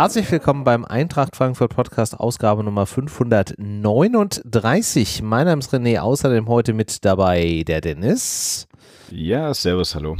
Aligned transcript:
Herzlich 0.00 0.32
willkommen 0.32 0.64
beim 0.64 0.86
Eintracht 0.86 1.36
Frankfurt 1.36 1.76
Podcast, 1.76 2.18
Ausgabe 2.18 2.64
Nummer 2.64 2.86
539. 2.86 5.20
Mein 5.20 5.44
Name 5.44 5.58
ist 5.58 5.74
René, 5.74 5.98
außerdem 5.98 6.48
heute 6.48 6.72
mit 6.72 7.04
dabei 7.04 7.64
der 7.66 7.82
Dennis. 7.82 8.66
Ja, 9.10 9.52
servus, 9.52 9.94
hallo. 9.94 10.16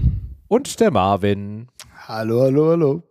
Und 0.48 0.80
der 0.80 0.90
Marvin. 0.90 1.68
Hallo, 2.06 2.42
hallo, 2.42 2.68
hallo. 2.68 3.02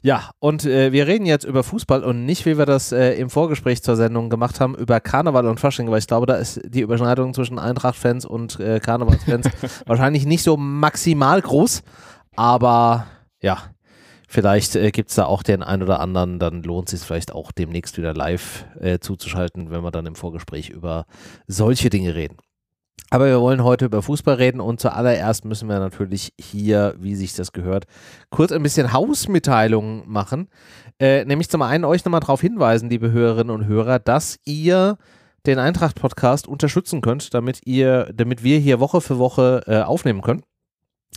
Ja, 0.00 0.30
und 0.38 0.64
äh, 0.64 0.92
wir 0.92 1.08
reden 1.08 1.26
jetzt 1.26 1.44
über 1.44 1.64
Fußball 1.64 2.04
und 2.04 2.24
nicht, 2.24 2.46
wie 2.46 2.56
wir 2.56 2.66
das 2.66 2.92
äh, 2.92 3.14
im 3.14 3.28
Vorgespräch 3.28 3.82
zur 3.82 3.96
Sendung 3.96 4.30
gemacht 4.30 4.60
haben, 4.60 4.76
über 4.76 5.00
Karneval 5.00 5.48
und 5.48 5.58
Fasching, 5.58 5.90
weil 5.90 5.98
ich 5.98 6.06
glaube, 6.06 6.26
da 6.26 6.36
ist 6.36 6.60
die 6.64 6.82
Überschneidung 6.82 7.34
zwischen 7.34 7.58
Eintracht-Fans 7.58 8.26
und 8.26 8.60
äh, 8.60 8.78
Karnevalsfans 8.78 9.48
wahrscheinlich 9.86 10.24
nicht 10.24 10.44
so 10.44 10.56
maximal 10.56 11.42
groß, 11.42 11.82
aber 12.36 13.08
ja, 13.42 13.58
vielleicht 14.26 14.76
äh, 14.76 14.90
gibt 14.90 15.10
es 15.10 15.16
da 15.16 15.26
auch 15.26 15.42
den 15.42 15.62
einen 15.62 15.82
oder 15.82 16.00
anderen, 16.00 16.38
dann 16.38 16.62
lohnt 16.62 16.92
es 16.92 17.00
sich 17.00 17.06
vielleicht 17.06 17.32
auch 17.32 17.52
demnächst 17.52 17.96
wieder 17.98 18.14
live 18.14 18.64
äh, 18.80 18.98
zuzuschalten, 18.98 19.70
wenn 19.70 19.82
wir 19.82 19.90
dann 19.90 20.06
im 20.06 20.14
Vorgespräch 20.14 20.70
über 20.70 21.06
solche 21.46 21.90
Dinge 21.90 22.14
reden. 22.14 22.36
Aber 23.10 23.26
wir 23.26 23.40
wollen 23.40 23.62
heute 23.62 23.84
über 23.84 24.02
Fußball 24.02 24.34
reden 24.34 24.60
und 24.60 24.80
zuallererst 24.80 25.44
müssen 25.44 25.68
wir 25.68 25.78
natürlich 25.78 26.32
hier, 26.40 26.94
wie 26.98 27.14
sich 27.14 27.34
das 27.34 27.52
gehört, 27.52 27.84
kurz 28.30 28.50
ein 28.50 28.62
bisschen 28.62 28.92
Hausmitteilungen 28.92 30.02
machen. 30.06 30.48
Äh, 30.98 31.24
nämlich 31.24 31.48
zum 31.48 31.62
einen 31.62 31.84
euch 31.84 32.04
nochmal 32.04 32.20
darauf 32.20 32.40
hinweisen, 32.40 32.90
liebe 32.90 33.12
Hörerinnen 33.12 33.54
und 33.54 33.66
Hörer, 33.66 34.00
dass 34.00 34.38
ihr 34.44 34.98
den 35.46 35.60
Eintracht-Podcast 35.60 36.48
unterstützen 36.48 37.00
könnt, 37.00 37.32
damit 37.32 37.60
ihr, 37.64 38.10
damit 38.12 38.42
wir 38.42 38.58
hier 38.58 38.80
Woche 38.80 39.00
für 39.00 39.18
Woche 39.18 39.62
äh, 39.66 39.82
aufnehmen 39.82 40.22
können. 40.22 40.42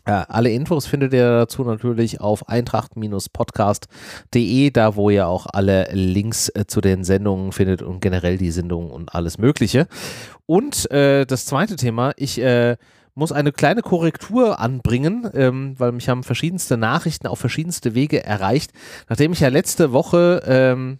Äh, 0.06 0.24
alle 0.28 0.52
Infos 0.52 0.86
findet 0.88 1.14
ihr 1.14 1.30
dazu 1.30 1.64
natürlich 1.64 2.20
auf 2.22 2.50
eintracht-podcast.de, 2.50 4.72
da 4.72 4.96
wo 4.96 5.10
ihr 5.10 5.28
auch 5.28 5.48
alle 5.52 5.90
Links 5.92 6.48
äh, 6.50 6.66
zu 6.68 6.82
den 6.82 7.04
Sendungen 7.04 7.52
findet 7.52 7.82
und 7.82 8.00
generell 8.00 8.38
die 8.38 8.52
Sendungen 8.52 8.92
und 8.92 9.14
alles 9.14 9.38
Mögliche. 9.38 9.88
Und 10.46 10.90
äh, 10.92 11.26
das 11.26 11.46
zweite 11.46 11.76
Thema, 11.76 12.14
ich 12.18 12.40
äh, 12.42 12.78
muss 13.14 13.32
eine 13.32 13.52
kleine 13.52 13.82
Korrektur 13.82 14.60
anbringen, 14.60 15.30
ähm, 15.34 15.76
weil 15.78 15.92
mich 15.92 16.10
haben 16.10 16.24
verschiedenste 16.24 16.78
Nachrichten 16.78 17.28
auf 17.28 17.38
verschiedenste 17.38 17.94
Wege 17.94 18.24
erreicht, 18.24 18.72
nachdem 19.10 19.34
ich 19.34 19.42
ja 19.42 19.50
letzte 19.50 19.92
Woche 19.92 20.42
ähm, 20.48 20.98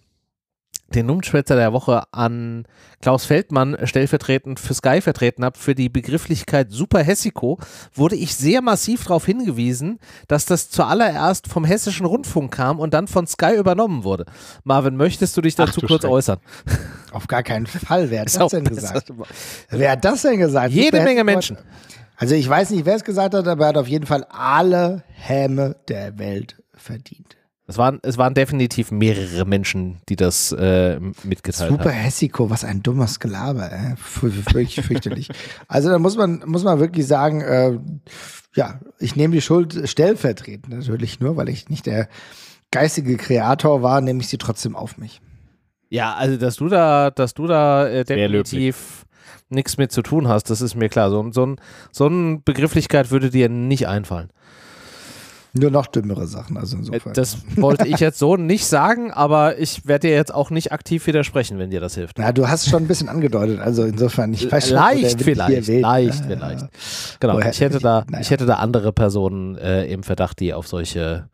den 0.94 1.06
Nummenschwätzer 1.06 1.56
der 1.56 1.72
Woche 1.72 2.02
an 2.12 2.66
Klaus 3.00 3.24
Feldmann 3.24 3.76
stellvertretend 3.84 4.60
für 4.60 4.74
Sky 4.74 5.00
vertreten 5.00 5.44
habe, 5.44 5.58
für 5.58 5.74
die 5.74 5.88
Begrifflichkeit 5.88 6.70
Super 6.70 7.02
Hessiko, 7.02 7.58
wurde 7.94 8.16
ich 8.16 8.34
sehr 8.34 8.60
massiv 8.60 9.04
darauf 9.04 9.24
hingewiesen, 9.24 9.98
dass 10.28 10.46
das 10.46 10.70
zuallererst 10.70 11.46
vom 11.46 11.64
Hessischen 11.64 12.06
Rundfunk 12.06 12.52
kam 12.52 12.78
und 12.80 12.92
dann 12.92 13.06
von 13.06 13.26
Sky 13.26 13.56
übernommen 13.56 14.04
wurde. 14.04 14.26
Marvin, 14.64 14.96
möchtest 14.96 15.36
du 15.36 15.40
dich 15.40 15.54
dazu 15.54 15.80
Ach, 15.82 15.88
kurz 15.88 16.02
Schreck. 16.02 16.10
äußern? 16.10 16.38
Auf 17.12 17.26
gar 17.26 17.42
keinen 17.42 17.66
Fall. 17.66 18.10
Wer 18.10 18.22
hat 18.22 18.34
das 18.34 18.50
denn 18.50 18.64
gesagt? 18.64 19.12
Wer 19.70 19.92
hat 19.92 20.04
das 20.04 20.22
denn 20.22 20.38
gesagt? 20.38 20.72
Jede 20.72 20.96
Super 20.96 21.04
Menge 21.04 21.24
Menschen. 21.24 21.56
Also 22.16 22.34
ich 22.34 22.48
weiß 22.48 22.70
nicht, 22.70 22.84
wer 22.84 22.96
es 22.96 23.04
gesagt 23.04 23.34
hat, 23.34 23.48
aber 23.48 23.64
er 23.64 23.68
hat 23.70 23.78
auf 23.78 23.88
jeden 23.88 24.06
Fall 24.06 24.24
alle 24.28 25.04
Häme 25.08 25.76
der 25.88 26.18
Welt 26.18 26.62
verdient. 26.74 27.36
Es 27.70 27.78
waren, 27.78 28.00
es 28.02 28.18
waren 28.18 28.34
definitiv 28.34 28.90
mehrere 28.90 29.44
Menschen, 29.44 30.00
die 30.08 30.16
das 30.16 30.50
äh, 30.50 30.98
mitgeteilt 31.22 31.70
Super 31.70 31.84
haben. 31.84 31.90
Super 31.90 31.90
Hessiko, 31.90 32.50
was 32.50 32.64
ein 32.64 32.82
dummes 32.82 33.20
Gelaber, 33.20 33.70
ey. 33.70 33.94
wirklich 34.22 34.80
fürchterlich. 34.84 35.28
Also 35.68 35.88
da 35.88 36.00
muss 36.00 36.16
man, 36.16 36.42
muss 36.46 36.64
man 36.64 36.80
wirklich 36.80 37.06
sagen, 37.06 37.42
äh, 37.42 37.78
ja, 38.56 38.80
ich 38.98 39.14
nehme 39.14 39.34
die 39.34 39.40
Schuld 39.40 39.88
stellvertretend 39.88 40.74
natürlich 40.74 41.20
nur, 41.20 41.36
weil 41.36 41.48
ich 41.48 41.68
nicht 41.68 41.86
der 41.86 42.08
geistige 42.72 43.16
Kreator 43.16 43.82
war, 43.82 44.00
nehme 44.00 44.20
ich 44.20 44.26
sie 44.26 44.38
trotzdem 44.38 44.74
auf 44.74 44.98
mich. 44.98 45.20
Ja, 45.90 46.14
also 46.14 46.38
dass 46.38 46.56
du 46.56 46.68
da, 46.68 47.12
dass 47.12 47.34
du 47.34 47.46
da 47.46 47.86
äh, 47.86 48.04
definitiv 48.04 49.06
nichts 49.48 49.78
mit 49.78 49.92
zu 49.92 50.02
tun 50.02 50.26
hast, 50.26 50.50
das 50.50 50.60
ist 50.60 50.74
mir 50.74 50.88
klar. 50.88 51.08
So, 51.10 51.30
so, 51.30 51.54
so 51.92 52.06
eine 52.06 52.40
Begrifflichkeit 52.44 53.12
würde 53.12 53.30
dir 53.30 53.48
nicht 53.48 53.86
einfallen. 53.86 54.32
Nur 55.52 55.70
noch 55.70 55.86
dümmere 55.86 56.26
Sachen, 56.26 56.56
also 56.56 56.76
insofern. 56.76 57.12
Das 57.12 57.38
wollte 57.56 57.88
ich 57.88 57.98
jetzt 57.98 58.18
so 58.18 58.36
nicht 58.36 58.66
sagen, 58.66 59.10
aber 59.10 59.58
ich 59.58 59.86
werde 59.86 60.08
dir 60.08 60.14
jetzt 60.14 60.32
auch 60.32 60.50
nicht 60.50 60.70
aktiv 60.72 61.06
widersprechen, 61.06 61.58
wenn 61.58 61.70
dir 61.70 61.80
das 61.80 61.94
hilft. 61.94 62.18
Na, 62.18 62.30
du 62.32 62.48
hast 62.48 62.68
schon 62.68 62.84
ein 62.84 62.88
bisschen 62.88 63.08
angedeutet, 63.08 63.58
also 63.60 63.84
insofern, 63.84 64.32
ich 64.32 64.50
weiß 64.50 64.68
schon, 64.68 64.76
Leicht 64.76 65.22
vielleicht, 65.22 65.68
leicht 65.68 66.24
vielleicht. 66.24 66.68
Genau, 67.18 67.34
Woher, 67.34 67.50
ich 67.50 67.60
hätte 67.60 67.80
da, 67.80 68.04
naja. 68.08 68.20
ich 68.20 68.30
hätte 68.30 68.46
da 68.46 68.54
andere 68.54 68.92
Personen 68.92 69.56
äh, 69.58 69.86
im 69.86 70.04
Verdacht, 70.04 70.38
die 70.38 70.54
auf 70.54 70.68
solche 70.68 71.28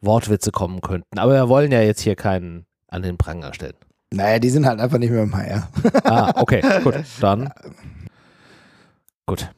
Wortwitze 0.00 0.50
kommen 0.50 0.80
könnten. 0.80 1.18
Aber 1.18 1.32
wir 1.32 1.48
wollen 1.48 1.70
ja 1.70 1.80
jetzt 1.82 2.00
hier 2.00 2.16
keinen 2.16 2.66
an 2.88 3.02
den 3.02 3.16
Pranger 3.16 3.54
stellen. 3.54 3.76
Naja, 4.12 4.38
die 4.38 4.50
sind 4.50 4.66
halt 4.66 4.80
einfach 4.80 4.98
nicht 4.98 5.10
mehr 5.10 5.22
im 5.22 5.34
HR. 5.34 5.68
ah, 6.04 6.32
okay, 6.36 6.62
gut, 6.82 6.96
dann. 7.20 7.50
Gut. 9.26 9.48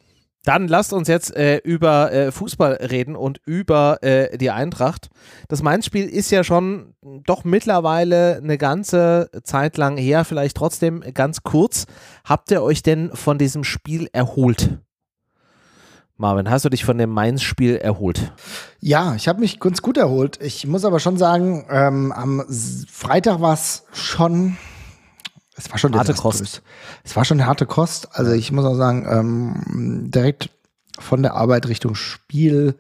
Dann 0.45 0.69
lasst 0.69 0.93
uns 0.93 1.09
jetzt 1.09 1.35
äh, 1.35 1.57
über 1.59 2.13
äh, 2.13 2.31
Fußball 2.31 2.75
reden 2.75 3.17
und 3.17 3.41
über 3.47 4.03
äh, 4.03 4.37
die 4.37 4.51
Eintracht. 4.51 5.09
Das 5.49 5.63
Mainz-Spiel 5.63 6.07
ist 6.07 6.31
ja 6.31 6.45
schon 6.45 6.95
doch 7.27 7.45
mittlerweile 7.45 8.37
eine 8.37 8.59
ganze 8.59 9.31
Zeit 9.43 9.79
lang 9.79 9.97
her, 9.97 10.25
vielleicht 10.25 10.57
trotzdem 10.57 11.03
ganz 11.15 11.43
kurz. 11.43 11.87
Habt 12.25 12.51
ihr 12.51 12.63
euch 12.63 12.83
denn 12.83 13.11
von 13.15 13.39
diesem 13.39 13.65
Spiel 13.65 14.09
erholt? 14.13 14.79
Marvin, 16.17 16.49
hast 16.49 16.65
du 16.65 16.69
dich 16.69 16.85
von 16.85 16.97
dem 16.99 17.11
Mainz-Spiel 17.11 17.77
erholt? 17.77 18.33
Ja, 18.79 19.15
ich 19.17 19.27
habe 19.27 19.41
mich 19.41 19.59
ganz 19.59 19.83
gut 19.83 19.97
erholt. 19.97 20.39
Ich 20.41 20.67
muss 20.67 20.85
aber 20.85 21.01
schon 21.01 21.17
sagen, 21.17 21.67
ähm, 21.71 22.13
am 22.13 22.45
Freitag 22.89 23.41
war 23.41 23.55
es 23.55 23.85
schon 23.93 24.57
es 25.57 25.71
war 25.71 25.79
schon 25.79 25.97
harte 25.97 26.15
Kost. 26.15 26.63
Es 27.05 27.17
war 27.17 27.25
schon 27.25 27.41
eine 27.41 27.49
harte 27.49 27.67
Kost. 27.67 28.09
Also 28.13 28.33
ich 28.33 28.51
muss 28.53 28.65
auch 28.65 28.77
sagen, 28.77 29.07
ähm, 29.09 30.11
direkt 30.11 30.51
von 30.99 31.23
der 31.23 31.35
Arbeit 31.35 31.69
Richtung 31.69 31.95
Spiel 31.95 32.77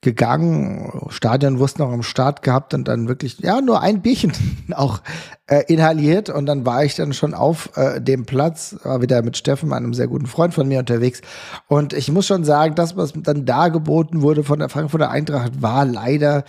gegangen, 0.00 0.92
Stadionwurst 1.08 1.80
noch 1.80 1.90
am 1.90 2.04
Start 2.04 2.42
gehabt 2.42 2.72
und 2.72 2.86
dann 2.86 3.08
wirklich, 3.08 3.40
ja, 3.40 3.60
nur 3.60 3.80
ein 3.80 4.00
Bierchen 4.00 4.32
auch 4.74 5.00
äh, 5.48 5.64
inhaliert 5.66 6.30
und 6.30 6.46
dann 6.46 6.64
war 6.64 6.84
ich 6.84 6.94
dann 6.94 7.12
schon 7.12 7.34
auf 7.34 7.76
äh, 7.76 8.00
dem 8.00 8.24
Platz, 8.24 8.76
war 8.84 9.02
wieder 9.02 9.22
mit 9.22 9.36
Steffen, 9.36 9.72
einem 9.72 9.94
sehr 9.94 10.06
guten 10.06 10.26
Freund 10.26 10.54
von 10.54 10.68
mir 10.68 10.78
unterwegs 10.78 11.20
und 11.66 11.94
ich 11.94 12.12
muss 12.12 12.28
schon 12.28 12.44
sagen, 12.44 12.76
das, 12.76 12.96
was 12.96 13.12
dann 13.12 13.44
da 13.44 13.68
geboten 13.68 14.22
wurde 14.22 14.44
von 14.44 14.60
der 14.60 14.68
Frankfurter 14.68 15.10
Eintracht, 15.10 15.60
war 15.62 15.84
leider 15.84 16.44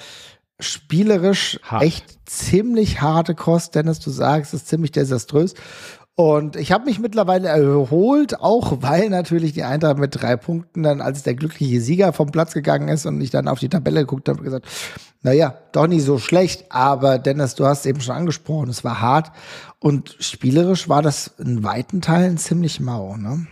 spielerisch 0.60 1.60
Hart. 1.64 1.84
echt 1.84 2.06
ziemlich 2.26 3.02
harte 3.02 3.36
Kost. 3.36 3.76
Dennis, 3.76 4.00
du 4.00 4.10
sagst, 4.10 4.54
es 4.54 4.62
ist 4.62 4.70
ziemlich 4.70 4.92
desaströs. 4.92 5.54
Und 6.16 6.58
ich 6.58 6.74
habe 6.74 6.84
mich 6.84 7.00
mittlerweile 7.00 7.48
erholt, 7.48 8.42
auch 8.42 8.82
weil 8.82 9.10
natürlich 9.10 9.54
die 9.54 9.64
Eintracht 9.64 10.00
mit 10.00 10.22
drei 10.22 10.36
Punkten 10.36 10.84
dann 10.84 11.00
als 11.00 11.24
der 11.24 11.34
glückliche 11.34 11.80
Sieger 11.80 12.12
vom 12.12 12.32
Platz 12.32 12.54
gegangen 12.54 12.90
ist 12.90 13.06
und 13.06 13.22
ich 13.22 13.30
dann 13.30 13.48
auf 13.48 13.60
die 13.60 13.70
Tabelle 13.70 14.02
geguckt 14.02 14.28
habe 14.28 14.40
und 14.40 14.44
gesagt, 14.44 14.68
naja, 15.22 15.56
doch 15.72 15.88
nicht 15.88 16.04
so 16.04 16.18
schlecht, 16.18 16.66
aber 16.74 17.20
Dennis, 17.20 17.56
du 17.56 17.66
hast 17.66 17.86
eben 17.86 18.02
schon 18.02 18.16
angesprochen, 18.16 18.70
es 18.70 18.84
war 18.84 19.00
hart 19.00 19.32
und 19.80 20.18
spielerisch 20.20 20.90
war 20.90 21.02
das 21.02 21.36
in 21.38 21.64
weiten 21.64 22.02
Teilen 22.02 22.38
ziemlich 22.38 22.82
mau, 22.82 23.16
ne? 23.16 23.48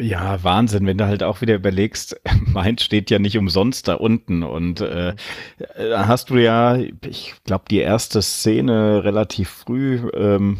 Ja, 0.00 0.44
Wahnsinn, 0.44 0.86
wenn 0.86 0.96
du 0.96 1.06
halt 1.06 1.24
auch 1.24 1.40
wieder 1.40 1.56
überlegst, 1.56 2.20
Mainz 2.46 2.84
steht 2.84 3.10
ja 3.10 3.18
nicht 3.18 3.36
umsonst 3.36 3.88
da 3.88 3.94
unten 3.94 4.44
und 4.44 4.80
äh, 4.80 5.14
da 5.76 6.06
hast 6.06 6.30
du 6.30 6.36
ja, 6.36 6.76
ich 6.76 7.34
glaube, 7.44 7.64
die 7.68 7.78
erste 7.78 8.22
Szene 8.22 9.02
relativ 9.02 9.48
früh, 9.48 10.08
ähm, 10.14 10.58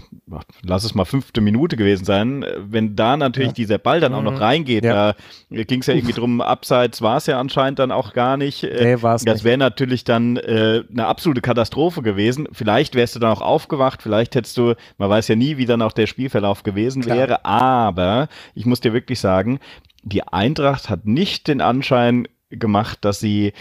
lass 0.63 0.83
es 0.83 0.97
mal 0.97 1.05
fünfte 1.05 1.41
Minute 1.41 1.77
gewesen 1.77 2.05
sein, 2.05 2.45
wenn 2.59 2.97
da 2.97 3.17
natürlich 3.17 3.51
ja. 3.51 3.55
dieser 3.55 3.79
Ball 3.79 4.01
dann 4.01 4.13
auch 4.13 4.23
noch 4.23 4.33
mhm. 4.33 4.39
reingeht, 4.39 4.85
ja. 4.85 5.15
da 5.51 5.63
ging 5.63 5.83
es 5.83 5.87
ja 5.87 5.95
irgendwie 5.95 6.15
drum, 6.15 6.41
abseits 6.41 7.01
war 7.01 7.19
es 7.19 7.27
ja 7.27 7.39
anscheinend 7.39 7.79
dann 7.79 7.93
auch 7.93 8.15
gar 8.15 8.37
nicht. 8.37 8.65
Äh, 8.65 8.97
nee, 8.97 9.03
war's 9.03 9.25
das 9.25 9.45
wäre 9.45 9.59
natürlich 9.59 10.03
dann 10.03 10.37
äh, 10.37 10.83
eine 10.91 11.07
absolute 11.07 11.43
Katastrophe 11.43 12.03
gewesen. 12.03 12.49
Vielleicht 12.51 12.97
wärst 12.97 13.15
du 13.15 13.21
dann 13.21 13.31
auch 13.31 13.43
aufgewacht, 13.43 14.03
vielleicht 14.03 14.35
hättest 14.35 14.57
du, 14.57 14.75
man 14.97 15.09
weiß 15.11 15.29
ja 15.29 15.37
nie, 15.37 15.59
wie 15.59 15.67
dann 15.67 15.81
auch 15.81 15.93
der 15.93 16.09
Spielverlauf 16.09 16.65
gewesen 16.65 17.03
Klar. 17.03 17.17
wäre, 17.17 17.45
aber 17.45 18.27
ich 18.57 18.67
muss 18.67 18.81
dir 18.81 18.93
wirklich 18.93 19.21
sagen, 19.21 19.28
sagen, 19.29 19.61
die 20.03 20.23
Eintracht 20.23 20.89
hat 20.89 21.05
nicht 21.05 21.49
den 21.49 21.61
Anschein 21.61 22.29
gemacht, 22.51 22.99
dass 23.03 23.21
sie 23.21 23.53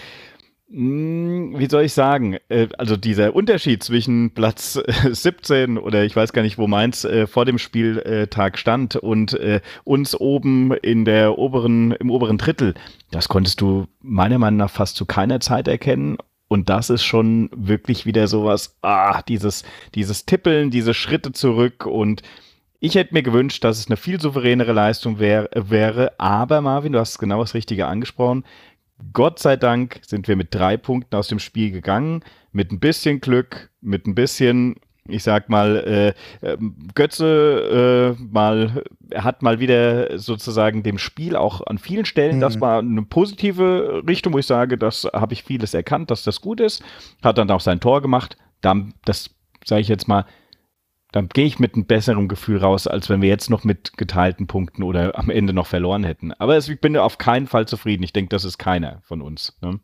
hm, 0.69 1.57
wie 1.57 1.69
soll 1.69 1.83
ich 1.83 1.93
sagen, 1.93 2.37
äh, 2.49 2.67
also 2.77 2.97
dieser 2.97 3.33
Unterschied 3.33 3.83
zwischen 3.83 4.31
Platz 4.31 4.73
17 5.09 5.77
oder 5.77 6.03
ich 6.03 6.15
weiß 6.15 6.33
gar 6.33 6.41
nicht, 6.41 6.57
wo 6.57 6.67
Mainz 6.67 7.05
äh, 7.05 7.25
vor 7.25 7.45
dem 7.45 7.57
Spieltag 7.57 8.57
stand 8.57 8.97
und 8.97 9.33
äh, 9.33 9.61
uns 9.85 10.19
oben 10.19 10.73
in 10.73 11.05
der 11.05 11.37
oberen, 11.37 11.91
im 11.93 12.11
oberen 12.11 12.37
Drittel, 12.37 12.73
das 13.11 13.29
konntest 13.29 13.61
du 13.61 13.87
meiner 14.01 14.39
Meinung 14.39 14.57
nach 14.57 14.69
fast 14.69 14.97
zu 14.97 15.05
keiner 15.05 15.39
Zeit 15.39 15.67
erkennen. 15.67 16.17
Und 16.49 16.69
das 16.69 16.89
ist 16.89 17.03
schon 17.03 17.49
wirklich 17.53 18.05
wieder 18.05 18.27
sowas, 18.29 18.77
ah, 18.81 19.21
dieses, 19.23 19.63
dieses 19.95 20.25
Tippeln, 20.25 20.71
diese 20.71 20.93
Schritte 20.93 21.33
zurück 21.33 21.85
und 21.85 22.21
ich 22.79 22.95
hätte 22.95 23.13
mir 23.13 23.23
gewünscht, 23.23 23.63
dass 23.63 23.79
es 23.79 23.87
eine 23.87 23.97
viel 23.97 24.19
souveränere 24.19 24.73
Leistung 24.73 25.19
wär, 25.19 25.49
wäre, 25.53 26.19
aber 26.19 26.61
Marvin, 26.61 26.93
du 26.93 26.99
hast 26.99 27.17
genau 27.17 27.39
das 27.39 27.53
Richtige 27.53 27.87
angesprochen. 27.87 28.45
Gott 29.13 29.39
sei 29.39 29.55
Dank 29.57 29.99
sind 30.05 30.27
wir 30.27 30.35
mit 30.35 30.53
drei 30.53 30.77
Punkten 30.77 31.15
aus 31.15 31.27
dem 31.27 31.39
Spiel 31.39 31.71
gegangen, 31.71 32.23
mit 32.51 32.71
ein 32.71 32.79
bisschen 32.79 33.21
Glück, 33.21 33.69
mit 33.81 34.07
ein 34.07 34.15
bisschen 34.15 34.75
ich 35.09 35.23
sag 35.23 35.49
mal, 35.49 36.13
äh, 36.41 36.47
ähm, 36.47 36.75
Götze 36.93 38.15
äh, 38.19 38.21
mal, 38.21 38.83
hat 39.15 39.41
mal 39.41 39.59
wieder 39.59 40.17
sozusagen 40.19 40.83
dem 40.83 40.97
Spiel 40.97 41.35
auch 41.35 41.65
an 41.65 41.77
vielen 41.77 42.05
Stellen, 42.05 42.37
mhm. 42.37 42.41
das 42.41 42.59
war 42.59 42.79
eine 42.79 43.03
positive 43.03 44.03
Richtung, 44.07 44.33
wo 44.33 44.39
ich 44.39 44.45
sage, 44.45 44.77
das 44.77 45.07
habe 45.13 45.33
ich 45.33 45.43
vieles 45.43 45.73
erkannt, 45.73 46.11
dass 46.11 46.23
das 46.23 46.41
gut 46.41 46.59
ist, 46.59 46.83
hat 47.23 47.37
dann 47.37 47.49
auch 47.51 47.61
sein 47.61 47.79
Tor 47.79 48.01
gemacht, 48.01 48.37
dann, 48.61 48.93
das 49.05 49.29
sage 49.65 49.81
ich 49.81 49.87
jetzt 49.87 50.07
mal, 50.07 50.25
dann 51.11 51.29
gehe 51.29 51.45
ich 51.45 51.59
mit 51.59 51.75
einem 51.75 51.85
besseren 51.85 52.27
Gefühl 52.27 52.57
raus, 52.57 52.87
als 52.87 53.09
wenn 53.09 53.21
wir 53.21 53.29
jetzt 53.29 53.49
noch 53.49 53.63
mit 53.63 53.97
geteilten 53.97 54.47
Punkten 54.47 54.83
oder 54.83 55.17
am 55.17 55.29
Ende 55.29 55.53
noch 55.53 55.67
verloren 55.67 56.03
hätten. 56.03 56.33
Aber 56.33 56.57
ich 56.57 56.81
bin 56.81 56.97
auf 56.97 57.17
keinen 57.17 57.47
Fall 57.47 57.67
zufrieden. 57.67 58.03
Ich 58.03 58.13
denke, 58.13 58.29
das 58.29 58.43
ist 58.43 58.57
keiner 58.57 59.01
von 59.03 59.21
uns. 59.21 59.57
Ne? 59.61 59.79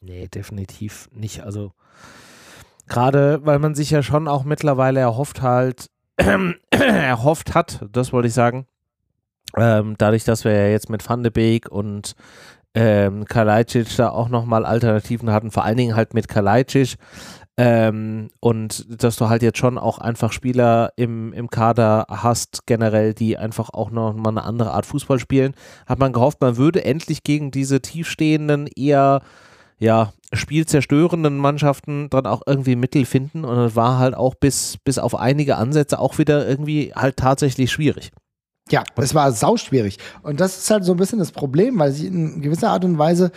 Nee, 0.00 0.28
definitiv 0.28 1.08
nicht. 1.12 1.42
Also 1.42 1.72
Gerade 2.88 3.40
weil 3.44 3.58
man 3.58 3.74
sich 3.74 3.90
ja 3.90 4.02
schon 4.02 4.28
auch 4.28 4.44
mittlerweile 4.44 5.00
erhofft 5.00 5.42
halt, 5.42 5.90
erhofft 6.70 7.54
hat, 7.54 7.84
das 7.92 8.12
wollte 8.12 8.28
ich 8.28 8.34
sagen, 8.34 8.66
ähm, 9.56 9.96
dadurch, 9.98 10.24
dass 10.24 10.44
wir 10.44 10.52
ja 10.52 10.68
jetzt 10.68 10.88
mit 10.88 11.08
Van 11.08 11.22
de 11.22 11.30
Beek 11.30 11.70
und 11.70 12.14
ähm, 12.74 13.24
Kalajdzic 13.24 13.96
da 13.96 14.10
auch 14.10 14.28
nochmal 14.28 14.64
Alternativen 14.64 15.30
hatten, 15.30 15.50
vor 15.50 15.64
allen 15.64 15.76
Dingen 15.76 15.96
halt 15.96 16.14
mit 16.14 16.28
Kalajdzic 16.28 16.96
ähm, 17.58 18.28
und 18.40 19.02
dass 19.02 19.16
du 19.16 19.28
halt 19.28 19.42
jetzt 19.42 19.58
schon 19.58 19.78
auch 19.78 19.98
einfach 19.98 20.32
Spieler 20.32 20.92
im, 20.96 21.32
im 21.32 21.48
Kader 21.48 22.06
hast, 22.08 22.66
generell, 22.66 23.14
die 23.14 23.38
einfach 23.38 23.70
auch 23.70 23.90
nochmal 23.90 24.32
eine 24.32 24.44
andere 24.44 24.72
Art 24.72 24.84
Fußball 24.84 25.18
spielen, 25.18 25.54
hat 25.86 25.98
man 25.98 26.12
gehofft, 26.12 26.40
man 26.40 26.58
würde 26.58 26.84
endlich 26.84 27.22
gegen 27.22 27.50
diese 27.50 27.80
tiefstehenden, 27.80 28.66
eher 28.66 29.22
ja, 29.78 30.12
spielzerstörenden 30.32 31.38
Mannschaften 31.38 32.08
dann 32.10 32.26
auch 32.26 32.42
irgendwie 32.46 32.76
Mittel 32.76 33.04
finden 33.06 33.44
und 33.44 33.58
es 33.58 33.76
war 33.76 33.98
halt 33.98 34.14
auch 34.14 34.34
bis, 34.34 34.76
bis 34.84 34.98
auf 34.98 35.14
einige 35.14 35.56
Ansätze 35.56 35.98
auch 35.98 36.18
wieder 36.18 36.46
irgendwie 36.46 36.92
halt 36.94 37.16
tatsächlich 37.16 37.72
schwierig. 37.72 38.10
Ja, 38.68 38.82
es 38.96 39.14
war 39.14 39.30
sauschwierig. 39.30 39.98
Und 40.22 40.40
das 40.40 40.58
ist 40.58 40.70
halt 40.72 40.84
so 40.84 40.92
ein 40.92 40.96
bisschen 40.96 41.20
das 41.20 41.30
Problem, 41.30 41.78
weil 41.78 41.92
sie 41.92 42.08
in 42.08 42.42
gewisser 42.42 42.70
Art 42.70 42.84
und 42.84 42.98
Weise, 42.98 43.30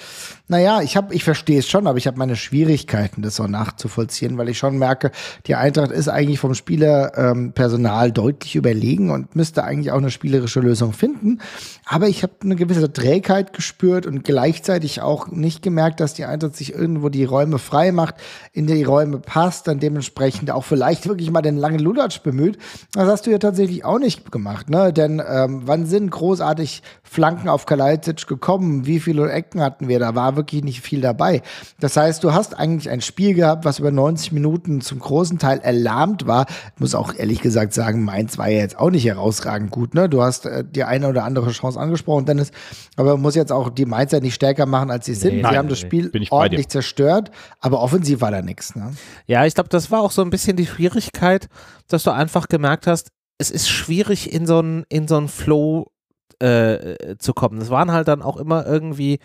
naja, 0.48 0.82
ich 0.82 0.98
habe, 0.98 1.14
ich 1.14 1.24
verstehe 1.24 1.60
es 1.60 1.68
schon, 1.68 1.86
aber 1.86 2.00
ich 2.00 2.08
habe 2.08 2.18
meine 2.18 2.36
Schwierigkeiten, 2.36 3.22
das 3.22 3.36
so 3.36 3.46
nachzuvollziehen, 3.46 4.40
weil 4.40 4.50
ich 4.50 4.58
schon 4.58 4.80
merke, 4.80 5.12
die 5.46 5.54
Eintracht 5.54 5.92
ist 5.92 6.08
eigentlich 6.08 6.40
vom 6.40 6.56
Spielerpersonal 6.56 8.08
ähm, 8.08 8.14
deutlich 8.16 8.56
überlegen 8.56 9.12
und 9.12 9.36
müsste 9.36 9.64
eigentlich 9.64 9.92
auch 9.92 10.00
eine 10.00 10.10
spielerische 10.10 10.62
Lösung 10.62 10.94
finden. 10.94 11.42
Aber 11.86 12.08
ich 12.08 12.24
habe 12.24 12.34
eine 12.42 12.56
gewisse 12.56 12.92
Trägheit 12.92 13.54
gespürt 13.54 14.08
und 14.08 14.24
gleichzeitig 14.24 15.04
auch 15.04 15.28
nicht 15.28 15.62
gemerkt, 15.62 16.00
dass 16.00 16.16
die 16.16 16.26
Eintracht 16.26 16.56
sich 16.56 16.74
irgendwo 16.74 17.10
die 17.10 17.26
Räume 17.26 17.60
frei 17.60 17.92
macht, 17.92 18.16
in 18.52 18.66
die 18.66 18.84
Räume 18.84 19.20
passt, 19.20 19.68
dann 19.68 19.80
dementsprechend 19.80 20.50
auch 20.50 20.64
vielleicht 20.64 21.08
wirklich 21.08 21.30
mal 21.30 21.44
den 21.44 21.58
langen 21.58 21.80
Lulatsch 21.80 22.22
bemüht. 22.22 22.58
Das 22.94 23.08
hast 23.08 23.28
du 23.28 23.32
ja 23.32 23.38
tatsächlich 23.38 23.86
auch 23.86 24.00
nicht 24.00 24.32
gemacht, 24.32 24.72
ne? 24.72 24.92
Denn 24.92 25.19
ähm, 25.28 25.62
wann 25.66 25.86
sind 25.86 26.10
großartig 26.10 26.82
Flanken 27.04 27.50
auf 27.50 27.66
Kalajdzic 27.66 28.28
gekommen? 28.28 28.86
Wie 28.86 29.00
viele 29.00 29.32
Ecken 29.32 29.62
hatten 29.62 29.88
wir? 29.88 30.00
Da 30.00 30.16
war 30.16 30.36
wirklich 30.36 30.64
nicht 30.64 30.82
viel 30.82 31.02
dabei. 31.02 31.42
Das 31.80 31.98
heißt, 31.98 32.24
du 32.24 32.34
hast 32.34 32.58
eigentlich 32.58 32.90
ein 32.90 33.02
Spiel 33.02 33.34
gehabt, 33.34 33.66
was 33.66 33.80
über 33.80 33.92
90 33.92 34.32
Minuten 34.32 34.82
zum 34.82 35.00
großen 35.00 35.40
Teil 35.40 35.60
erlahmt 35.60 36.28
war. 36.28 36.46
Ich 36.76 36.80
muss 36.80 36.96
auch 36.96 37.14
ehrlich 37.14 37.42
gesagt 37.42 37.74
sagen, 37.74 38.04
Mainz 38.04 38.38
war 38.38 38.50
ja 38.50 38.60
jetzt 38.60 38.80
auch 38.80 38.92
nicht 38.92 39.06
herausragend 39.06 39.72
gut. 39.72 39.94
Ne? 39.94 40.10
Du 40.10 40.22
hast 40.22 40.46
äh, 40.46 40.64
die 40.64 40.84
eine 40.84 41.08
oder 41.08 41.24
andere 41.24 41.52
Chance 41.52 41.80
angesprochen, 41.80 42.26
Dennis. 42.26 42.52
Aber 42.96 43.14
man 43.14 43.22
muss 43.22 43.36
jetzt 43.36 43.52
auch 43.52 43.70
die 43.70 43.86
Mainzer 43.86 44.20
nicht 44.20 44.36
stärker 44.36 44.66
machen, 44.66 44.92
als 44.92 45.06
sie 45.06 45.14
sind. 45.14 45.36
Nee, 45.36 45.48
sie 45.50 45.58
haben 45.58 45.70
das 45.70 45.80
Spiel 45.80 46.12
ordentlich 46.30 46.70
zerstört, 46.70 47.32
aber 47.60 47.82
offensiv 47.82 48.22
war 48.22 48.32
da 48.32 48.42
nichts. 48.42 48.76
Ne? 48.76 48.94
Ja, 49.28 49.46
ich 49.46 49.56
glaube, 49.56 49.70
das 49.70 49.92
war 49.92 50.02
auch 50.02 50.12
so 50.12 50.22
ein 50.22 50.30
bisschen 50.30 50.58
die 50.58 50.66
Schwierigkeit, 50.66 51.50
dass 51.88 52.04
du 52.04 52.12
einfach 52.12 52.48
gemerkt 52.48 52.88
hast, 52.88 53.10
es 53.40 53.50
ist 53.50 53.68
schwierig 53.70 54.32
in 54.32 54.46
so 54.46 54.60
einen 54.60 54.86
in 54.90 55.08
so 55.08 55.28
Flow 55.28 55.92
äh, 56.38 57.16
zu 57.18 57.34
kommen. 57.34 57.60
Es 57.60 57.72
waren 57.72 57.92
halt 57.92 58.08
dann 58.08 58.22
auch 58.22 58.38
immer 58.38 58.68
irgendwie 58.68 59.20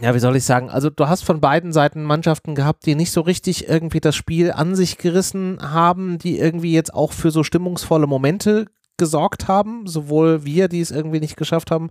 ja, 0.00 0.14
wie 0.14 0.18
soll 0.18 0.36
ich 0.36 0.44
sagen? 0.44 0.70
Also 0.70 0.88
du 0.88 1.06
hast 1.06 1.22
von 1.22 1.40
beiden 1.40 1.72
Seiten 1.72 2.02
Mannschaften 2.02 2.54
gehabt, 2.54 2.86
die 2.86 2.94
nicht 2.94 3.12
so 3.12 3.20
richtig 3.20 3.68
irgendwie 3.68 4.00
das 4.00 4.16
Spiel 4.16 4.50
an 4.50 4.74
sich 4.74 4.96
gerissen 4.96 5.58
haben, 5.60 6.18
die 6.18 6.38
irgendwie 6.38 6.72
jetzt 6.72 6.94
auch 6.94 7.12
für 7.12 7.30
so 7.30 7.44
stimmungsvolle 7.44 8.06
Momente 8.06 8.66
gesorgt 8.96 9.48
haben, 9.48 9.86
sowohl 9.86 10.44
wir, 10.44 10.68
die 10.68 10.80
es 10.80 10.90
irgendwie 10.90 11.20
nicht 11.20 11.36
geschafft 11.36 11.70
haben, 11.70 11.90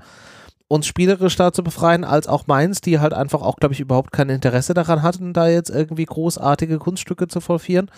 uns 0.67 0.87
spielerisch 0.87 1.35
da 1.35 1.51
zu 1.51 1.63
befreien, 1.63 2.03
als 2.03 2.27
auch 2.27 2.47
Mainz, 2.47 2.81
die 2.81 2.99
halt 2.99 3.13
einfach 3.13 3.41
auch, 3.41 3.57
glaube 3.57 3.73
ich, 3.73 3.81
überhaupt 3.81 4.11
kein 4.11 4.29
Interesse 4.29 4.73
daran 4.73 5.03
hatten, 5.03 5.33
da 5.33 5.47
jetzt 5.47 5.69
irgendwie 5.69 6.05
großartige 6.05 6.79
Kunststücke 6.79 7.27
zu 7.27 7.41
vollführen. 7.41 7.91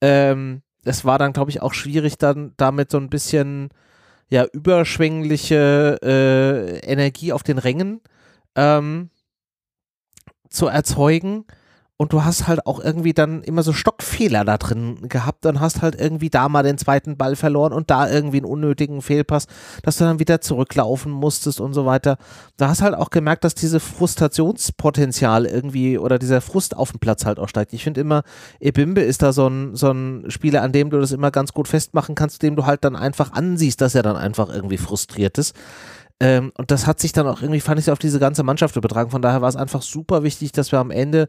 Ähm, 0.00 0.62
es 0.86 1.04
war 1.04 1.18
dann, 1.18 1.32
glaube 1.32 1.50
ich, 1.50 1.62
auch 1.62 1.74
schwierig, 1.74 2.18
dann 2.18 2.52
damit 2.56 2.90
so 2.90 2.98
ein 2.98 3.10
bisschen 3.10 3.70
ja, 4.28 4.44
überschwängliche 4.44 5.98
äh, 6.02 6.78
Energie 6.90 7.32
auf 7.32 7.42
den 7.42 7.58
Rängen 7.58 8.00
ähm, 8.54 9.10
zu 10.48 10.66
erzeugen 10.66 11.44
und 11.98 12.12
du 12.12 12.24
hast 12.24 12.46
halt 12.46 12.66
auch 12.66 12.78
irgendwie 12.78 13.14
dann 13.14 13.42
immer 13.42 13.62
so 13.62 13.72
Stockfehler 13.72 14.44
da 14.44 14.58
drin 14.58 15.08
gehabt 15.08 15.46
und 15.46 15.60
hast 15.60 15.80
halt 15.80 15.98
irgendwie 15.98 16.28
da 16.28 16.48
mal 16.48 16.62
den 16.62 16.76
zweiten 16.76 17.16
Ball 17.16 17.36
verloren 17.36 17.72
und 17.72 17.90
da 17.90 18.10
irgendwie 18.10 18.36
einen 18.38 18.46
unnötigen 18.46 19.00
Fehlpass, 19.00 19.46
dass 19.82 19.96
du 19.96 20.04
dann 20.04 20.18
wieder 20.18 20.42
zurücklaufen 20.42 21.10
musstest 21.10 21.58
und 21.58 21.72
so 21.72 21.86
weiter. 21.86 22.18
Da 22.58 22.68
hast 22.68 22.82
halt 22.82 22.94
auch 22.94 23.08
gemerkt, 23.08 23.44
dass 23.44 23.54
diese 23.54 23.80
Frustrationspotenzial 23.80 25.46
irgendwie 25.46 25.96
oder 25.96 26.18
dieser 26.18 26.42
Frust 26.42 26.76
auf 26.76 26.90
dem 26.90 27.00
Platz 27.00 27.24
halt 27.24 27.38
auch 27.38 27.48
steigt. 27.48 27.72
Ich 27.72 27.84
finde 27.84 28.02
immer, 28.02 28.24
Ebimbe 28.60 29.00
ist 29.00 29.22
da 29.22 29.32
so 29.32 29.46
ein, 29.46 29.74
so 29.74 29.90
ein 29.90 30.24
Spieler, 30.28 30.62
an 30.62 30.72
dem 30.72 30.90
du 30.90 31.00
das 31.00 31.12
immer 31.12 31.30
ganz 31.30 31.54
gut 31.54 31.66
festmachen 31.66 32.14
kannst, 32.14 32.42
dem 32.42 32.56
du 32.56 32.66
halt 32.66 32.84
dann 32.84 32.94
einfach 32.94 33.32
ansiehst, 33.32 33.80
dass 33.80 33.94
er 33.94 34.02
dann 34.02 34.16
einfach 34.16 34.50
irgendwie 34.50 34.78
frustriert 34.78 35.38
ist. 35.38 35.54
Ähm, 36.20 36.52
und 36.56 36.70
das 36.70 36.86
hat 36.86 37.00
sich 37.00 37.12
dann 37.12 37.26
auch 37.26 37.42
irgendwie, 37.42 37.60
fand 37.60 37.78
ich, 37.80 37.90
auf 37.90 37.98
diese 37.98 38.18
ganze 38.18 38.42
Mannschaft 38.42 38.76
übertragen. 38.76 39.10
Von 39.10 39.22
daher 39.22 39.42
war 39.42 39.48
es 39.48 39.56
einfach 39.56 39.82
super 39.82 40.22
wichtig, 40.22 40.52
dass 40.52 40.72
wir 40.72 40.78
am 40.78 40.90
Ende 40.90 41.28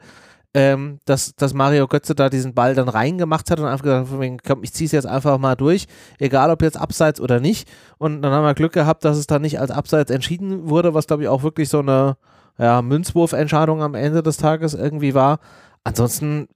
ähm, 0.53 0.99
dass, 1.05 1.35
dass 1.35 1.53
Mario 1.53 1.87
Götze 1.87 2.15
da 2.15 2.29
diesen 2.29 2.53
Ball 2.53 2.73
dann 2.73 2.89
reingemacht 2.89 3.51
hat 3.51 3.59
und 3.59 3.65
einfach 3.65 3.83
gesagt, 3.83 4.43
komm, 4.45 4.63
ich 4.63 4.73
ziehe 4.73 4.85
es 4.85 4.91
jetzt 4.91 5.05
einfach 5.05 5.37
mal 5.37 5.55
durch, 5.55 5.87
egal 6.19 6.49
ob 6.51 6.61
jetzt 6.61 6.77
abseits 6.77 7.21
oder 7.21 7.39
nicht. 7.39 7.69
Und 7.97 8.21
dann 8.21 8.31
haben 8.31 8.43
wir 8.43 8.53
Glück 8.53 8.73
gehabt, 8.73 9.05
dass 9.05 9.17
es 9.17 9.27
dann 9.27 9.41
nicht 9.41 9.59
als 9.59 9.71
abseits 9.71 10.11
entschieden 10.11 10.69
wurde, 10.69 10.93
was 10.93 11.07
glaube 11.07 11.23
ich 11.23 11.29
auch 11.29 11.43
wirklich 11.43 11.69
so 11.69 11.79
eine 11.79 12.17
ja, 12.57 12.81
Münzwurfentscheidung 12.81 13.83
am 13.83 13.93
Ende 13.93 14.23
des 14.23 14.37
Tages 14.37 14.73
irgendwie 14.73 15.13
war. 15.13 15.39
Ansonsten, 15.83 16.49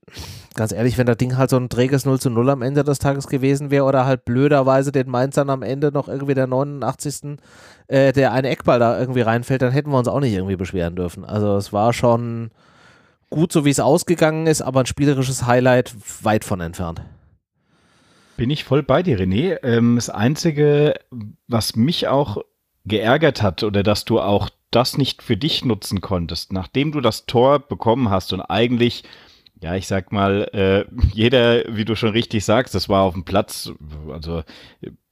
ganz 0.54 0.72
ehrlich, 0.72 0.98
wenn 0.98 1.06
das 1.06 1.16
Ding 1.16 1.38
halt 1.38 1.48
so 1.48 1.56
ein 1.56 1.70
träges 1.70 2.04
0 2.04 2.20
zu 2.20 2.28
0 2.28 2.50
am 2.50 2.60
Ende 2.60 2.84
des 2.84 2.98
Tages 2.98 3.28
gewesen 3.28 3.70
wäre 3.70 3.84
oder 3.84 4.04
halt 4.04 4.26
blöderweise 4.26 4.92
den 4.92 5.08
Mainzern 5.08 5.48
am 5.48 5.62
Ende 5.62 5.90
noch 5.90 6.06
irgendwie 6.06 6.34
der 6.34 6.46
89. 6.46 7.38
Äh, 7.86 8.12
der 8.12 8.32
eine 8.32 8.50
Eckball 8.50 8.78
da 8.78 8.98
irgendwie 8.98 9.22
reinfällt, 9.22 9.62
dann 9.62 9.72
hätten 9.72 9.90
wir 9.90 9.98
uns 9.98 10.08
auch 10.08 10.20
nicht 10.20 10.34
irgendwie 10.34 10.56
beschweren 10.56 10.96
dürfen. 10.96 11.24
Also 11.24 11.56
es 11.56 11.72
war 11.72 11.94
schon, 11.94 12.50
gut, 13.32 13.50
so 13.50 13.64
wie 13.64 13.70
es 13.70 13.80
ausgegangen 13.80 14.46
ist, 14.46 14.62
aber 14.62 14.80
ein 14.80 14.86
spielerisches 14.86 15.46
Highlight 15.46 15.94
weit 16.22 16.44
von 16.44 16.60
entfernt. 16.60 17.02
Bin 18.36 18.50
ich 18.50 18.64
voll 18.64 18.82
bei 18.82 19.02
dir, 19.02 19.18
René. 19.18 19.58
Ähm, 19.62 19.96
das 19.96 20.08
Einzige, 20.08 20.94
was 21.48 21.74
mich 21.74 22.08
auch 22.08 22.38
geärgert 22.84 23.42
hat 23.42 23.62
oder 23.62 23.82
dass 23.82 24.04
du 24.04 24.20
auch 24.20 24.48
das 24.70 24.96
nicht 24.96 25.22
für 25.22 25.36
dich 25.36 25.64
nutzen 25.64 26.00
konntest, 26.00 26.52
nachdem 26.52 26.92
du 26.92 27.00
das 27.00 27.26
Tor 27.26 27.58
bekommen 27.58 28.10
hast 28.10 28.32
und 28.32 28.40
eigentlich 28.40 29.04
ja, 29.62 29.76
ich 29.76 29.86
sag 29.86 30.12
mal, 30.12 30.48
äh, 30.52 30.84
jeder, 31.14 31.62
wie 31.74 31.84
du 31.84 31.94
schon 31.94 32.10
richtig 32.10 32.44
sagst, 32.44 32.74
das 32.74 32.88
war 32.88 33.02
auf 33.02 33.14
dem 33.14 33.24
Platz, 33.24 33.72
also 34.10 34.42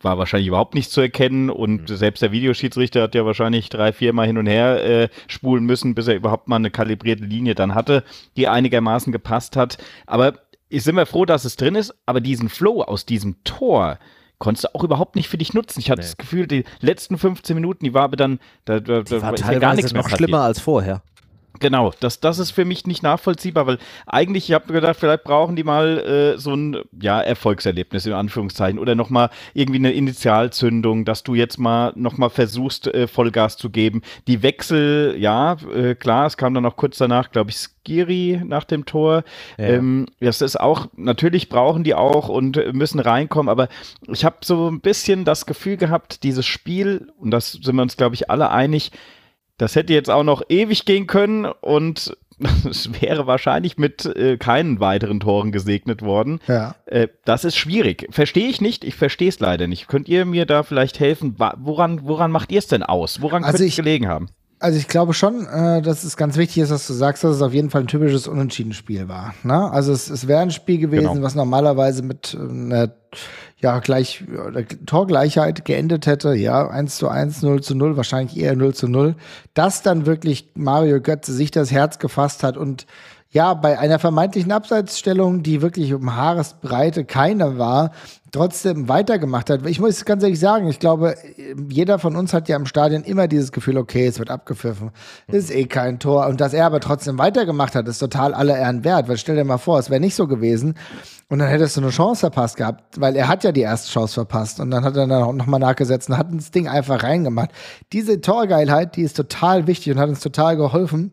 war 0.00 0.18
wahrscheinlich 0.18 0.48
überhaupt 0.48 0.74
nicht 0.74 0.90
zu 0.90 1.00
erkennen 1.00 1.50
und 1.50 1.88
mhm. 1.88 1.96
selbst 1.96 2.20
der 2.20 2.32
Videoschiedsrichter 2.32 3.02
hat 3.02 3.14
ja 3.14 3.24
wahrscheinlich 3.24 3.68
drei, 3.68 3.92
viermal 3.92 4.26
hin 4.26 4.38
und 4.38 4.46
her 4.46 4.84
äh, 4.84 5.08
spulen 5.28 5.64
müssen, 5.64 5.94
bis 5.94 6.08
er 6.08 6.16
überhaupt 6.16 6.48
mal 6.48 6.56
eine 6.56 6.70
kalibrierte 6.70 7.24
Linie 7.24 7.54
dann 7.54 7.74
hatte, 7.74 8.02
die 8.36 8.48
einigermaßen 8.48 9.12
gepasst 9.12 9.56
hat. 9.56 9.78
Aber 10.06 10.34
ich 10.68 10.84
bin 10.84 10.96
mir 10.96 11.06
froh, 11.06 11.24
dass 11.24 11.44
es 11.44 11.56
drin 11.56 11.76
ist, 11.76 11.94
aber 12.06 12.20
diesen 12.20 12.48
Flow 12.48 12.82
aus 12.82 13.06
diesem 13.06 13.42
Tor, 13.44 13.98
konntest 14.40 14.64
du 14.64 14.74
auch 14.74 14.82
überhaupt 14.82 15.14
nicht 15.14 15.28
für 15.28 15.38
dich 15.38 15.54
nutzen. 15.54 15.78
Ich 15.80 15.90
hatte 15.90 16.00
nee. 16.00 16.06
das 16.06 16.16
Gefühl, 16.16 16.48
die 16.48 16.64
letzten 16.80 17.18
15 17.18 17.54
Minuten, 17.54 17.84
die 17.84 17.94
war 17.94 18.04
aber 18.04 18.16
dann, 18.16 18.40
da, 18.64 18.80
da, 18.80 19.02
da 19.02 19.22
war 19.22 19.34
teilweise 19.36 19.60
gar 19.60 19.74
nichts 19.74 19.92
noch 19.92 20.08
schlimmer 20.08 20.40
als 20.40 20.60
vorher. 20.60 21.02
Genau, 21.60 21.92
das, 22.00 22.20
das 22.20 22.38
ist 22.38 22.52
für 22.52 22.64
mich 22.64 22.86
nicht 22.86 23.02
nachvollziehbar, 23.02 23.66
weil 23.66 23.78
eigentlich, 24.06 24.48
ich 24.48 24.54
habe 24.54 24.72
gedacht, 24.72 24.96
vielleicht 24.98 25.24
brauchen 25.24 25.56
die 25.56 25.62
mal 25.62 25.98
äh, 25.98 26.38
so 26.38 26.54
ein 26.54 26.78
ja, 26.98 27.20
Erfolgserlebnis 27.20 28.06
in 28.06 28.14
Anführungszeichen 28.14 28.78
oder 28.78 28.94
nochmal 28.94 29.28
irgendwie 29.52 29.78
eine 29.78 29.92
Initialzündung, 29.92 31.04
dass 31.04 31.22
du 31.22 31.34
jetzt 31.34 31.58
mal 31.58 31.92
nochmal 31.96 32.30
versuchst, 32.30 32.86
äh, 32.86 33.06
Vollgas 33.06 33.58
zu 33.58 33.68
geben. 33.68 34.00
Die 34.26 34.42
Wechsel, 34.42 35.16
ja, 35.18 35.58
äh, 35.74 35.94
klar, 35.94 36.26
es 36.26 36.38
kam 36.38 36.54
dann 36.54 36.64
auch 36.64 36.76
kurz 36.76 36.96
danach, 36.96 37.30
glaube 37.30 37.50
ich, 37.50 37.58
Skiri 37.58 38.40
nach 38.42 38.64
dem 38.64 38.86
Tor. 38.86 39.22
Ja. 39.58 39.64
Ähm, 39.66 40.06
das 40.18 40.40
ist 40.40 40.58
auch, 40.58 40.86
natürlich 40.96 41.50
brauchen 41.50 41.84
die 41.84 41.94
auch 41.94 42.30
und 42.30 42.56
müssen 42.72 43.00
reinkommen, 43.00 43.50
aber 43.50 43.68
ich 44.08 44.24
habe 44.24 44.36
so 44.42 44.70
ein 44.70 44.80
bisschen 44.80 45.26
das 45.26 45.44
Gefühl 45.44 45.76
gehabt, 45.76 46.22
dieses 46.22 46.46
Spiel, 46.46 47.12
und 47.18 47.30
das 47.30 47.52
sind 47.52 47.76
wir 47.76 47.82
uns, 47.82 47.98
glaube 47.98 48.14
ich, 48.14 48.30
alle 48.30 48.50
einig, 48.50 48.92
das 49.60 49.76
hätte 49.76 49.92
jetzt 49.92 50.10
auch 50.10 50.22
noch 50.22 50.42
ewig 50.48 50.86
gehen 50.86 51.06
können 51.06 51.44
und 51.44 52.16
es 52.68 52.90
wäre 53.02 53.26
wahrscheinlich 53.26 53.76
mit 53.76 54.06
äh, 54.06 54.38
keinen 54.38 54.80
weiteren 54.80 55.20
Toren 55.20 55.52
gesegnet 55.52 56.00
worden. 56.00 56.40
Ja. 56.46 56.74
Äh, 56.86 57.08
das 57.26 57.44
ist 57.44 57.56
schwierig. 57.56 58.06
Verstehe 58.10 58.48
ich 58.48 58.62
nicht. 58.62 58.84
Ich 58.84 58.94
verstehe 58.94 59.28
es 59.28 59.38
leider 59.40 59.66
nicht. 59.66 59.88
Könnt 59.88 60.08
ihr 60.08 60.24
mir 60.24 60.46
da 60.46 60.62
vielleicht 60.62 60.98
helfen? 60.98 61.36
Woran, 61.38 62.06
woran 62.06 62.30
macht 62.30 62.50
ihr 62.50 62.58
es 62.58 62.68
denn 62.68 62.82
aus? 62.82 63.20
Woran 63.20 63.44
also 63.44 63.58
könnte 63.58 63.68
es 63.68 63.76
gelegen 63.76 64.08
haben? 64.08 64.30
Also 64.62 64.78
ich 64.78 64.88
glaube 64.88 65.14
schon, 65.14 65.46
äh, 65.46 65.80
dass 65.80 66.04
es 66.04 66.18
ganz 66.18 66.36
wichtig 66.36 66.62
ist, 66.62 66.70
dass 66.70 66.86
du 66.86 66.92
sagst, 66.92 67.24
dass 67.24 67.36
es 67.36 67.42
auf 67.42 67.54
jeden 67.54 67.70
Fall 67.70 67.80
ein 67.80 67.86
typisches 67.86 68.28
Unentschieden-Spiel 68.28 69.08
war. 69.08 69.34
Ne? 69.42 69.70
Also 69.72 69.90
es, 69.90 70.10
es 70.10 70.28
wäre 70.28 70.40
ein 70.40 70.50
Spiel 70.50 70.76
gewesen, 70.76 71.14
genau. 71.14 71.22
was 71.22 71.34
normalerweise 71.34 72.02
mit 72.02 72.36
einer 72.38 72.92
ja, 73.56 73.78
gleich, 73.78 74.22
Torgleichheit 74.84 75.64
geendet 75.64 76.06
hätte, 76.06 76.34
ja, 76.34 76.68
1 76.68 76.96
zu 76.96 77.08
1, 77.08 77.40
0 77.42 77.62
zu 77.62 77.74
0, 77.74 77.96
wahrscheinlich 77.96 78.36
eher 78.36 78.54
0 78.54 78.74
zu 78.74 78.86
0, 78.86 79.16
dass 79.54 79.82
dann 79.82 80.04
wirklich 80.04 80.50
Mario 80.54 81.00
Götze 81.00 81.32
sich 81.32 81.50
das 81.50 81.70
Herz 81.70 81.98
gefasst 81.98 82.42
hat 82.42 82.58
und 82.58 82.86
ja, 83.32 83.54
bei 83.54 83.78
einer 83.78 84.00
vermeintlichen 84.00 84.50
Abseitsstellung, 84.50 85.44
die 85.44 85.62
wirklich 85.62 85.94
um 85.94 86.16
Haaresbreite 86.16 87.04
keine 87.04 87.58
war, 87.58 87.92
trotzdem 88.32 88.88
weitergemacht 88.88 89.50
hat. 89.50 89.66
Ich 89.66 89.78
muss 89.78 90.04
ganz 90.04 90.24
ehrlich 90.24 90.40
sagen, 90.40 90.68
ich 90.68 90.80
glaube, 90.80 91.14
jeder 91.68 92.00
von 92.00 92.16
uns 92.16 92.34
hat 92.34 92.48
ja 92.48 92.56
im 92.56 92.66
Stadion 92.66 93.04
immer 93.04 93.28
dieses 93.28 93.52
Gefühl, 93.52 93.76
okay, 93.76 94.06
es 94.06 94.18
wird 94.18 94.30
abgepfiffen. 94.30 94.90
Ist 95.28 95.52
eh 95.52 95.66
kein 95.66 96.00
Tor. 96.00 96.26
Und 96.26 96.40
dass 96.40 96.52
er 96.52 96.66
aber 96.66 96.80
trotzdem 96.80 97.18
weitergemacht 97.18 97.76
hat, 97.76 97.86
ist 97.86 97.98
total 97.98 98.34
aller 98.34 98.58
Ehren 98.58 98.82
wert. 98.82 99.08
Weil 99.08 99.16
stell 99.16 99.36
dir 99.36 99.44
mal 99.44 99.58
vor, 99.58 99.78
es 99.78 99.90
wäre 99.90 100.00
nicht 100.00 100.16
so 100.16 100.26
gewesen. 100.26 100.74
Und 101.28 101.38
dann 101.38 101.48
hättest 101.48 101.76
du 101.76 101.82
eine 101.82 101.90
Chance 101.90 102.20
verpasst 102.20 102.56
gehabt, 102.56 103.00
weil 103.00 103.14
er 103.14 103.28
hat 103.28 103.44
ja 103.44 103.52
die 103.52 103.60
erste 103.60 103.92
Chance 103.92 104.14
verpasst. 104.14 104.58
Und 104.58 104.72
dann 104.72 104.84
hat 104.84 104.96
er 104.96 105.06
dann 105.06 105.36
nochmal 105.36 105.60
nachgesetzt 105.60 106.08
und 106.08 106.18
hat 106.18 106.28
das 106.32 106.50
Ding 106.50 106.66
einfach 106.66 107.04
reingemacht. 107.04 107.50
Diese 107.92 108.20
Torgeilheit, 108.20 108.96
die 108.96 109.02
ist 109.02 109.16
total 109.16 109.68
wichtig 109.68 109.92
und 109.92 110.00
hat 110.00 110.08
uns 110.08 110.20
total 110.20 110.56
geholfen. 110.56 111.12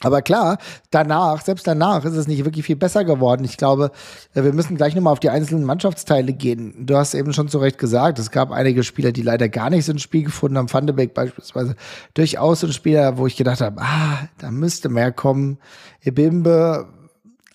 Aber 0.00 0.22
klar, 0.22 0.58
danach, 0.90 1.40
selbst 1.42 1.66
danach 1.66 2.04
ist 2.04 2.14
es 2.14 2.28
nicht 2.28 2.44
wirklich 2.44 2.64
viel 2.64 2.76
besser 2.76 3.04
geworden. 3.04 3.44
Ich 3.44 3.56
glaube, 3.56 3.90
äh, 4.34 4.44
wir 4.44 4.52
müssen 4.52 4.76
gleich 4.76 4.94
nochmal 4.94 5.12
auf 5.12 5.20
die 5.20 5.30
einzelnen 5.30 5.64
Mannschaftsteile 5.64 6.32
gehen. 6.32 6.86
Du 6.86 6.96
hast 6.96 7.14
eben 7.14 7.32
schon 7.32 7.48
zu 7.48 7.58
Recht 7.58 7.78
gesagt, 7.78 8.20
es 8.20 8.30
gab 8.30 8.52
einige 8.52 8.84
Spieler, 8.84 9.10
die 9.10 9.22
leider 9.22 9.48
gar 9.48 9.70
nicht 9.70 9.88
ins 9.88 10.02
Spiel 10.02 10.24
gefunden 10.24 10.56
haben. 10.56 10.72
Van 10.72 10.86
beispielsweise 10.86 11.74
durchaus 12.14 12.62
ein 12.62 12.72
Spieler, 12.72 13.18
wo 13.18 13.26
ich 13.26 13.36
gedacht 13.36 13.60
habe, 13.60 13.80
ah, 13.80 14.28
da 14.38 14.52
müsste 14.52 14.88
mehr 14.88 15.10
kommen. 15.10 15.58
Ebimbe 16.02 16.86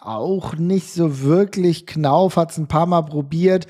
auch 0.01 0.55
nicht 0.55 0.91
so 0.91 1.21
wirklich. 1.21 1.85
Knauf 1.85 2.35
hat 2.35 2.51
es 2.51 2.57
ein 2.57 2.67
paar 2.67 2.85
Mal 2.85 3.03
probiert. 3.03 3.67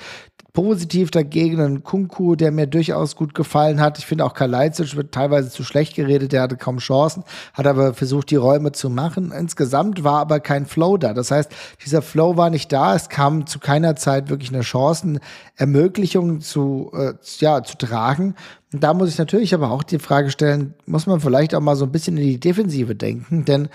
Positiv 0.53 1.10
dagegen 1.10 1.60
ein 1.60 1.83
Kunku, 1.83 2.36
der 2.36 2.51
mir 2.51 2.67
durchaus 2.67 3.15
gut 3.15 3.33
gefallen 3.33 3.81
hat. 3.81 3.98
Ich 3.98 4.05
finde 4.05 4.24
auch 4.24 4.36
Kalajdzic 4.36 4.95
wird 4.95 5.12
teilweise 5.12 5.50
zu 5.50 5.63
schlecht 5.63 5.95
geredet, 5.95 6.31
der 6.31 6.43
hatte 6.43 6.57
kaum 6.57 6.77
Chancen, 6.77 7.24
hat 7.53 7.65
aber 7.65 7.95
versucht, 7.95 8.29
die 8.29 8.36
Räume 8.36 8.72
zu 8.72 8.91
machen. 8.91 9.31
Insgesamt 9.31 10.03
war 10.03 10.19
aber 10.19 10.39
kein 10.39 10.67
Flow 10.67 10.98
da. 10.98 11.15
Das 11.15 11.31
heißt, 11.31 11.51
dieser 11.83 12.03
Flow 12.03 12.38
war 12.38 12.51
nicht 12.51 12.72
da. 12.72 12.95
Es 12.95 13.10
kam 13.10 13.48
zu 13.48 13.57
keiner 13.57 13.95
Zeit 13.95 14.29
wirklich 14.29 14.53
eine 14.53 14.63
Chancenermöglichung 14.63 16.41
zu, 16.41 16.91
äh, 16.93 17.13
ja, 17.39 17.63
zu 17.63 17.75
tragen. 17.75 18.36
Und 18.72 18.83
da 18.83 18.93
muss 18.93 19.10
ich 19.10 19.17
natürlich 19.17 19.55
aber 19.55 19.72
auch 19.72 19.81
die 19.81 19.98
Frage 19.98 20.29
stellen, 20.29 20.75
muss 20.86 21.07
man 21.07 21.19
vielleicht 21.19 21.55
auch 21.55 21.62
mal 21.62 21.75
so 21.75 21.86
ein 21.86 21.91
bisschen 21.91 22.15
in 22.15 22.24
die 22.25 22.39
Defensive 22.39 22.93
denken, 22.93 23.45
denn 23.45 23.69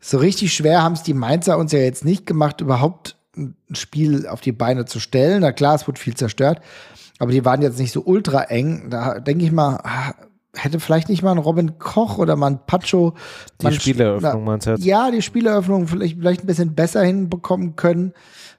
so 0.00 0.18
richtig 0.18 0.54
schwer 0.54 0.82
haben 0.82 0.94
es 0.94 1.02
die 1.02 1.12
Mainzer 1.12 1.58
uns 1.58 1.72
ja 1.72 1.80
jetzt 1.80 2.04
nicht 2.04 2.24
gemacht, 2.24 2.60
überhaupt 2.60 3.16
ein 3.36 3.54
Spiel 3.72 4.26
auf 4.26 4.40
die 4.40 4.52
Beine 4.52 4.84
zu 4.84 5.00
stellen. 5.00 5.40
Na 5.42 5.52
klar, 5.52 5.74
es 5.74 5.86
wurde 5.86 6.00
viel 6.00 6.14
zerstört, 6.14 6.60
aber 7.18 7.32
die 7.32 7.44
waren 7.44 7.62
jetzt 7.62 7.78
nicht 7.78 7.92
so 7.92 8.02
ultra 8.02 8.44
eng. 8.44 8.90
Da 8.90 9.20
denke 9.20 9.44
ich 9.44 9.52
mal, 9.52 9.80
ah, 9.82 10.14
hätte 10.54 10.80
vielleicht 10.80 11.08
nicht 11.08 11.22
mal 11.22 11.32
ein 11.32 11.38
Robin 11.38 11.78
Koch 11.78 12.18
oder 12.18 12.36
mal 12.36 12.48
ein 12.48 12.66
Pacho. 12.66 13.14
Die 13.62 13.72
Spieleröffnung 13.72 14.44
meinst 14.44 14.66
du 14.66 14.70
jetzt? 14.72 14.84
Ja, 14.84 15.10
die 15.10 15.22
Spieleröffnung 15.22 15.86
vielleicht, 15.86 16.18
vielleicht 16.18 16.42
ein 16.42 16.46
bisschen 16.46 16.74
besser 16.74 17.02
hinbekommen 17.02 17.76
können, 17.76 18.12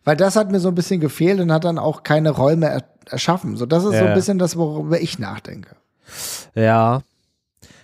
weil 0.04 0.16
das 0.16 0.36
hat 0.36 0.51
mir 0.51 0.60
so 0.60 0.70
ein 0.70 0.75
bisschen 0.75 1.00
gefehlt 1.00 1.40
und 1.40 1.51
hat 1.51 1.66
dann 1.66 1.78
auch 1.78 2.04
keine 2.04 2.32
Räume 2.32 2.68
er 2.68 2.84
erschaffen. 3.10 3.58
So, 3.58 3.66
das 3.66 3.84
ist 3.84 3.94
ja. 3.94 4.00
so 4.00 4.06
ein 4.06 4.13
bisschen 4.13 4.40
das, 4.40 4.56
worüber 4.56 5.01
ich 5.01 5.20
nachdenke. 5.20 5.75
Ja. 6.56 7.01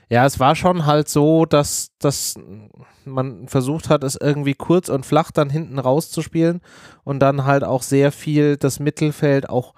Ja, 0.09 0.25
es 0.25 0.39
war 0.39 0.55
schon 0.55 0.85
halt 0.85 1.09
so, 1.09 1.45
dass, 1.45 1.91
dass 1.99 2.35
man 3.03 3.47
versucht 3.47 3.89
hat, 3.89 4.03
es 4.03 4.15
irgendwie 4.19 4.53
kurz 4.53 4.87
und 4.89 5.05
flach 5.05 5.31
dann 5.31 5.49
hinten 5.49 5.79
rauszuspielen 5.79 6.61
und 7.03 7.19
dann 7.19 7.43
halt 7.43 7.63
auch 7.63 7.81
sehr 7.81 8.11
viel 8.11 8.55
das 8.57 8.79
Mittelfeld 8.79 9.49
auch 9.49 9.73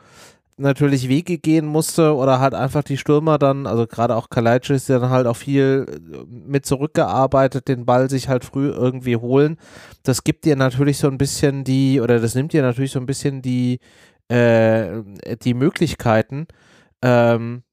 natürlich 0.58 1.08
Wege 1.10 1.38
gehen 1.38 1.66
musste 1.66 2.16
oder 2.16 2.40
hat 2.40 2.54
einfach 2.54 2.84
die 2.84 2.98
Stürmer 2.98 3.38
dann, 3.40 3.66
also 3.66 3.88
gerade 3.88 4.16
auch 4.16 4.30
Kalajdzic 4.30 4.76
ist 4.76 4.90
dann 4.90 5.10
halt 5.10 5.26
auch 5.26 5.38
viel 5.38 5.86
äh, 5.88 6.18
mit 6.28 6.66
zurückgearbeitet, 6.66 7.68
den 7.68 7.86
Ball 7.86 8.10
sich 8.10 8.28
halt 8.28 8.44
früh 8.44 8.70
irgendwie 8.70 9.16
holen. 9.16 9.58
Das 10.04 10.24
gibt 10.24 10.46
dir 10.46 10.56
natürlich 10.56 10.98
so 10.98 11.08
ein 11.08 11.18
bisschen 11.18 11.64
die, 11.64 12.02
oder 12.02 12.20
das 12.20 12.36
nimmt 12.36 12.54
dir 12.54 12.62
natürlich 12.62 12.92
so 12.92 13.00
ein 13.00 13.06
bisschen 13.06 13.42
die, 13.42 13.80
äh, 14.28 15.02
die 15.44 15.54
Möglichkeiten. 15.54 16.48
Ähm, 17.02 17.64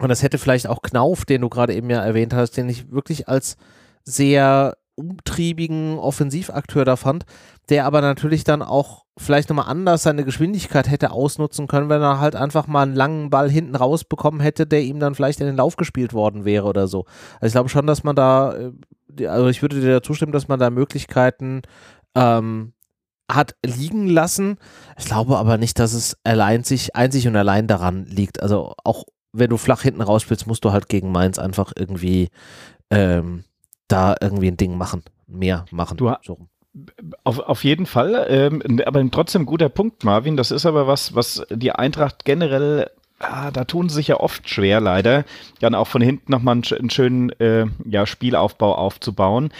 und 0.00 0.08
das 0.08 0.22
hätte 0.22 0.38
vielleicht 0.38 0.66
auch 0.66 0.82
Knauf, 0.82 1.24
den 1.24 1.42
du 1.42 1.48
gerade 1.48 1.74
eben 1.74 1.90
ja 1.90 2.02
erwähnt 2.02 2.34
hast, 2.34 2.52
den 2.52 2.68
ich 2.68 2.90
wirklich 2.90 3.28
als 3.28 3.56
sehr 4.04 4.76
umtriebigen 4.96 5.98
Offensivakteur 5.98 6.84
da 6.84 6.96
fand, 6.96 7.24
der 7.68 7.84
aber 7.84 8.00
natürlich 8.00 8.44
dann 8.44 8.62
auch 8.62 9.04
vielleicht 9.16 9.48
nochmal 9.48 9.68
anders 9.68 10.02
seine 10.02 10.24
Geschwindigkeit 10.24 10.90
hätte 10.90 11.10
ausnutzen 11.10 11.66
können, 11.66 11.88
wenn 11.88 12.02
er 12.02 12.20
halt 12.20 12.36
einfach 12.36 12.66
mal 12.66 12.82
einen 12.82 12.94
langen 12.94 13.30
Ball 13.30 13.50
hinten 13.50 13.76
rausbekommen 13.76 14.40
hätte, 14.40 14.66
der 14.66 14.82
ihm 14.82 15.00
dann 15.00 15.14
vielleicht 15.14 15.40
in 15.40 15.46
den 15.46 15.56
Lauf 15.56 15.76
gespielt 15.76 16.12
worden 16.12 16.44
wäre 16.44 16.66
oder 16.66 16.86
so. 16.86 17.06
Also 17.34 17.46
ich 17.46 17.52
glaube 17.52 17.68
schon, 17.68 17.86
dass 17.86 18.04
man 18.04 18.16
da, 18.16 18.54
äh, 19.18 19.26
also 19.26 19.48
ich 19.48 19.62
würde 19.62 19.80
dir 19.80 19.92
da 19.92 20.02
zustimmen, 20.02 20.32
dass 20.32 20.48
man 20.48 20.60
da 20.60 20.70
Möglichkeiten 20.70 21.62
ähm, 22.14 22.72
hat 23.30 23.56
liegen 23.64 24.06
lassen. 24.08 24.58
Ich 24.98 25.06
glaube 25.06 25.38
aber 25.38 25.58
nicht, 25.58 25.78
dass 25.78 25.92
es 25.92 26.16
allein 26.24 26.62
sich, 26.62 26.94
einzig 26.94 27.26
und 27.26 27.36
allein 27.36 27.66
daran 27.66 28.04
liegt. 28.04 28.42
Also 28.42 28.74
auch 28.84 29.04
wenn 29.34 29.50
du 29.50 29.56
flach 29.56 29.82
hinten 29.82 30.00
rausspielst, 30.00 30.46
musst 30.46 30.64
du 30.64 30.72
halt 30.72 30.88
gegen 30.88 31.12
Mainz 31.12 31.38
einfach 31.38 31.72
irgendwie 31.76 32.28
ähm, 32.90 33.44
da 33.88 34.14
irgendwie 34.20 34.48
ein 34.48 34.56
Ding 34.56 34.78
machen, 34.78 35.02
mehr 35.26 35.66
machen. 35.70 35.96
Du, 35.96 36.12
so. 36.22 36.38
Auf, 37.24 37.40
auf 37.40 37.64
jeden 37.64 37.86
Fall, 37.86 38.26
ähm, 38.28 38.80
aber 38.84 39.08
trotzdem 39.10 39.46
guter 39.46 39.68
Punkt, 39.68 40.04
Marvin. 40.04 40.36
Das 40.36 40.50
ist 40.50 40.66
aber 40.66 40.86
was, 40.86 41.14
was 41.14 41.44
die 41.50 41.72
Eintracht 41.72 42.24
generell, 42.24 42.90
ah, 43.18 43.50
da 43.50 43.64
tun 43.64 43.88
sie 43.88 43.96
sich 43.96 44.08
ja 44.08 44.18
oft 44.20 44.48
schwer, 44.48 44.80
leider, 44.80 45.24
dann 45.60 45.74
auch 45.74 45.88
von 45.88 46.02
hinten 46.02 46.30
nochmal 46.32 46.52
einen, 46.54 46.64
einen 46.78 46.90
schönen 46.90 47.30
äh, 47.40 47.66
ja, 47.84 48.06
Spielaufbau 48.06 48.74
aufzubauen. 48.74 49.52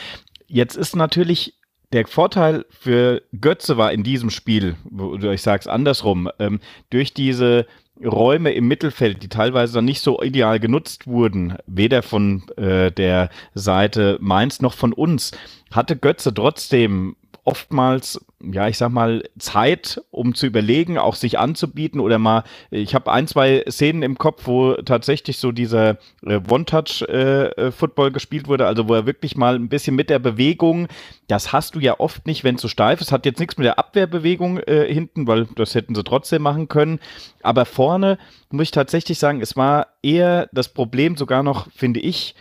Jetzt 0.46 0.76
ist 0.76 0.96
natürlich 0.96 1.54
der 1.92 2.06
Vorteil 2.06 2.64
für 2.70 3.22
Götze 3.40 3.76
war 3.76 3.92
in 3.92 4.02
diesem 4.02 4.30
Spiel, 4.30 4.74
oder 4.96 5.32
ich 5.32 5.42
sage 5.42 5.60
es 5.60 5.68
andersrum, 5.68 6.28
ähm, 6.40 6.58
durch 6.90 7.14
diese 7.14 7.66
Räume 8.02 8.52
im 8.52 8.66
Mittelfeld, 8.66 9.22
die 9.22 9.28
teilweise 9.28 9.74
dann 9.74 9.84
nicht 9.84 10.00
so 10.00 10.20
ideal 10.20 10.58
genutzt 10.58 11.06
wurden, 11.06 11.56
weder 11.66 12.02
von 12.02 12.48
äh, 12.56 12.90
der 12.90 13.30
Seite 13.54 14.18
Mainz 14.20 14.60
noch 14.60 14.74
von 14.74 14.92
uns, 14.92 15.30
hatte 15.70 15.96
Götze 15.96 16.34
trotzdem 16.34 17.16
oftmals, 17.44 18.24
ja, 18.40 18.68
ich 18.68 18.78
sag 18.78 18.90
mal, 18.90 19.22
Zeit, 19.38 20.00
um 20.10 20.34
zu 20.34 20.46
überlegen, 20.46 20.96
auch 20.96 21.14
sich 21.14 21.38
anzubieten 21.38 22.00
oder 22.00 22.18
mal, 22.18 22.42
ich 22.70 22.94
habe 22.94 23.12
ein, 23.12 23.26
zwei 23.26 23.64
Szenen 23.68 24.02
im 24.02 24.16
Kopf, 24.16 24.46
wo 24.46 24.74
tatsächlich 24.74 25.38
so 25.38 25.52
dieser 25.52 25.98
äh, 26.26 26.40
One-Touch-Football 26.48 28.08
äh, 28.08 28.12
gespielt 28.12 28.48
wurde, 28.48 28.66
also 28.66 28.88
wo 28.88 28.94
er 28.94 29.06
wirklich 29.06 29.36
mal 29.36 29.56
ein 29.56 29.68
bisschen 29.68 29.94
mit 29.94 30.08
der 30.08 30.18
Bewegung, 30.18 30.88
das 31.28 31.52
hast 31.52 31.74
du 31.74 31.80
ja 31.80 32.00
oft 32.00 32.26
nicht, 32.26 32.44
wenn 32.44 32.56
es 32.56 32.62
so 32.62 32.68
steif 32.68 33.00
ist, 33.02 33.12
hat 33.12 33.26
jetzt 33.26 33.40
nichts 33.40 33.58
mit 33.58 33.66
der 33.66 33.78
Abwehrbewegung 33.78 34.58
äh, 34.60 34.92
hinten, 34.92 35.26
weil 35.26 35.46
das 35.54 35.74
hätten 35.74 35.94
sie 35.94 36.04
trotzdem 36.04 36.42
machen 36.42 36.68
können, 36.68 36.98
aber 37.42 37.66
vorne 37.84 38.16
muss 38.50 38.62
ich 38.64 38.70
tatsächlich 38.70 39.18
sagen, 39.18 39.42
es 39.42 39.56
war 39.56 39.88
eher 40.02 40.48
das 40.52 40.70
Problem 40.70 41.18
sogar 41.18 41.42
noch, 41.42 41.70
finde 41.70 42.00
ich, 42.00 42.34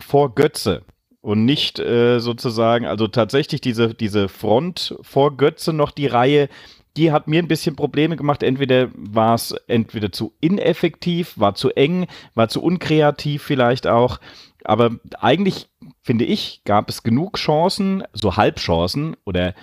vor 0.00 0.34
Götze 0.34 0.82
und 1.20 1.44
nicht 1.44 1.78
äh, 1.78 2.18
sozusagen, 2.18 2.86
also 2.86 3.06
tatsächlich 3.06 3.60
diese, 3.60 3.94
diese 3.94 4.28
Front 4.28 4.96
vor 5.02 5.36
Götze 5.36 5.72
noch 5.72 5.92
die 5.92 6.08
Reihe, 6.08 6.48
die 6.96 7.12
hat 7.12 7.28
mir 7.28 7.40
ein 7.40 7.46
bisschen 7.46 7.76
Probleme 7.76 8.16
gemacht. 8.16 8.42
Entweder 8.42 8.88
war 8.94 9.36
es 9.36 9.52
entweder 9.68 10.10
zu 10.10 10.32
ineffektiv, 10.40 11.34
war 11.38 11.54
zu 11.54 11.70
eng, 11.70 12.08
war 12.34 12.48
zu 12.48 12.60
unkreativ 12.60 13.44
vielleicht 13.44 13.86
auch. 13.86 14.18
Aber 14.64 14.90
eigentlich, 15.20 15.68
finde 16.02 16.24
ich, 16.24 16.62
gab 16.64 16.90
es 16.90 17.04
genug 17.04 17.36
Chancen, 17.36 18.02
so 18.12 18.36
Halbchancen 18.36 19.16
oder 19.24 19.54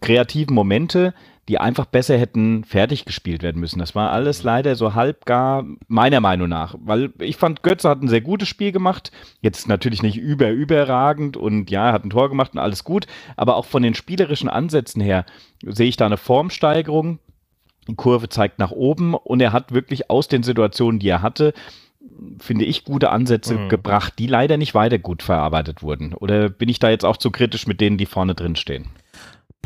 kreativen 0.00 0.54
Momente, 0.54 1.14
die 1.48 1.58
einfach 1.58 1.86
besser 1.86 2.18
hätten 2.18 2.62
fertig 2.64 3.06
gespielt 3.06 3.42
werden 3.42 3.60
müssen. 3.60 3.78
Das 3.78 3.94
war 3.94 4.12
alles 4.12 4.42
leider 4.42 4.76
so 4.76 4.94
halbgar, 4.94 5.64
meiner 5.88 6.20
Meinung 6.20 6.48
nach. 6.48 6.74
Weil 6.78 7.10
ich 7.18 7.36
fand, 7.36 7.62
Götze 7.62 7.88
hat 7.88 8.02
ein 8.02 8.08
sehr 8.08 8.20
gutes 8.20 8.48
Spiel 8.48 8.70
gemacht. 8.70 9.10
Jetzt 9.40 9.66
natürlich 9.66 10.02
nicht 10.02 10.18
über, 10.18 10.50
überragend 10.50 11.38
und 11.38 11.70
ja, 11.70 11.86
er 11.86 11.92
hat 11.94 12.04
ein 12.04 12.10
Tor 12.10 12.28
gemacht 12.28 12.52
und 12.52 12.58
alles 12.58 12.84
gut. 12.84 13.06
Aber 13.36 13.56
auch 13.56 13.64
von 13.64 13.82
den 13.82 13.94
spielerischen 13.94 14.50
Ansätzen 14.50 15.00
her 15.00 15.24
sehe 15.64 15.88
ich 15.88 15.96
da 15.96 16.04
eine 16.04 16.18
Formsteigerung. 16.18 17.18
Die 17.88 17.94
Kurve 17.94 18.28
zeigt 18.28 18.58
nach 18.58 18.70
oben 18.70 19.14
und 19.14 19.40
er 19.40 19.52
hat 19.52 19.72
wirklich 19.72 20.10
aus 20.10 20.28
den 20.28 20.42
Situationen, 20.42 21.00
die 21.00 21.08
er 21.08 21.22
hatte, 21.22 21.54
finde 22.38 22.66
ich, 22.66 22.84
gute 22.84 23.08
Ansätze 23.10 23.56
mhm. 23.56 23.68
gebracht, 23.70 24.14
die 24.18 24.26
leider 24.26 24.58
nicht 24.58 24.74
weiter 24.74 24.98
gut 24.98 25.22
verarbeitet 25.22 25.82
wurden. 25.82 26.12
Oder 26.12 26.50
bin 26.50 26.68
ich 26.68 26.78
da 26.78 26.90
jetzt 26.90 27.06
auch 27.06 27.16
zu 27.16 27.30
kritisch 27.30 27.66
mit 27.66 27.80
denen, 27.80 27.96
die 27.96 28.06
vorne 28.06 28.34
drin 28.34 28.56
stehen? 28.56 28.90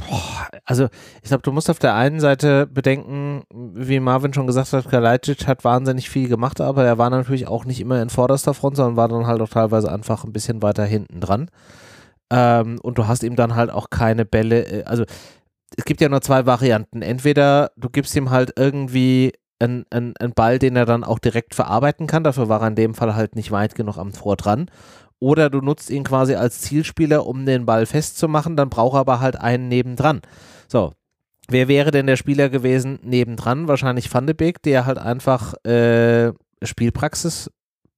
Boah, 0.08 0.48
also 0.64 0.88
ich 1.22 1.28
glaube, 1.28 1.42
du 1.42 1.52
musst 1.52 1.70
auf 1.70 1.78
der 1.78 1.94
einen 1.94 2.20
Seite 2.20 2.66
bedenken, 2.66 3.42
wie 3.52 4.00
Marvin 4.00 4.32
schon 4.32 4.46
gesagt 4.46 4.72
hat, 4.72 4.88
Kalajdzic 4.88 5.46
hat 5.46 5.64
wahnsinnig 5.64 6.08
viel 6.08 6.28
gemacht, 6.28 6.60
aber 6.60 6.84
er 6.84 6.98
war 6.98 7.10
natürlich 7.10 7.48
auch 7.48 7.64
nicht 7.64 7.80
immer 7.80 8.00
in 8.00 8.10
vorderster 8.10 8.54
Front, 8.54 8.76
sondern 8.76 8.96
war 8.96 9.08
dann 9.08 9.26
halt 9.26 9.40
auch 9.40 9.48
teilweise 9.48 9.90
einfach 9.90 10.24
ein 10.24 10.32
bisschen 10.32 10.62
weiter 10.62 10.84
hinten 10.84 11.20
dran. 11.20 11.50
Ähm, 12.30 12.78
und 12.82 12.98
du 12.98 13.06
hast 13.06 13.22
ihm 13.22 13.36
dann 13.36 13.54
halt 13.54 13.70
auch 13.70 13.90
keine 13.90 14.24
Bälle, 14.24 14.64
äh, 14.64 14.84
also 14.84 15.04
es 15.76 15.84
gibt 15.84 16.00
ja 16.00 16.08
nur 16.08 16.20
zwei 16.20 16.46
Varianten. 16.46 17.02
Entweder 17.02 17.70
du 17.76 17.88
gibst 17.88 18.14
ihm 18.16 18.30
halt 18.30 18.52
irgendwie 18.56 19.32
einen, 19.58 19.84
einen, 19.90 20.14
einen 20.18 20.32
Ball, 20.34 20.58
den 20.58 20.76
er 20.76 20.86
dann 20.86 21.04
auch 21.04 21.18
direkt 21.18 21.54
verarbeiten 21.54 22.06
kann, 22.06 22.24
dafür 22.24 22.48
war 22.48 22.62
er 22.62 22.68
in 22.68 22.74
dem 22.74 22.94
Fall 22.94 23.14
halt 23.14 23.36
nicht 23.36 23.52
weit 23.52 23.74
genug 23.74 23.96
am 23.98 24.12
Tor 24.12 24.36
dran 24.36 24.66
oder 25.22 25.50
du 25.50 25.60
nutzt 25.60 25.88
ihn 25.88 26.02
quasi 26.02 26.34
als 26.34 26.60
Zielspieler, 26.62 27.24
um 27.26 27.46
den 27.46 27.64
Ball 27.64 27.86
festzumachen, 27.86 28.56
dann 28.56 28.70
braucht 28.70 28.96
er 28.96 29.00
aber 29.00 29.20
halt 29.20 29.36
einen 29.36 29.68
nebendran. 29.68 30.20
So, 30.66 30.92
wer 31.48 31.68
wäre 31.68 31.92
denn 31.92 32.08
der 32.08 32.16
Spieler 32.16 32.48
gewesen 32.48 32.98
nebendran? 33.04 33.68
Wahrscheinlich 33.68 34.12
Van 34.12 34.26
de 34.26 34.34
Beek, 34.34 34.62
der 34.62 34.84
halt 34.84 34.98
einfach 34.98 35.54
äh, 35.64 36.32
Spielpraxis 36.64 37.50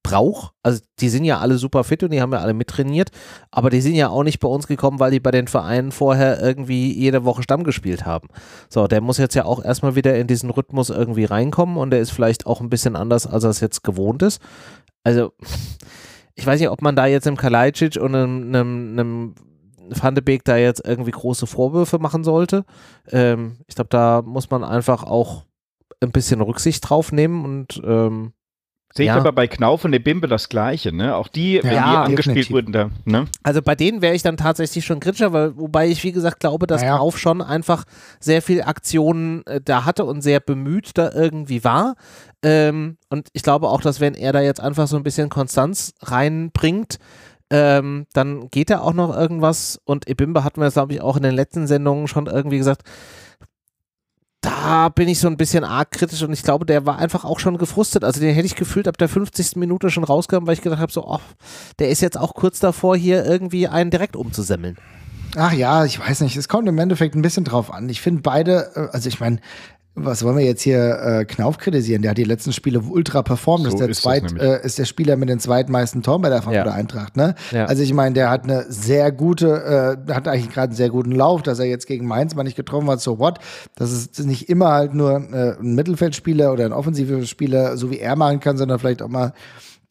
braucht. 0.03 0.53
Also 0.61 0.81
die 0.99 1.09
sind 1.09 1.23
ja 1.23 1.39
alle 1.39 1.57
super 1.57 1.83
fit 1.83 2.03
und 2.03 2.11
die 2.11 2.21
haben 2.21 2.31
ja 2.31 2.41
alle 2.41 2.53
mittrainiert, 2.53 3.09
aber 3.49 3.71
die 3.71 3.81
sind 3.81 3.95
ja 3.95 4.09
auch 4.09 4.21
nicht 4.21 4.39
bei 4.39 4.47
uns 4.47 4.67
gekommen, 4.67 4.99
weil 4.99 5.09
die 5.09 5.19
bei 5.19 5.31
den 5.31 5.47
Vereinen 5.47 5.91
vorher 5.91 6.39
irgendwie 6.39 6.93
jede 6.93 7.25
Woche 7.25 7.41
Stamm 7.41 7.63
gespielt 7.63 8.05
haben. 8.05 8.27
So, 8.69 8.85
der 8.85 9.01
muss 9.01 9.17
jetzt 9.17 9.33
ja 9.33 9.45
auch 9.45 9.65
erstmal 9.65 9.95
wieder 9.95 10.15
in 10.15 10.27
diesen 10.27 10.51
Rhythmus 10.51 10.91
irgendwie 10.91 11.25
reinkommen 11.25 11.77
und 11.77 11.89
der 11.89 12.01
ist 12.01 12.11
vielleicht 12.11 12.45
auch 12.45 12.61
ein 12.61 12.69
bisschen 12.69 12.95
anders, 12.95 13.25
als 13.25 13.45
er 13.45 13.49
es 13.49 13.61
jetzt 13.61 13.83
gewohnt 13.83 14.21
ist. 14.21 14.39
Also 15.03 15.33
ich 16.35 16.45
weiß 16.45 16.59
nicht, 16.59 16.69
ob 16.69 16.81
man 16.81 16.95
da 16.95 17.05
jetzt 17.05 17.27
im 17.27 17.37
Kalajdzic 17.37 17.97
und 18.01 18.13
einem, 18.15 18.53
einem, 18.53 19.35
Van 19.87 20.15
de 20.15 20.23
Beek 20.23 20.43
da 20.43 20.57
jetzt 20.57 20.85
irgendwie 20.85 21.11
große 21.11 21.45
Vorwürfe 21.45 21.99
machen 21.99 22.23
sollte. 22.23 22.65
Ähm, 23.11 23.57
ich 23.67 23.75
glaube, 23.75 23.89
da 23.89 24.23
muss 24.23 24.49
man 24.49 24.63
einfach 24.63 25.03
auch 25.03 25.45
ein 25.99 26.11
bisschen 26.11 26.41
Rücksicht 26.41 26.89
drauf 26.89 27.11
nehmen 27.11 27.45
und 27.45 27.81
ähm, 27.85 28.33
Sehe 28.97 29.07
ich 29.07 29.07
ja. 29.07 29.17
aber 29.17 29.33
bei 29.33 29.47
Knauf 29.47 29.83
und 29.83 29.91
der 29.91 29.99
Bimbe 29.99 30.29
das 30.29 30.47
Gleiche, 30.47 30.93
ne? 30.93 31.17
Auch 31.17 31.27
die, 31.27 31.59
wenn 31.61 31.73
ja, 31.73 32.05
die 32.05 32.11
angespielt 32.11 32.49
wurden, 32.49 32.71
da, 32.71 32.91
ne? 33.03 33.25
Also 33.43 33.61
bei 33.61 33.75
denen 33.75 34.01
wäre 34.01 34.15
ich 34.15 34.21
dann 34.21 34.37
tatsächlich 34.37 34.85
schon 34.85 35.01
kritischer, 35.01 35.33
weil, 35.33 35.57
wobei 35.57 35.89
ich, 35.89 36.01
wie 36.05 36.13
gesagt, 36.13 36.39
glaube, 36.39 36.65
dass 36.65 36.81
ja. 36.81 36.95
Knauf 36.95 37.17
schon 37.17 37.41
einfach 37.41 37.83
sehr 38.21 38.41
viel 38.41 38.61
Aktionen 38.61 39.45
äh, 39.47 39.59
da 39.59 39.83
hatte 39.83 40.05
und 40.05 40.21
sehr 40.21 40.39
bemüht 40.39 40.91
da 40.93 41.11
irgendwie 41.11 41.65
war. 41.65 41.95
Ähm, 42.41 42.95
und 43.09 43.27
ich 43.33 43.43
glaube 43.43 43.67
auch, 43.67 43.81
dass 43.81 43.99
wenn 43.99 44.13
er 44.13 44.31
da 44.31 44.39
jetzt 44.39 44.61
einfach 44.61 44.87
so 44.87 44.95
ein 44.95 45.03
bisschen 45.03 45.27
Konstanz 45.27 45.93
reinbringt, 46.01 46.97
ähm, 47.49 48.05
dann 48.13 48.49
geht 48.49 48.69
da 48.69 48.79
auch 48.79 48.93
noch 48.93 49.15
irgendwas. 49.15 49.77
Und 49.83 50.07
Ebimbe 50.07 50.45
hatten 50.45 50.61
wir, 50.61 50.71
glaube 50.71 50.93
ich, 50.93 51.01
auch 51.01 51.17
in 51.17 51.23
den 51.23 51.35
letzten 51.35 51.67
Sendungen 51.67 52.07
schon 52.07 52.27
irgendwie 52.27 52.59
gesagt, 52.59 52.83
da 54.45 54.89
bin 54.89 55.07
ich 55.07 55.19
so 55.19 55.27
ein 55.27 55.37
bisschen 55.37 55.63
arg 55.63 55.91
kritisch 55.91 56.21
und 56.21 56.31
ich 56.31 56.43
glaube, 56.43 56.65
der 56.65 56.85
war 56.85 56.99
einfach 56.99 57.25
auch 57.25 57.39
schon 57.39 57.57
gefrustet. 57.57 58.03
Also 58.03 58.19
den 58.19 58.33
hätte 58.33 58.45
ich 58.45 58.55
gefühlt 58.55 58.87
ab 58.87 58.97
der 58.97 59.09
50. 59.09 59.55
Minute 59.55 59.89
schon 59.89 60.03
rausgekommen, 60.03 60.47
weil 60.47 60.53
ich 60.53 60.61
gedacht 60.61 60.79
habe, 60.79 60.91
so, 60.91 61.05
oh, 61.07 61.19
der 61.79 61.89
ist 61.89 62.01
jetzt 62.01 62.17
auch 62.17 62.35
kurz 62.35 62.59
davor, 62.59 62.95
hier 62.95 63.25
irgendwie 63.25 63.67
einen 63.67 63.89
direkt 63.89 64.15
umzusemmeln. 64.15 64.77
Ach 65.35 65.51
ja, 65.51 65.83
ich 65.83 65.99
weiß 65.99 66.21
nicht. 66.21 66.37
Es 66.37 66.47
kommt 66.47 66.67
im 66.69 66.77
Endeffekt 66.77 67.15
ein 67.15 67.21
bisschen 67.21 67.43
drauf 67.43 67.73
an. 67.73 67.89
Ich 67.89 68.01
finde 68.01 68.21
beide, 68.21 68.71
äh, 68.75 68.95
also 68.95 69.09
ich 69.09 69.19
meine, 69.19 69.39
was 69.95 70.23
wollen 70.23 70.37
wir 70.37 70.43
jetzt 70.43 70.61
hier 70.61 70.99
äh, 70.99 71.25
Knauf 71.25 71.57
kritisieren? 71.57 72.01
Der 72.01 72.11
hat 72.11 72.17
die 72.17 72.25
letzten 72.25 72.51
Spiele 72.51 72.81
ultra 72.81 73.23
performt. 73.23 73.63
So 73.63 73.69
ist, 73.69 73.79
der 73.79 73.89
ist, 73.89 74.01
zweit, 74.01 74.37
äh, 74.37 74.63
ist 74.65 74.77
der 74.77 74.83
Spieler 74.83 75.15
mit 75.15 75.29
den 75.29 75.39
zweitmeisten 75.39 76.03
Toren 76.03 76.21
bei 76.21 76.29
der 76.29 76.41
Frankfurter 76.41 76.71
ja. 76.71 76.75
Eintracht. 76.75 77.15
Ne? 77.15 77.35
Ja. 77.51 77.65
Also 77.65 77.81
ich 77.81 77.93
meine, 77.93 78.13
der 78.13 78.29
hat 78.29 78.43
eine 78.43 78.65
sehr 78.67 79.13
gute, 79.13 79.97
äh, 80.07 80.13
hat 80.13 80.27
eigentlich 80.27 80.49
gerade 80.49 80.67
einen 80.67 80.75
sehr 80.75 80.89
guten 80.89 81.11
Lauf, 81.11 81.43
dass 81.43 81.59
er 81.59 81.65
jetzt 81.65 81.87
gegen 81.87 82.07
Mainz 82.07 82.35
mal 82.35 82.43
nicht 82.43 82.57
getroffen 82.57 82.89
hat. 82.89 82.99
So 82.99 83.19
what? 83.19 83.39
Das 83.75 83.93
ist 83.93 84.19
nicht 84.25 84.49
immer 84.49 84.71
halt 84.71 84.93
nur 84.93 85.15
äh, 85.15 85.57
ein 85.59 85.75
Mittelfeldspieler 85.75 86.51
oder 86.51 86.65
ein 86.65 86.73
offensiver 86.73 87.25
Spieler, 87.25 87.77
so 87.77 87.89
wie 87.89 87.99
er 87.99 88.17
machen 88.17 88.41
kann, 88.41 88.57
sondern 88.57 88.79
vielleicht 88.79 89.01
auch 89.01 89.07
mal 89.07 89.33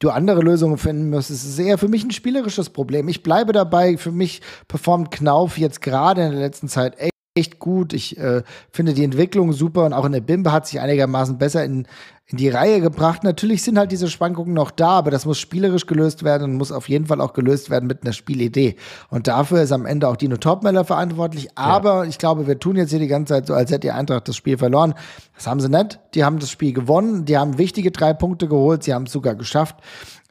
du 0.01 0.11
andere 0.11 0.43
Lösungen 0.43 0.77
finden 0.77 1.09
müsstest. 1.09 1.45
Es 1.45 1.51
ist 1.51 1.59
eher 1.59 1.79
für 1.79 1.89
mich 1.89 2.05
ein 2.05 2.11
spielerisches 2.11 2.69
Problem. 2.69 3.09
Ich 3.09 3.23
bleibe 3.23 3.53
dabei. 3.53 3.97
Für 3.97 4.13
mich 4.13 4.43
performt 4.69 5.11
Knauf 5.11 5.57
jetzt 5.57 5.81
gerade 5.81 6.23
in 6.25 6.33
der 6.33 6.41
letzten 6.41 6.69
Zeit 6.69 6.99
echt 6.99 7.14
echt 7.35 7.59
gut. 7.59 7.93
Ich 7.93 8.17
äh, 8.17 8.43
finde 8.71 8.95
die 8.95 9.03
Entwicklung 9.03 9.53
super 9.53 9.85
und 9.87 9.93
auch 9.93 10.05
in 10.05 10.13
der 10.13 10.21
Bimbe 10.21 10.53
hat 10.53 10.69
sich 10.69 10.81
einigermaßen 10.81 11.37
besser 11.37 11.65
in, 11.65 11.89
in 12.27 12.39
die 12.39 12.49
Reihe 12.49 12.81
gebracht. 12.81 13.25
Natürlich 13.25 13.65
sind 13.65 13.77
halt 13.77 13.91
diese 13.91 14.09
Schwankungen 14.09 14.55
noch 14.55 14.71
da, 14.71 14.91
aber 14.91 15.11
das 15.11 15.27
muss 15.27 15.41
spielerisch 15.41 15.87
gelöst 15.87 16.23
werden 16.23 16.45
und 16.45 16.55
muss 16.55 16.71
auf 16.71 16.89
jeden 16.89 17.07
Fall 17.07 17.21
auch 17.21 17.33
gelöst 17.33 17.71
werden 17.71 17.89
mit 17.89 18.05
einer 18.05 18.13
Spielidee. 18.13 18.77
Und 19.11 19.27
dafür 19.27 19.63
ist 19.63 19.73
am 19.73 19.85
Ende 19.85 20.07
auch 20.07 20.17
Dino 20.17 20.37
Topmeller 20.37 20.85
verantwortlich. 20.85 21.49
Aber 21.57 22.05
ja. 22.05 22.09
ich 22.09 22.19
glaube, 22.19 22.47
wir 22.47 22.61
tun 22.61 22.77
jetzt 22.77 22.91
hier 22.91 23.01
die 23.01 23.09
ganze 23.09 23.35
Zeit 23.35 23.47
so, 23.49 23.55
als 23.55 23.73
hätte 23.73 23.81
die 23.81 23.91
Eintracht 23.91 24.29
das 24.29 24.37
Spiel 24.37 24.57
verloren. 24.57 24.95
Das 25.35 25.49
haben 25.49 25.59
sie 25.59 25.69
nicht. 25.69 25.99
Die 26.15 26.25
haben 26.25 26.39
das 26.39 26.53
Spiel 26.53 26.73
gewonnen. 26.73 27.25
Die 27.25 27.37
haben 27.37 27.59
wichtige 27.59 27.91
drei 27.91 28.15
Punkte 28.15 28.47
geholt. 28.47 28.85
Sie 28.85 28.95
haben 28.95 29.07
es 29.07 29.13
sogar 29.13 29.35
geschafft 29.35 29.77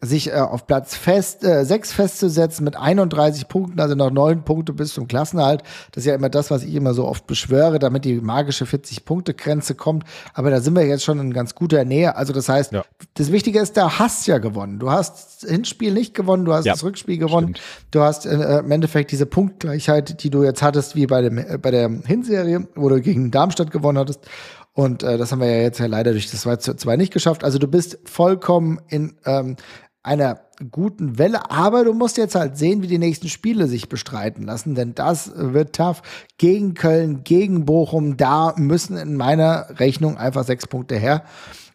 sich 0.05 0.29
äh, 0.29 0.33
auf 0.33 0.67
Platz 0.67 0.95
fest, 0.95 1.43
äh, 1.43 1.63
6 1.63 1.93
festzusetzen 1.93 2.63
mit 2.63 2.75
31 2.75 3.47
Punkten, 3.47 3.79
also 3.79 3.95
noch 3.95 4.11
9 4.11 4.43
Punkte 4.43 4.73
bis 4.73 4.93
zum 4.93 5.07
Klassenhalt. 5.07 5.63
Das 5.91 6.03
ist 6.03 6.07
ja 6.07 6.15
immer 6.15 6.29
das, 6.29 6.51
was 6.51 6.63
ich 6.63 6.75
immer 6.75 6.93
so 6.93 7.07
oft 7.07 7.25
beschwöre, 7.25 7.79
damit 7.79 8.05
die 8.05 8.15
magische 8.15 8.65
40-Punkte-Grenze 8.65 9.75
kommt. 9.75 10.03
Aber 10.33 10.49
da 10.49 10.59
sind 10.59 10.75
wir 10.75 10.85
jetzt 10.85 11.03
schon 11.03 11.19
in 11.19 11.33
ganz 11.33 11.55
guter 11.55 11.85
Nähe. 11.85 12.15
Also 12.15 12.33
das 12.33 12.49
heißt, 12.49 12.73
ja. 12.73 12.83
das 13.13 13.31
Wichtige 13.31 13.59
ist, 13.59 13.77
da 13.77 13.99
hast 13.99 14.27
ja 14.27 14.39
gewonnen. 14.39 14.79
Du 14.79 14.91
hast 14.91 15.43
das 15.43 15.49
Hinspiel 15.49 15.93
nicht 15.93 16.13
gewonnen, 16.13 16.45
du 16.45 16.53
hast 16.53 16.65
ja, 16.65 16.73
das 16.73 16.83
Rückspiel 16.83 17.17
gewonnen. 17.17 17.55
Stimmt. 17.55 17.61
Du 17.91 18.01
hast 18.01 18.25
äh, 18.25 18.59
im 18.59 18.71
Endeffekt 18.71 19.11
diese 19.11 19.25
Punktgleichheit, 19.25 20.23
die 20.23 20.29
du 20.29 20.43
jetzt 20.43 20.61
hattest, 20.61 20.95
wie 20.95 21.07
bei, 21.07 21.21
dem, 21.21 21.37
äh, 21.37 21.57
bei 21.57 21.71
der 21.71 21.89
Hinserie, 21.89 22.67
wo 22.75 22.89
du 22.89 23.01
gegen 23.01 23.31
Darmstadt 23.31 23.71
gewonnen 23.71 23.97
hattest. 23.97 24.27
Und 24.73 25.03
äh, 25.03 25.17
das 25.17 25.31
haben 25.31 25.39
wir 25.39 25.49
ja 25.49 25.61
jetzt 25.61 25.79
ja 25.79 25.85
leider 25.85 26.11
durch 26.11 26.29
das 26.29 26.41
2 26.41 26.55
zu 26.57 26.75
2 26.75 26.97
nicht 26.97 27.13
geschafft. 27.13 27.43
Also 27.43 27.59
du 27.59 27.67
bist 27.67 27.99
vollkommen 28.05 28.81
in 28.89 29.15
ähm, 29.25 29.55
einer 30.03 30.41
guten 30.71 31.17
Welle, 31.17 31.49
aber 31.49 31.83
du 31.83 31.93
musst 31.93 32.17
jetzt 32.17 32.35
halt 32.35 32.57
sehen, 32.57 32.81
wie 32.81 32.87
die 32.87 32.99
nächsten 32.99 33.29
Spiele 33.29 33.67
sich 33.67 33.89
bestreiten 33.89 34.43
lassen, 34.43 34.75
denn 34.75 34.93
das 34.93 35.31
wird 35.35 35.75
tough. 35.75 36.01
Gegen 36.37 36.73
Köln, 36.73 37.23
gegen 37.23 37.65
Bochum, 37.65 38.17
da 38.17 38.53
müssen 38.57 38.97
in 38.97 39.15
meiner 39.15 39.79
Rechnung 39.79 40.17
einfach 40.17 40.43
sechs 40.43 40.67
Punkte 40.67 40.97
her. 40.97 41.23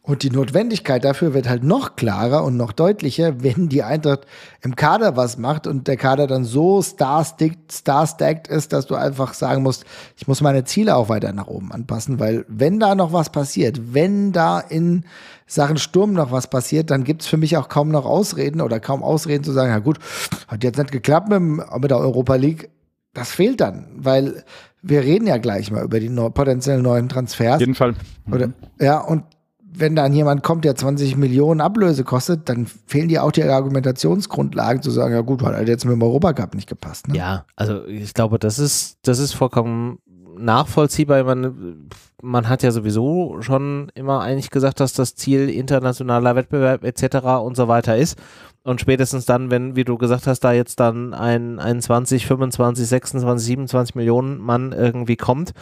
Und 0.09 0.23
die 0.23 0.31
Notwendigkeit 0.31 1.05
dafür 1.05 1.35
wird 1.35 1.51
halt 1.51 1.65
noch 1.65 1.95
klarer 1.95 2.43
und 2.43 2.57
noch 2.57 2.73
deutlicher, 2.73 3.43
wenn 3.43 3.69
die 3.69 3.83
Eintracht 3.83 4.21
im 4.63 4.75
Kader 4.75 5.17
was 5.17 5.37
macht 5.37 5.67
und 5.67 5.87
der 5.87 5.99
Kader 5.99 6.27
dann 6.27 6.47
so 6.47 6.81
star-stacked 6.81 7.71
star 7.71 8.09
ist, 8.49 8.73
dass 8.73 8.87
du 8.87 8.95
einfach 8.95 9.35
sagen 9.35 9.63
musst, 9.63 9.85
ich 10.17 10.27
muss 10.27 10.41
meine 10.41 10.65
Ziele 10.65 10.97
auch 10.97 11.11
weiter 11.11 11.35
nach 11.35 11.47
oben 11.47 11.73
anpassen, 11.73 12.19
weil 12.19 12.47
wenn 12.49 12.81
da 12.81 12.95
noch 12.95 13.13
was 13.13 13.29
passiert, 13.29 13.93
wenn 13.93 14.33
da 14.33 14.61
in 14.61 15.05
Sachen 15.49 15.79
Sturm 15.79 16.13
noch 16.13 16.31
was 16.31 16.49
passiert, 16.49 16.91
dann 16.91 17.05
gibt's 17.05 17.27
für 17.27 17.39
mich 17.39 17.57
auch 17.57 17.69
kaum 17.69 17.89
noch 17.89 18.05
Ausreden 18.05 18.61
oder 18.61 18.79
kaum 18.79 19.03
Ausreden 19.03 19.43
zu 19.43 19.53
sagen, 19.53 19.71
ja 19.71 19.79
gut, 19.79 19.99
hat 20.47 20.63
jetzt 20.63 20.79
nicht 20.79 20.93
geklappt 20.93 21.29
mit, 21.31 21.41
mit 21.41 21.91
der 21.91 21.99
Europa 21.99 22.37
League. 22.37 22.71
Das 23.15 23.33
fehlt 23.33 23.61
dann, 23.61 23.87
weil 23.97 24.45
wir 24.83 25.01
reden 25.03 25.27
ja 25.27 25.39
gleich 25.39 25.71
mal 25.71 25.83
über 25.83 25.99
die 25.99 26.11
neu, 26.11 26.31
potenziellen 26.31 26.83
neuen 26.83 27.09
Transfers. 27.09 27.55
Auf 27.55 27.61
jeden 27.61 27.75
Fall. 27.75 27.95
Mhm. 28.27 28.33
Oder, 28.33 28.53
ja, 28.79 29.01
und 29.01 29.25
wenn 29.71 29.95
dann 29.95 30.13
jemand 30.13 30.43
kommt, 30.43 30.65
der 30.65 30.75
20 30.75 31.17
Millionen 31.17 31.61
Ablöse 31.61 32.05
kostet, 32.05 32.49
dann 32.49 32.67
fehlen 32.87 33.09
dir 33.09 33.23
auch 33.23 33.33
die 33.33 33.45
Argumentationsgrundlagen 33.45 34.83
zu 34.83 34.91
sagen, 34.91 35.15
ja 35.15 35.21
gut, 35.21 35.43
hat 35.43 35.55
halt 35.55 35.69
jetzt 35.69 35.85
mit 35.85 35.93
dem 35.93 36.03
Europacup 36.03 36.55
nicht 36.55 36.69
gepasst. 36.69 37.09
Ne? 37.09 37.17
Ja, 37.17 37.45
also 37.55 37.85
ich 37.87 38.15
glaube, 38.15 38.39
das 38.39 38.59
ist, 38.59 38.99
das 39.03 39.19
ist 39.19 39.33
vollkommen 39.33 39.99
nachvollziehbar. 40.39 41.25
Man, 41.25 41.89
man 42.23 42.49
hat 42.49 42.63
ja 42.63 42.71
sowieso 42.71 43.41
schon 43.41 43.91
immer 43.95 44.21
eigentlich 44.21 44.51
gesagt, 44.51 44.81
dass 44.81 44.93
das 44.93 45.15
Ziel 45.15 45.49
internationaler 45.49 46.37
Wettbewerb 46.37 46.85
etc. 46.85 47.43
und 47.43 47.57
so 47.57 47.69
weiter 47.69 47.97
ist. 47.97 48.19
Und 48.63 48.81
spätestens 48.81 49.25
dann, 49.25 49.51
wenn, 49.51 49.77
wie 49.77 49.85
du 49.85 49.97
gesagt 49.97 50.27
hast, 50.27 50.41
da 50.41 50.53
jetzt 50.53 50.81
dann 50.81 51.15
ein, 51.15 51.59
ein 51.59 51.81
20, 51.81 52.27
25, 52.27 52.87
26, 52.87 53.47
27 53.47 53.95
Millionen 53.95 54.39
Mann 54.39 54.73
irgendwie 54.73 55.17
kommt, 55.17 55.53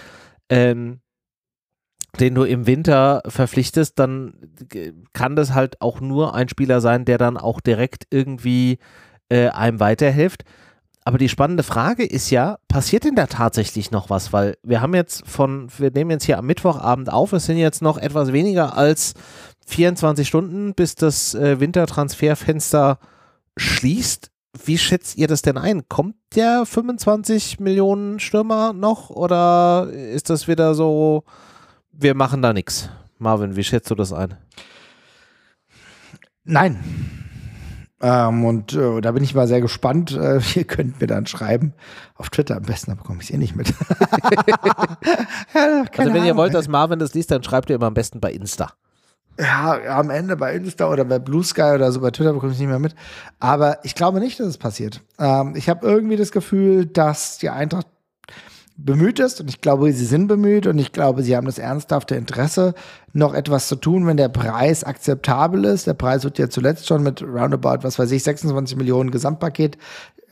ähm, 0.49 1.01
den 2.19 2.35
du 2.35 2.45
im 2.45 2.67
Winter 2.67 3.23
verpflichtest, 3.27 3.99
dann 3.99 4.35
kann 5.12 5.37
das 5.37 5.53
halt 5.53 5.81
auch 5.81 6.01
nur 6.01 6.35
ein 6.35 6.49
Spieler 6.49 6.81
sein, 6.81 7.05
der 7.05 7.19
dann 7.19 7.37
auch 7.37 7.61
direkt 7.61 8.05
irgendwie 8.11 8.79
äh, 9.29 9.49
einem 9.49 9.81
weiterhilft. 9.81 10.45
Aber 11.07 11.19
die 11.19 11.29
spannende 11.29 11.62
Frage 11.62 12.05
ist 12.05 12.31
ja, 12.31 12.59
passiert 12.66 13.05
denn 13.05 13.14
da 13.14 13.29
tatsächlich 13.29 13.92
noch 13.92 14.11
was? 14.11 14.33
Weil 14.33 14.57
wir 14.64 14.81
haben 14.81 14.92
jetzt 14.92 15.25
von, 15.25 15.69
wir 15.79 15.92
nehmen 15.92 16.11
jetzt 16.11 16.25
hier 16.25 16.37
am 16.37 16.47
Mittwochabend 16.47 17.12
auf, 17.12 17.33
es 17.33 17.47
sind 17.47 17.59
jetzt 17.59 17.81
noch 17.81 17.97
etwas 17.97 18.33
weniger 18.33 18.77
als 18.77 19.14
24 19.69 20.27
Stunden, 20.27 20.75
bis 20.75 20.97
das 20.97 21.37
äh, 21.37 21.61
Wintertransferfenster 21.61 22.99
schließt. 23.57 24.33
Wie 24.64 24.79
schätzt 24.79 25.16
ihr 25.16 25.29
das 25.29 25.42
denn 25.42 25.59
ein? 25.59 25.88
Kommt 25.88 26.16
der 26.35 26.66
25 26.66 27.61
Millionen 27.61 28.19
Stürmer 28.19 28.73
noch 28.73 29.09
oder 29.09 29.88
ist 29.88 30.29
das 30.29 30.49
wieder 30.49 30.75
so, 30.75 31.23
wir 31.92 32.16
machen 32.16 32.42
da 32.42 32.53
nichts. 32.53 32.90
Marvin, 33.19 33.55
wie 33.55 33.62
schätzt 33.62 33.92
du 33.92 33.95
das 33.95 34.12
ein? 34.12 34.35
Nein. 36.42 37.26
Ähm, 38.03 38.45
und 38.45 38.75
äh, 38.75 39.01
da 39.01 39.13
bin 39.13 39.25
ich 39.25 39.35
mal 39.35 39.49
sehr 39.49 39.61
gespannt. 39.61 40.13
Äh, 40.13 40.41
ihr 40.55 40.65
könnt 40.65 41.01
mir 41.01 41.07
dann 41.07 41.27
schreiben. 41.27 41.73
Auf 42.15 42.31
Twitter 42.31 42.57
am 42.57 42.65
besten, 42.65 42.91
da 42.91 42.97
bekomme 42.97 43.21
ich 43.21 43.31
es 43.31 43.35
eh 43.35 43.39
nicht 43.39 43.57
mit. 43.57 43.69
ja, 45.55 45.85
also 45.97 46.15
wenn 46.15 46.25
ihr 46.25 46.37
wollt, 46.37 46.55
dass 46.55 46.69
Marvin 46.69 46.99
das 46.99 47.15
liest, 47.15 47.31
dann 47.31 47.43
schreibt 47.43 47.71
ihr 47.71 47.77
immer 47.77 47.87
am 47.87 47.95
besten 47.95 48.21
bei 48.21 48.33
Insta. 48.33 48.73
Ja, 49.39 49.99
am 49.99 50.09
Ende 50.09 50.37
bei 50.37 50.55
Insta 50.55 50.91
oder 50.91 51.05
bei 51.05 51.19
Blue 51.19 51.45
Sky 51.45 51.73
oder 51.75 51.93
so, 51.93 52.01
bei 52.01 52.11
Twitter 52.11 52.33
bekomme 52.33 52.53
ich 52.53 52.57
es 52.57 52.61
nicht 52.61 52.71
mehr 52.71 52.79
mit. 52.79 52.95
Aber 53.39 53.79
ich 53.83 53.95
glaube 53.95 54.19
nicht, 54.19 54.41
dass 54.41 54.47
es 54.47 54.59
passiert. 54.59 55.03
Ähm, 55.19 55.55
ich 55.57 55.69
habe 55.69 55.87
irgendwie 55.87 56.17
das 56.17 56.33
Gefühl, 56.33 56.87
dass 56.87 57.39
die 57.39 57.51
Eintracht 57.51 57.87
bemüht 58.77 59.19
ist 59.19 59.41
und 59.41 59.49
ich 59.49 59.61
glaube, 59.61 59.93
sie 59.93 60.05
sind 60.05 60.27
bemüht 60.27 60.67
und 60.67 60.79
ich 60.79 60.93
glaube, 60.93 61.23
sie 61.23 61.37
haben 61.37 61.47
das 61.47 61.59
ernsthafte 61.59 62.15
Interesse, 62.15 62.75
noch 63.12 63.33
etwas 63.35 63.69
zu 63.69 63.77
tun, 63.77 64.07
wenn 64.07 64.17
der 64.17 64.29
Preis 64.29 64.85
akzeptabel 64.85 65.65
ist. 65.65 65.87
Der 65.87 65.95
Preis 65.95 66.25
wird 66.25 66.39
ja 66.39 66.51
zuletzt 66.51 66.87
schon 66.87 67.03
mit 67.03 67.23
roundabout, 67.23 67.79
was 67.83 67.99
weiß 67.99 68.11
ich, 68.11 68.23
26 68.23 68.77
Millionen 68.77 69.11
Gesamtpaket 69.11 69.79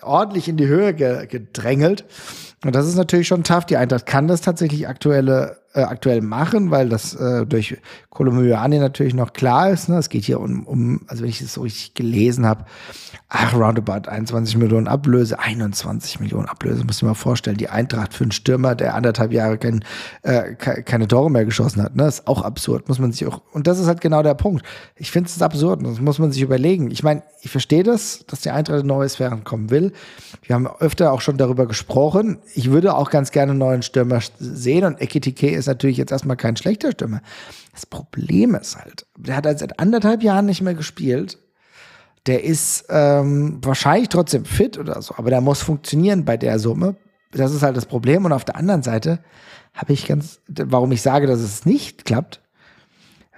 ordentlich 0.03 0.49
in 0.49 0.57
die 0.57 0.67
Höhe 0.67 0.95
gedrängelt. 0.95 2.05
Und 2.65 2.75
das 2.75 2.87
ist 2.87 2.97
natürlich 2.97 3.29
schon 3.29 3.45
tough. 3.45 3.67
Die 3.67 3.77
Eintracht 3.77 4.07
kann 4.07 4.29
das 4.29 4.43
tatsächlich 4.43 4.89
aktuelle 4.89 5.59
äh, 5.75 5.83
aktuell 5.83 6.21
machen, 6.21 6.71
weil 6.71 6.89
das 6.89 7.15
äh, 7.15 7.45
durch 7.47 7.77
Kolomyani 8.11 8.79
natürlich 8.79 9.13
noch 9.13 9.33
klar 9.33 9.71
ist. 9.71 9.89
Ne? 9.89 9.99
Es 9.99 10.09
geht 10.09 10.25
hier 10.25 10.41
um, 10.41 10.65
um, 10.67 11.01
also 11.09 11.23
wenn 11.23 11.31
ich 11.31 11.41
es 11.41 11.55
so 11.55 11.63
richtig 11.63 11.95
gelesen 11.95 12.47
habe, 12.47 12.65
ach, 13.29 13.55
roundabout 13.55 14.09
21 14.09 14.57
Millionen 14.57 14.87
Ablöse, 14.87 15.39
21 15.39 16.21
Millionen 16.21 16.49
Ablöse, 16.49 16.85
muss 16.85 16.99
ich 16.99 17.03
mal 17.03 17.15
vorstellen. 17.15 17.57
Die 17.57 17.69
Eintracht 17.69 18.15
für 18.15 18.23
einen 18.23 18.31
Stürmer, 18.31 18.77
der 18.77 18.95
anderthalb 18.95 19.33
Jahre 19.33 19.59
kein, 19.59 19.85
äh, 20.23 20.55
keine 20.55 21.09
Tore 21.09 21.31
mehr 21.31 21.45
geschossen 21.45 21.83
hat, 21.83 21.97
ne? 21.97 22.07
ist 22.07 22.29
auch 22.29 22.43
absurd, 22.43 22.89
muss 22.89 23.01
man 23.01 23.11
sich 23.11 23.27
auch, 23.27 23.43
und 23.53 23.67
das 23.67 23.81
ist 23.81 23.89
halt 23.89 24.01
genau 24.01 24.23
der 24.23 24.35
Punkt. 24.35 24.65
Ich 24.95 25.11
finde 25.11 25.29
es 25.29 25.43
absurd, 25.43 25.85
das 25.85 26.01
muss 26.01 26.21
man 26.21 26.31
sich 26.31 26.43
überlegen. 26.43 26.93
Ich 26.93 27.03
meine, 27.03 27.25
ich 27.43 27.51
verstehe 27.51 27.83
das, 27.83 28.25
dass 28.29 28.41
die 28.41 28.51
Eintracht 28.51 28.81
in 28.81 28.87
neue 28.87 29.09
Sphären 29.09 29.43
kommen 29.43 29.71
will. 29.71 29.93
Wir 30.43 30.55
haben 30.55 30.67
öfter 30.67 31.13
auch 31.13 31.21
schon 31.21 31.37
darüber 31.37 31.67
gesprochen. 31.67 32.39
Ich 32.55 32.71
würde 32.71 32.95
auch 32.95 33.11
ganz 33.11 33.33
gerne 33.33 33.51
einen 33.51 33.59
neuen 33.59 33.83
Stürmer 33.83 34.21
sehen 34.39 34.85
und 34.85 35.03
Ekitike 35.03 35.51
ist 35.51 35.64
natürlich 35.67 35.97
jetzt 35.97 36.13
erstmal 36.13 36.37
kein 36.37 36.57
schlechter 36.57 36.93
Stürmer. 36.93 37.21
Das 37.73 37.87
Problem 37.87 38.55
ist 38.55 38.77
halt, 38.77 39.07
der 39.17 39.37
hat 39.37 39.59
seit 39.59 39.79
anderthalb 39.81 40.23
Jahren 40.23 40.47
nicht 40.47 40.63
mehr 40.63 40.75
gespielt 40.75 41.39
der 42.27 42.45
ist 42.45 42.87
ähm, 42.89 43.59
wahrscheinlich 43.63 44.09
trotzdem 44.09 44.45
fit 44.45 44.79
oder 44.79 45.01
so, 45.03 45.15
aber 45.17 45.31
der 45.31 45.41
muss 45.41 45.63
funktionieren 45.63 46.25
bei 46.25 46.37
der 46.37 46.59
Summe. 46.59 46.97
Das 47.33 47.53
ist 47.53 47.63
halt 47.63 47.77
das 47.77 47.87
Problem. 47.87 48.25
Und 48.25 48.33
auf 48.33 48.45
der 48.45 48.57
anderen 48.57 48.83
Seite 48.83 49.19
habe 49.75 49.93
ich 49.93 50.07
ganz, 50.07 50.41
warum 50.49 50.93
ich 50.93 51.03
sage, 51.03 51.27
dass 51.27 51.41
es 51.41 51.67
nicht 51.67 52.05
klappt, 52.05 52.41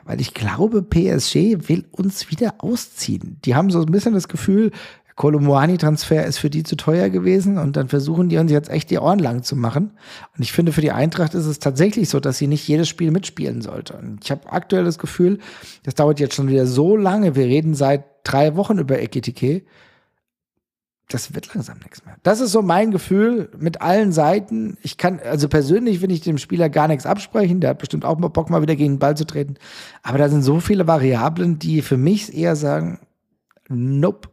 weil 0.04 0.20
ich 0.20 0.34
glaube, 0.34 0.82
PSG 0.82 1.68
will 1.68 1.86
uns 1.90 2.30
wieder 2.30 2.56
ausziehen. 2.58 3.40
Die 3.44 3.56
haben 3.56 3.70
so 3.70 3.80
ein 3.80 3.90
bisschen 3.90 4.14
das 4.14 4.28
Gefühl, 4.28 4.70
Kolomoani-Transfer 5.16 6.26
ist 6.26 6.36
für 6.38 6.50
die 6.50 6.62
zu 6.62 6.76
teuer 6.76 7.08
gewesen 7.08 7.56
und 7.56 7.76
dann 7.76 7.88
versuchen 7.88 8.28
die 8.28 8.36
uns 8.36 8.52
jetzt 8.52 8.68
echt 8.68 8.90
die 8.90 8.98
Ohren 8.98 9.18
lang 9.18 9.42
zu 9.42 9.56
machen. 9.56 9.92
Und 10.36 10.42
ich 10.42 10.52
finde, 10.52 10.72
für 10.72 10.82
die 10.82 10.92
Eintracht 10.92 11.34
ist 11.34 11.46
es 11.46 11.58
tatsächlich 11.58 12.10
so, 12.10 12.20
dass 12.20 12.36
sie 12.36 12.46
nicht 12.46 12.68
jedes 12.68 12.88
Spiel 12.88 13.10
mitspielen 13.10 13.62
sollte. 13.62 13.94
Und 13.96 14.22
ich 14.22 14.30
habe 14.30 14.52
aktuell 14.52 14.84
das 14.84 14.98
Gefühl, 14.98 15.38
das 15.84 15.94
dauert 15.94 16.20
jetzt 16.20 16.34
schon 16.34 16.48
wieder 16.48 16.66
so 16.66 16.96
lange. 16.96 17.34
Wir 17.34 17.46
reden 17.46 17.74
seit 17.74 18.04
drei 18.24 18.56
Wochen 18.56 18.78
über 18.78 19.00
Ekitike. 19.00 19.62
Das 21.08 21.34
wird 21.34 21.54
langsam 21.54 21.78
nichts 21.78 22.04
mehr. 22.04 22.16
Das 22.22 22.40
ist 22.40 22.52
so 22.52 22.60
mein 22.60 22.90
Gefühl 22.90 23.48
mit 23.56 23.80
allen 23.80 24.12
Seiten. 24.12 24.76
Ich 24.82 24.98
kann, 24.98 25.20
also 25.20 25.48
persönlich 25.48 26.02
will 26.02 26.12
ich 26.12 26.20
dem 26.20 26.36
Spieler 26.36 26.68
gar 26.68 26.88
nichts 26.88 27.06
absprechen. 27.06 27.60
Der 27.60 27.70
hat 27.70 27.78
bestimmt 27.78 28.04
auch 28.04 28.18
mal 28.18 28.28
Bock, 28.28 28.50
mal 28.50 28.60
wieder 28.60 28.76
gegen 28.76 28.94
den 28.94 28.98
Ball 28.98 29.16
zu 29.16 29.24
treten. 29.24 29.54
Aber 30.02 30.18
da 30.18 30.28
sind 30.28 30.42
so 30.42 30.60
viele 30.60 30.86
Variablen, 30.86 31.58
die 31.58 31.80
für 31.80 31.96
mich 31.96 32.36
eher 32.36 32.54
sagen, 32.54 32.98
nope. 33.70 34.28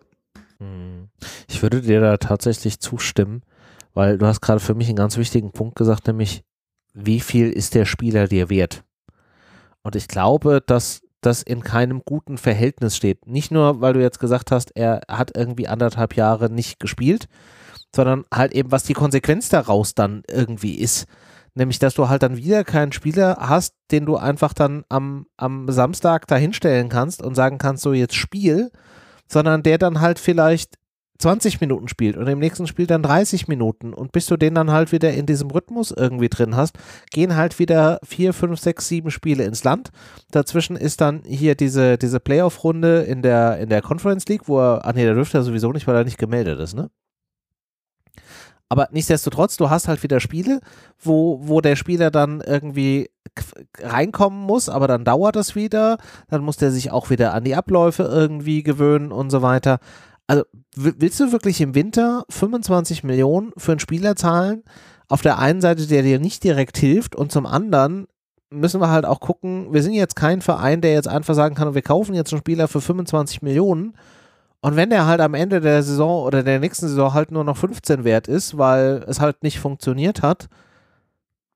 Ich 1.47 1.61
würde 1.61 1.81
dir 1.81 2.01
da 2.01 2.17
tatsächlich 2.17 2.79
zustimmen, 2.79 3.43
weil 3.93 4.17
du 4.17 4.25
hast 4.25 4.41
gerade 4.41 4.59
für 4.59 4.75
mich 4.75 4.87
einen 4.87 4.95
ganz 4.95 5.17
wichtigen 5.17 5.51
Punkt 5.51 5.75
gesagt, 5.75 6.07
nämlich 6.07 6.43
wie 6.93 7.19
viel 7.19 7.49
ist 7.49 7.75
der 7.75 7.85
Spieler 7.85 8.27
dir 8.27 8.49
wert? 8.49 8.83
Und 9.81 9.95
ich 9.95 10.07
glaube, 10.07 10.61
dass 10.65 11.01
das 11.21 11.41
in 11.41 11.63
keinem 11.63 12.01
guten 12.05 12.37
Verhältnis 12.37 12.97
steht. 12.97 13.27
Nicht 13.27 13.51
nur, 13.51 13.81
weil 13.81 13.93
du 13.93 14.01
jetzt 14.01 14.19
gesagt 14.19 14.51
hast, 14.51 14.75
er 14.75 15.01
hat 15.07 15.35
irgendwie 15.35 15.67
anderthalb 15.67 16.15
Jahre 16.15 16.49
nicht 16.49 16.79
gespielt, 16.79 17.27
sondern 17.95 18.25
halt 18.33 18.53
eben, 18.53 18.71
was 18.71 18.83
die 18.83 18.93
Konsequenz 18.93 19.49
daraus 19.49 19.95
dann 19.95 20.23
irgendwie 20.29 20.75
ist. 20.75 21.05
Nämlich, 21.55 21.79
dass 21.79 21.93
du 21.93 22.09
halt 22.09 22.23
dann 22.23 22.37
wieder 22.37 22.63
keinen 22.63 22.91
Spieler 22.91 23.37
hast, 23.39 23.75
den 23.91 24.05
du 24.05 24.17
einfach 24.17 24.53
dann 24.53 24.83
am, 24.89 25.27
am 25.37 25.71
Samstag 25.71 26.27
dahinstellen 26.27 26.89
kannst 26.89 27.21
und 27.21 27.35
sagen 27.35 27.59
kannst, 27.59 27.83
so 27.83 27.93
jetzt 27.93 28.15
Spiel, 28.15 28.71
sondern 29.27 29.63
der 29.63 29.77
dann 29.77 30.01
halt 30.01 30.19
vielleicht 30.19 30.75
20 31.19 31.61
Minuten 31.61 31.87
spielt 31.87 32.17
und 32.17 32.27
im 32.27 32.39
nächsten 32.39 32.67
Spiel 32.67 32.87
dann 32.87 33.03
30 33.03 33.47
Minuten 33.47 33.93
und 33.93 34.11
bis 34.11 34.25
du 34.25 34.35
den 34.35 34.55
dann 34.55 34.71
halt 34.71 34.91
wieder 34.91 35.13
in 35.13 35.25
diesem 35.25 35.51
Rhythmus 35.51 35.91
irgendwie 35.91 36.27
drin 36.27 36.55
hast, 36.55 36.77
gehen 37.11 37.35
halt 37.35 37.59
wieder 37.59 37.99
4, 38.03 38.33
5, 38.33 38.59
6, 38.59 38.87
7 38.87 39.11
Spiele 39.11 39.45
ins 39.45 39.63
Land. 39.63 39.91
Dazwischen 40.31 40.75
ist 40.75 41.01
dann 41.01 41.21
hier 41.25 41.55
diese, 41.55 41.97
diese 41.97 42.19
Playoff-Runde 42.19 43.03
in 43.03 43.21
der, 43.21 43.59
in 43.59 43.69
der 43.69 43.81
Conference 43.81 44.27
League, 44.27 44.47
wo 44.47 44.59
er, 44.59 44.85
ah 44.85 44.91
nee, 44.93 45.05
der 45.05 45.13
dürfte 45.13 45.37
er 45.37 45.43
sowieso 45.43 45.71
nicht, 45.71 45.87
weil 45.87 45.95
er 45.95 46.03
nicht 46.03 46.17
gemeldet 46.17 46.59
ist, 46.59 46.73
ne? 46.73 46.89
Aber 48.73 48.87
nichtsdestotrotz, 48.89 49.55
du 49.55 49.69
hast 49.69 49.87
halt 49.87 50.01
wieder 50.01 50.19
Spiele, 50.19 50.59
wo, 50.99 51.39
wo 51.43 51.61
der 51.61 51.75
Spieler 51.75 52.09
dann 52.09 52.41
irgendwie 52.41 53.11
reinkommen 53.79 54.39
muss, 54.39 54.67
aber 54.67 54.87
dann 54.87 55.05
dauert 55.05 55.35
es 55.35 55.53
wieder, 55.53 55.99
dann 56.27 56.43
muss 56.43 56.57
der 56.57 56.71
sich 56.71 56.89
auch 56.89 57.11
wieder 57.11 57.35
an 57.35 57.43
die 57.43 57.53
Abläufe 57.53 58.01
irgendwie 58.01 58.63
gewöhnen 58.63 59.11
und 59.11 59.29
so 59.29 59.43
weiter. 59.43 59.77
Also 60.25 60.41
willst 60.75 61.19
du 61.19 61.31
wirklich 61.31 61.61
im 61.61 61.75
Winter 61.75 62.25
25 62.31 63.03
Millionen 63.03 63.51
für 63.57 63.73
einen 63.73 63.79
Spieler 63.79 64.15
zahlen? 64.15 64.63
Auf 65.07 65.21
der 65.21 65.37
einen 65.37 65.61
Seite, 65.61 65.85
der 65.85 66.01
dir 66.01 66.17
nicht 66.17 66.43
direkt 66.43 66.79
hilft 66.79 67.15
und 67.15 67.31
zum 67.31 67.45
anderen 67.45 68.07
müssen 68.49 68.81
wir 68.81 68.89
halt 68.89 69.05
auch 69.05 69.19
gucken, 69.19 69.71
wir 69.71 69.83
sind 69.83 69.93
jetzt 69.93 70.15
kein 70.15 70.41
Verein, 70.41 70.81
der 70.81 70.93
jetzt 70.93 71.07
einfach 71.07 71.35
sagen 71.35 71.53
kann, 71.53 71.75
wir 71.75 71.83
kaufen 71.83 72.15
jetzt 72.15 72.33
einen 72.33 72.39
Spieler 72.39 72.67
für 72.67 72.81
25 72.81 73.43
Millionen 73.43 73.93
und 74.63 74.77
wenn 74.77 74.89
der 74.89 75.05
halt 75.05 75.19
am 75.19 75.33
Ende 75.33 75.59
der 75.59 75.83
Saison 75.83 76.23
oder 76.23 76.41
der 76.41 76.61
nächsten 76.61 76.87
Saison 76.87 77.13
halt 77.13 77.31
nur 77.31 77.43
noch 77.43 77.57
15 77.57 78.05
wert 78.05 78.29
ist, 78.29 78.57
weil 78.57 79.03
es 79.09 79.19
halt 79.19 79.43
nicht 79.43 79.59
funktioniert 79.59 80.21
hat, 80.21 80.47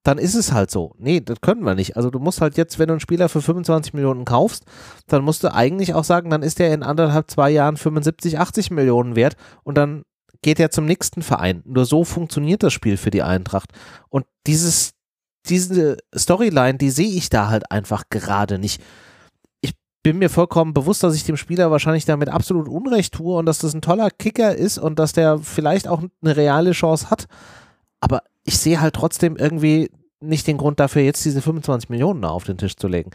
dann 0.03 0.17
ist 0.17 0.35
es 0.35 0.51
halt 0.51 0.69
so. 0.69 0.93
Nee, 0.97 1.21
das 1.21 1.39
können 1.39 1.63
wir 1.63 1.73
nicht. 1.73 1.95
Also 1.95 2.09
du 2.09 2.19
musst 2.19 2.41
halt 2.41 2.57
jetzt, 2.57 2.79
wenn 2.79 2.87
du 2.87 2.95
einen 2.95 2.99
Spieler 2.99 3.29
für 3.29 3.41
25 3.41 3.93
Millionen 3.93 4.25
kaufst, 4.25 4.65
dann 5.07 5.23
musst 5.23 5.41
du 5.45 5.53
eigentlich 5.53 5.93
auch 5.93 6.03
sagen, 6.03 6.29
dann 6.29 6.43
ist 6.43 6.59
der 6.59 6.73
in 6.73 6.83
anderthalb, 6.83 7.31
zwei 7.31 7.49
Jahren 7.49 7.77
75, 7.77 8.39
80 8.39 8.71
Millionen 8.71 9.15
wert 9.15 9.37
und 9.63 9.77
dann 9.77 10.03
geht 10.41 10.59
er 10.59 10.69
zum 10.69 10.83
nächsten 10.83 11.21
Verein. 11.21 11.63
Nur 11.65 11.85
so 11.85 12.03
funktioniert 12.03 12.61
das 12.61 12.73
Spiel 12.73 12.97
für 12.97 13.09
die 13.09 13.23
Eintracht. 13.23 13.71
Und 14.09 14.25
dieses, 14.47 14.91
diese 15.45 15.95
Storyline, 16.13 16.77
die 16.77 16.89
sehe 16.89 17.15
ich 17.15 17.29
da 17.29 17.47
halt 17.47 17.71
einfach 17.71 18.03
gerade 18.09 18.59
nicht 18.59 18.81
bin 20.07 20.19
mir 20.19 20.29
vollkommen 20.29 20.73
bewusst, 20.73 21.03
dass 21.03 21.15
ich 21.15 21.25
dem 21.25 21.35
Spieler 21.35 21.69
wahrscheinlich 21.69 22.05
damit 22.05 22.29
absolut 22.29 22.69
Unrecht 22.69 23.13
tue 23.13 23.35
und 23.35 23.45
dass 23.45 23.59
das 23.59 23.73
ein 23.73 23.81
toller 23.81 24.09
Kicker 24.09 24.55
ist 24.55 24.77
und 24.77 24.99
dass 24.99 25.11
der 25.11 25.37
vielleicht 25.39 25.85
auch 25.89 26.01
eine 26.21 26.37
reale 26.37 26.71
Chance 26.71 27.09
hat. 27.09 27.25
Aber 27.99 28.21
ich 28.45 28.57
sehe 28.57 28.79
halt 28.79 28.95
trotzdem 28.95 29.35
irgendwie 29.35 29.91
nicht 30.21 30.47
den 30.47 30.57
Grund 30.57 30.79
dafür, 30.79 31.01
jetzt 31.01 31.25
diese 31.25 31.41
25 31.41 31.89
Millionen 31.89 32.23
auf 32.23 32.45
den 32.45 32.57
Tisch 32.57 32.77
zu 32.77 32.87
legen. 32.87 33.11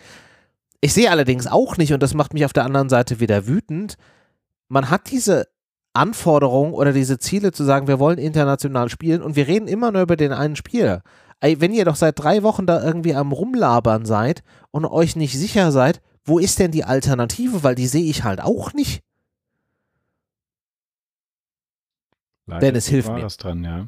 Ich 0.82 0.92
sehe 0.92 1.10
allerdings 1.10 1.46
auch 1.46 1.78
nicht, 1.78 1.94
und 1.94 2.02
das 2.02 2.12
macht 2.12 2.34
mich 2.34 2.44
auf 2.44 2.52
der 2.52 2.66
anderen 2.66 2.90
Seite 2.90 3.20
wieder 3.20 3.46
wütend, 3.46 3.96
man 4.68 4.90
hat 4.90 5.10
diese 5.10 5.48
Anforderung 5.94 6.74
oder 6.74 6.92
diese 6.92 7.18
Ziele 7.18 7.52
zu 7.52 7.64
sagen, 7.64 7.86
wir 7.86 8.00
wollen 8.00 8.18
international 8.18 8.90
spielen 8.90 9.22
und 9.22 9.34
wir 9.34 9.46
reden 9.48 9.66
immer 9.66 9.92
nur 9.92 10.02
über 10.02 10.16
den 10.16 10.32
einen 10.34 10.56
Spieler. 10.56 11.00
Ey, 11.40 11.58
wenn 11.58 11.72
ihr 11.72 11.86
doch 11.86 11.96
seit 11.96 12.18
drei 12.18 12.42
Wochen 12.42 12.66
da 12.66 12.84
irgendwie 12.84 13.14
am 13.14 13.32
Rumlabern 13.32 14.04
seid 14.04 14.42
und 14.70 14.84
euch 14.84 15.16
nicht 15.16 15.38
sicher 15.38 15.72
seid, 15.72 16.02
wo 16.24 16.38
ist 16.38 16.58
denn 16.58 16.70
die 16.70 16.84
Alternative? 16.84 17.62
Weil 17.62 17.74
die 17.74 17.86
sehe 17.86 18.04
ich 18.04 18.24
halt 18.24 18.40
auch 18.40 18.72
nicht. 18.72 19.02
Leider 22.46 22.60
Dennis, 22.66 22.88
hilf 22.88 23.08
mir. 23.08 23.26
Dran, 23.26 23.62
ja, 23.62 23.86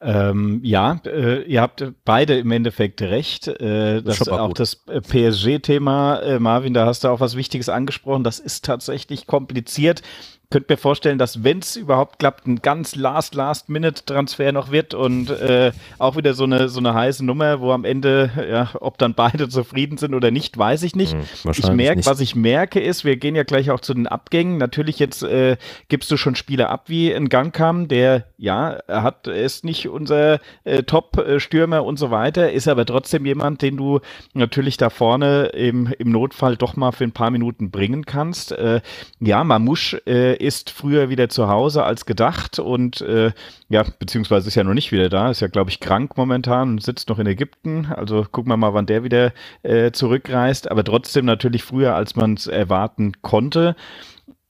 ähm, 0.00 0.60
ja 0.64 1.00
äh, 1.06 1.42
ihr 1.42 1.60
habt 1.60 1.84
beide 2.04 2.36
im 2.36 2.50
Endeffekt 2.50 3.00
recht. 3.00 3.46
Äh, 3.46 4.02
das, 4.02 4.18
das 4.18 4.28
auch 4.28 4.48
gut. 4.48 4.58
das 4.58 4.84
äh, 4.88 5.00
PSG-Thema, 5.00 6.18
äh, 6.18 6.38
Marvin, 6.40 6.74
da 6.74 6.84
hast 6.84 7.04
du 7.04 7.08
auch 7.08 7.20
was 7.20 7.36
Wichtiges 7.36 7.68
angesprochen. 7.68 8.24
Das 8.24 8.40
ist 8.40 8.64
tatsächlich 8.64 9.28
kompliziert. 9.28 10.02
Könnte 10.52 10.72
mir 10.72 10.76
vorstellen, 10.76 11.18
dass 11.18 11.42
wenn 11.42 11.60
es 11.60 11.76
überhaupt 11.76 12.18
klappt, 12.18 12.46
ein 12.46 12.60
ganz 12.60 12.94
last 12.94 13.34
last 13.34 13.70
minute 13.70 14.04
Transfer 14.04 14.52
noch 14.52 14.70
wird 14.70 14.92
und 14.92 15.30
äh, 15.30 15.72
auch 15.98 16.16
wieder 16.16 16.34
so 16.34 16.44
eine 16.44 16.68
so 16.68 16.78
eine 16.78 16.94
heiße 16.94 17.24
Nummer, 17.24 17.60
wo 17.60 17.72
am 17.72 17.84
Ende 17.84 18.30
ja, 18.50 18.70
ob 18.78 18.98
dann 18.98 19.14
beide 19.14 19.48
zufrieden 19.48 19.96
sind 19.96 20.14
oder 20.14 20.30
nicht, 20.30 20.56
weiß 20.56 20.82
ich 20.82 20.94
nicht. 20.94 21.14
Hm, 21.14 21.50
ich 21.50 21.72
merke, 21.72 22.04
was 22.04 22.20
ich 22.20 22.36
merke 22.36 22.80
ist, 22.80 23.04
wir 23.04 23.16
gehen 23.16 23.34
ja 23.34 23.44
gleich 23.44 23.70
auch 23.70 23.80
zu 23.80 23.94
den 23.94 24.06
Abgängen. 24.06 24.58
Natürlich 24.58 24.98
jetzt 24.98 25.22
äh, 25.22 25.56
gibst 25.88 26.10
du 26.10 26.16
schon 26.16 26.34
Spieler 26.34 26.68
ab 26.68 26.84
wie 26.88 27.10
in 27.10 27.30
Gang 27.30 27.54
kam, 27.54 27.88
der 27.88 28.26
ja, 28.36 28.72
er 28.86 29.02
hat 29.02 29.26
ist 29.26 29.64
nicht 29.64 29.88
unser 29.88 30.38
äh, 30.64 30.82
Top 30.82 31.24
Stürmer 31.38 31.84
und 31.84 31.98
so 31.98 32.10
weiter, 32.10 32.52
ist 32.52 32.68
aber 32.68 32.84
trotzdem 32.84 33.24
jemand, 33.24 33.62
den 33.62 33.78
du 33.78 34.00
natürlich 34.34 34.76
da 34.76 34.90
vorne 34.90 35.46
im, 35.46 35.92
im 35.98 36.10
Notfall 36.10 36.56
doch 36.56 36.76
mal 36.76 36.92
für 36.92 37.04
ein 37.04 37.12
paar 37.12 37.30
Minuten 37.30 37.70
bringen 37.70 38.04
kannst. 38.04 38.52
Äh, 38.52 38.82
ja, 39.18 39.44
Mamouche 39.44 40.02
äh, 40.06 40.41
ist 40.42 40.70
früher 40.70 41.08
wieder 41.08 41.28
zu 41.28 41.48
Hause 41.48 41.84
als 41.84 42.06
gedacht 42.06 42.58
und 42.58 43.00
äh, 43.00 43.32
ja, 43.68 43.84
beziehungsweise 43.98 44.48
ist 44.48 44.54
ja 44.54 44.64
noch 44.64 44.74
nicht 44.74 44.92
wieder 44.92 45.08
da, 45.08 45.30
ist 45.30 45.40
ja, 45.40 45.48
glaube 45.48 45.70
ich, 45.70 45.80
krank 45.80 46.16
momentan 46.16 46.70
und 46.70 46.82
sitzt 46.82 47.08
noch 47.08 47.18
in 47.18 47.26
Ägypten. 47.26 47.86
Also 47.86 48.24
gucken 48.30 48.50
wir 48.50 48.56
mal, 48.56 48.74
wann 48.74 48.86
der 48.86 49.04
wieder 49.04 49.32
äh, 49.62 49.92
zurückreist, 49.92 50.70
aber 50.70 50.84
trotzdem 50.84 51.24
natürlich 51.24 51.62
früher, 51.62 51.94
als 51.94 52.16
man 52.16 52.34
es 52.34 52.46
erwarten 52.46 53.12
konnte. 53.22 53.76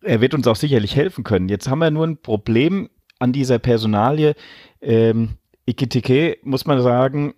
Er 0.00 0.20
wird 0.20 0.35
uns 0.35 0.46
auch 0.46 0.57
sicherlich 0.57 0.96
helfen 0.96 1.24
können. 1.24 1.48
Jetzt 1.48 1.68
haben 1.68 1.78
wir 1.78 1.90
nur 1.90 2.07
ein 2.07 2.16
Problem 2.16 2.88
an 3.18 3.33
dieser 3.33 3.59
Personalie. 3.59 4.35
Ähm, 4.81 5.37
Ikitike, 5.66 6.38
muss 6.42 6.66
man 6.66 6.81
sagen, 6.83 7.35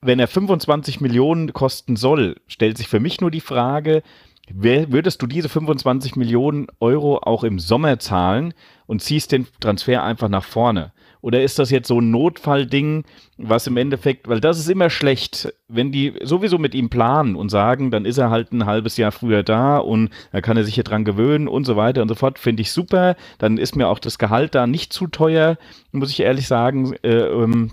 wenn 0.00 0.20
er 0.20 0.28
25 0.28 1.00
Millionen 1.00 1.52
kosten 1.52 1.96
soll, 1.96 2.36
stellt 2.46 2.78
sich 2.78 2.88
für 2.88 3.00
mich 3.00 3.20
nur 3.20 3.30
die 3.30 3.40
Frage, 3.40 4.02
würdest 4.54 5.22
du 5.22 5.26
diese 5.26 5.48
25 5.48 6.16
Millionen 6.16 6.66
Euro 6.80 7.18
auch 7.18 7.44
im 7.44 7.58
Sommer 7.58 7.98
zahlen 7.98 8.54
und 8.86 9.02
ziehst 9.02 9.32
den 9.32 9.46
Transfer 9.60 10.02
einfach 10.02 10.28
nach 10.28 10.44
vorne? 10.44 10.92
Oder 11.20 11.42
ist 11.42 11.58
das 11.58 11.70
jetzt 11.70 11.88
so 11.88 12.00
ein 12.00 12.10
Notfallding, 12.10 13.04
was 13.38 13.66
im 13.66 13.76
Endeffekt, 13.76 14.28
weil 14.28 14.40
das 14.40 14.58
ist 14.58 14.70
immer 14.70 14.88
schlecht, 14.88 15.52
wenn 15.66 15.90
die 15.90 16.14
sowieso 16.22 16.58
mit 16.58 16.74
ihm 16.74 16.90
planen 16.90 17.34
und 17.34 17.48
sagen, 17.48 17.90
dann 17.90 18.04
ist 18.04 18.18
er 18.18 18.30
halt 18.30 18.52
ein 18.52 18.66
halbes 18.66 18.96
Jahr 18.96 19.10
früher 19.10 19.42
da 19.42 19.78
und 19.78 20.10
dann 20.32 20.42
kann 20.42 20.56
er 20.56 20.64
sich 20.64 20.74
hier 20.74 20.84
dran 20.84 21.04
gewöhnen 21.04 21.48
und 21.48 21.64
so 21.64 21.76
weiter 21.76 22.02
und 22.02 22.08
so 22.08 22.14
fort, 22.14 22.38
finde 22.38 22.62
ich 22.62 22.70
super. 22.70 23.16
Dann 23.38 23.58
ist 23.58 23.74
mir 23.74 23.88
auch 23.88 23.98
das 23.98 24.18
Gehalt 24.18 24.54
da 24.54 24.66
nicht 24.66 24.92
zu 24.92 25.08
teuer, 25.08 25.58
muss 25.92 26.10
ich 26.10 26.20
ehrlich 26.20 26.46
sagen. 26.46 26.94
Äh, 27.02 27.16
ähm, 27.16 27.72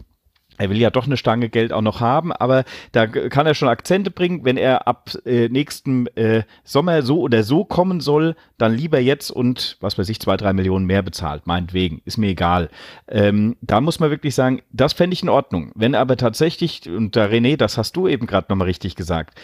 er 0.57 0.69
will 0.69 0.77
ja 0.77 0.89
doch 0.89 1.05
eine 1.05 1.17
Stange 1.17 1.49
Geld 1.49 1.73
auch 1.73 1.81
noch 1.81 1.99
haben, 1.99 2.31
aber 2.31 2.63
da 2.91 3.07
kann 3.07 3.45
er 3.45 3.53
schon 3.53 3.67
Akzente 3.67 4.11
bringen. 4.11 4.45
Wenn 4.45 4.57
er 4.57 4.87
ab 4.87 5.11
äh, 5.25 5.49
nächsten 5.49 6.07
äh, 6.15 6.43
Sommer 6.63 7.01
so 7.01 7.19
oder 7.19 7.43
so 7.43 7.65
kommen 7.65 7.99
soll, 7.99 8.35
dann 8.57 8.73
lieber 8.73 8.99
jetzt 8.99 9.31
und 9.31 9.77
was 9.81 9.97
weiß 9.97 10.09
ich, 10.09 10.19
zwei, 10.19 10.37
drei 10.37 10.53
Millionen 10.53 10.85
mehr 10.85 11.01
bezahlt, 11.01 11.45
meinetwegen, 11.47 12.01
ist 12.05 12.17
mir 12.17 12.29
egal. 12.29 12.69
Ähm, 13.07 13.55
da 13.61 13.81
muss 13.81 13.99
man 13.99 14.09
wirklich 14.09 14.35
sagen, 14.35 14.61
das 14.71 14.93
fände 14.93 15.13
ich 15.13 15.23
in 15.23 15.29
Ordnung. 15.29 15.71
Wenn 15.75 15.95
aber 15.95 16.17
tatsächlich, 16.17 16.89
und 16.89 17.15
da 17.15 17.25
René, 17.25 17.57
das 17.57 17.77
hast 17.77 17.95
du 17.95 18.07
eben 18.07 18.27
gerade 18.27 18.47
nochmal 18.49 18.67
richtig 18.67 18.95
gesagt, 18.95 19.39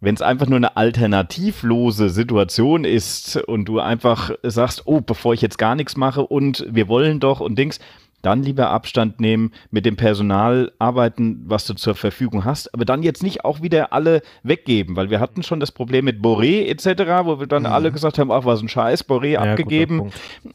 wenn 0.00 0.14
es 0.14 0.22
einfach 0.22 0.46
nur 0.46 0.58
eine 0.58 0.76
alternativlose 0.76 2.10
Situation 2.10 2.84
ist 2.84 3.36
und 3.36 3.64
du 3.64 3.80
einfach 3.80 4.30
sagst, 4.42 4.82
oh, 4.84 5.00
bevor 5.00 5.32
ich 5.32 5.40
jetzt 5.40 5.58
gar 5.58 5.74
nichts 5.74 5.96
mache 5.96 6.26
und 6.26 6.66
wir 6.68 6.88
wollen 6.88 7.18
doch 7.18 7.40
und 7.40 7.58
Dings, 7.58 7.80
dann 8.26 8.42
lieber 8.42 8.70
Abstand 8.70 9.20
nehmen, 9.20 9.52
mit 9.70 9.86
dem 9.86 9.94
Personal 9.94 10.72
arbeiten, 10.80 11.44
was 11.46 11.64
du 11.64 11.74
zur 11.74 11.94
Verfügung 11.94 12.44
hast, 12.44 12.74
aber 12.74 12.84
dann 12.84 13.04
jetzt 13.04 13.22
nicht 13.22 13.44
auch 13.44 13.62
wieder 13.62 13.92
alle 13.92 14.20
weggeben, 14.42 14.96
weil 14.96 15.10
wir 15.10 15.20
hatten 15.20 15.44
schon 15.44 15.60
das 15.60 15.70
Problem 15.70 16.06
mit 16.06 16.20
Boré 16.20 16.66
etc., 16.66 17.24
wo 17.24 17.38
wir 17.38 17.46
dann 17.46 17.62
mhm. 17.62 17.68
alle 17.68 17.92
gesagt 17.92 18.18
haben, 18.18 18.32
ach 18.32 18.44
was 18.44 18.60
ein 18.60 18.68
Scheiß, 18.68 19.08
Boré 19.08 19.28
ja, 19.28 19.40
abgegeben. 19.42 20.10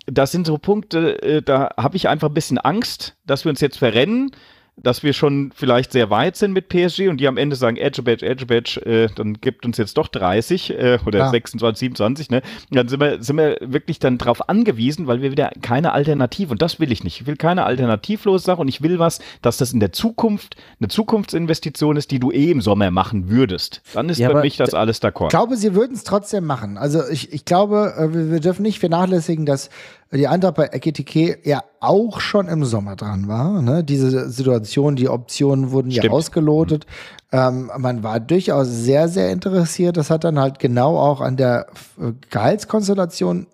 Das 0.05 0.33
sind 0.33 0.45
so 0.45 0.57
Punkte, 0.57 1.21
äh, 1.23 1.41
da 1.41 1.69
habe 1.77 1.95
ich 1.95 2.09
einfach 2.09 2.27
ein 2.27 2.33
bisschen 2.33 2.57
Angst, 2.57 3.15
dass 3.25 3.45
wir 3.45 3.49
uns 3.49 3.61
jetzt 3.61 3.77
verrennen 3.77 4.31
dass 4.83 5.03
wir 5.03 5.13
schon 5.13 5.51
vielleicht 5.55 5.91
sehr 5.91 6.09
weit 6.09 6.35
sind 6.35 6.53
mit 6.53 6.69
PSG 6.69 7.09
und 7.09 7.17
die 7.17 7.27
am 7.27 7.37
Ende 7.37 7.55
sagen, 7.55 7.77
Edge 7.77 8.01
Badge, 8.01 8.25
Edge 8.25 8.45
Badge, 8.45 8.81
äh, 8.85 9.09
dann 9.15 9.35
gibt 9.41 9.65
uns 9.65 9.77
jetzt 9.77 9.97
doch 9.97 10.07
30 10.07 10.71
äh, 10.71 10.99
oder 11.05 11.19
ja. 11.19 11.29
26, 11.29 11.79
27, 11.79 12.29
ne? 12.29 12.41
Und 12.69 12.75
dann 12.75 12.87
sind 12.87 12.99
wir, 12.99 13.21
sind 13.21 13.37
wir 13.37 13.57
wirklich 13.61 13.99
dann 13.99 14.17
drauf 14.17 14.49
angewiesen, 14.49 15.07
weil 15.07 15.21
wir 15.21 15.31
wieder 15.31 15.51
keine 15.61 15.93
Alternative, 15.93 16.51
und 16.51 16.61
das 16.61 16.79
will 16.79 16.91
ich 16.91 17.03
nicht. 17.03 17.21
Ich 17.21 17.27
will 17.27 17.35
keine 17.35 17.65
alternativlose 17.65 18.43
Sache 18.43 18.61
und 18.61 18.67
ich 18.67 18.81
will 18.81 18.99
was, 18.99 19.19
dass 19.41 19.57
das 19.57 19.73
in 19.73 19.79
der 19.79 19.91
Zukunft 19.91 20.55
eine 20.79 20.87
Zukunftsinvestition 20.87 21.97
ist, 21.97 22.11
die 22.11 22.19
du 22.19 22.31
eh 22.31 22.51
im 22.51 22.61
Sommer 22.61 22.91
machen 22.91 23.29
würdest. 23.29 23.81
Dann 23.93 24.09
ist 24.09 24.17
ja, 24.17 24.29
für 24.29 24.41
mich 24.41 24.57
das 24.57 24.73
alles 24.73 25.01
d'accord. 25.01 25.25
Ich 25.25 25.29
glaube, 25.29 25.57
sie 25.57 25.75
würden 25.75 25.93
es 25.93 26.03
trotzdem 26.03 26.45
machen. 26.45 26.77
Also 26.77 27.01
ich, 27.09 27.31
ich 27.33 27.45
glaube, 27.45 27.93
äh, 27.97 28.13
wir, 28.13 28.31
wir 28.31 28.39
dürfen 28.39 28.63
nicht 28.63 28.79
vernachlässigen, 28.79 29.45
dass 29.45 29.69
die 30.13 30.27
Eintracht 30.27 30.55
bei 30.55 30.69
Ekitike 30.71 31.39
ja 31.43 31.63
auch 31.79 32.19
schon 32.19 32.47
im 32.47 32.65
Sommer 32.65 32.95
dran 32.95 33.27
war. 33.27 33.61
Ne? 33.61 33.83
Diese 33.83 34.29
Situation, 34.29 34.95
die 34.95 35.07
Optionen 35.07 35.71
wurden 35.71 35.91
Stimmt. 35.91 36.05
ja 36.05 36.11
ausgelotet. 36.11 36.85
Ähm, 37.31 37.71
man 37.77 38.03
war 38.03 38.19
durchaus 38.19 38.67
sehr, 38.67 39.07
sehr 39.07 39.31
interessiert. 39.31 39.95
Das 39.95 40.09
hat 40.09 40.23
dann 40.25 40.37
halt 40.37 40.59
genau 40.59 40.97
auch 40.97 41.21
an 41.21 41.37
der 41.37 41.67
Gehaltskonstellation 42.29 43.47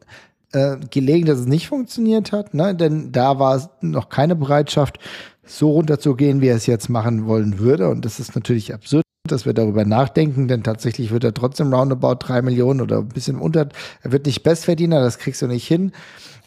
äh, 0.51 0.77
gelegen, 0.89 1.27
dass 1.27 1.39
es 1.39 1.45
nicht 1.45 1.67
funktioniert 1.67 2.31
hat. 2.31 2.53
Ne? 2.53 2.73
Denn 2.73 3.11
da 3.11 3.37
war 3.37 3.69
noch 3.81 4.09
keine 4.09 4.35
Bereitschaft, 4.35 4.97
so 5.47 5.71
runterzugehen, 5.71 6.41
wie 6.41 6.47
er 6.47 6.55
es 6.55 6.65
jetzt 6.65 6.89
machen 6.89 7.25
wollen 7.25 7.59
würde. 7.59 7.89
Und 7.89 8.05
das 8.05 8.19
ist 8.19 8.35
natürlich 8.35 8.73
absurd 8.73 9.03
dass 9.27 9.45
wir 9.45 9.53
darüber 9.53 9.85
nachdenken, 9.85 10.47
denn 10.47 10.63
tatsächlich 10.63 11.11
wird 11.11 11.23
er 11.23 11.33
trotzdem 11.33 11.73
roundabout 11.73 12.15
drei 12.19 12.41
Millionen 12.41 12.81
oder 12.81 12.99
ein 12.99 13.09
bisschen 13.09 13.37
unter, 13.37 13.67
er 14.01 14.11
wird 14.11 14.25
nicht 14.25 14.43
Bestverdiener, 14.43 15.01
das 15.01 15.19
kriegst 15.19 15.41
du 15.41 15.47
nicht 15.47 15.67
hin. 15.67 15.91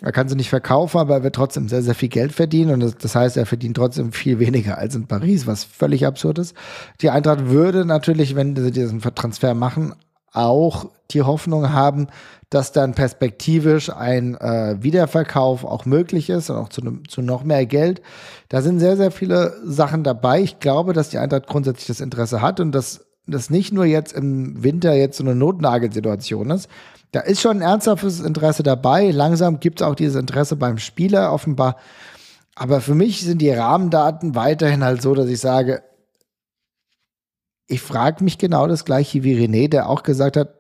Er 0.03 0.13
kann 0.13 0.29
sie 0.29 0.35
nicht 0.35 0.49
verkaufen, 0.49 0.99
aber 0.99 1.17
er 1.17 1.23
wird 1.23 1.35
trotzdem 1.35 1.69
sehr, 1.69 1.83
sehr 1.83 1.95
viel 1.95 2.09
Geld 2.09 2.33
verdienen. 2.33 2.73
Und 2.73 2.81
das, 2.81 2.97
das, 2.97 3.15
heißt, 3.15 3.37
er 3.37 3.45
verdient 3.45 3.77
trotzdem 3.77 4.13
viel 4.13 4.39
weniger 4.39 4.79
als 4.79 4.95
in 4.95 5.07
Paris, 5.07 5.47
was 5.47 5.65
völlig 5.65 6.07
absurd 6.07 6.39
ist. 6.39 6.57
Die 7.03 7.11
Eintracht 7.11 7.49
würde 7.49 7.85
natürlich, 7.85 8.35
wenn 8.35 8.57
sie 8.57 8.71
diesen 8.71 9.01
Transfer 9.01 9.53
machen, 9.53 9.95
auch 10.33 10.87
die 11.11 11.23
Hoffnung 11.23 11.73
haben, 11.73 12.09
dass 12.51 12.73
dann 12.73 12.95
perspektivisch 12.95 13.91
ein 13.91 14.37
äh, 14.37 14.77
Wiederverkauf 14.81 15.65
auch 15.65 15.85
möglich 15.85 16.31
ist 16.31 16.51
und 16.51 16.57
auch 16.57 16.69
zu, 16.69 16.83
ne, 16.83 17.01
zu 17.09 17.23
noch 17.23 17.45
mehr 17.45 17.65
Geld. 17.67 18.03
Da 18.49 18.61
sind 18.61 18.81
sehr, 18.81 18.97
sehr 18.97 19.13
viele 19.13 19.55
Sachen 19.65 20.03
dabei. 20.03 20.41
Ich 20.41 20.59
glaube, 20.59 20.93
dass 20.93 21.11
die 21.11 21.19
Eintracht 21.19 21.47
grundsätzlich 21.47 21.87
das 21.87 22.01
Interesse 22.01 22.43
hat 22.43 22.59
und 22.59 22.73
dass 22.73 23.07
das 23.27 23.51
nicht 23.51 23.73
nur 23.73 23.85
jetzt 23.85 24.13
im 24.13 24.63
Winter 24.65 24.95
jetzt 24.95 25.19
so 25.19 25.25
eine 25.25 25.37
Notnagelsituation 25.37 26.51
ist, 26.51 26.69
da 27.13 27.21
ist 27.21 27.41
schon 27.41 27.59
ein 27.59 27.63
ernsthaftes 27.63 28.21
Interesse 28.21 28.63
dabei. 28.63 29.11
Langsam 29.11 29.61
gibt 29.61 29.81
es 29.81 29.87
auch 29.87 29.95
dieses 29.95 30.21
Interesse 30.21 30.57
beim 30.57 30.79
Spieler 30.79 31.33
offenbar. 31.33 31.77
Aber 32.55 32.81
für 32.81 32.95
mich 32.95 33.23
sind 33.23 33.39
die 33.39 33.51
Rahmendaten 33.51 34.35
weiterhin 34.35 34.85
halt 34.85 35.03
so, 35.03 35.15
dass 35.15 35.29
ich 35.29 35.41
sage, 35.41 35.83
ich 37.71 37.81
frage 37.81 38.25
mich 38.25 38.39
genau 38.39 38.67
das 38.67 38.85
gleiche 38.85 39.23
wie 39.23 39.37
René, 39.37 39.69
der 39.69 39.89
auch 39.89 40.03
gesagt 40.03 40.37
hat, 40.37 40.55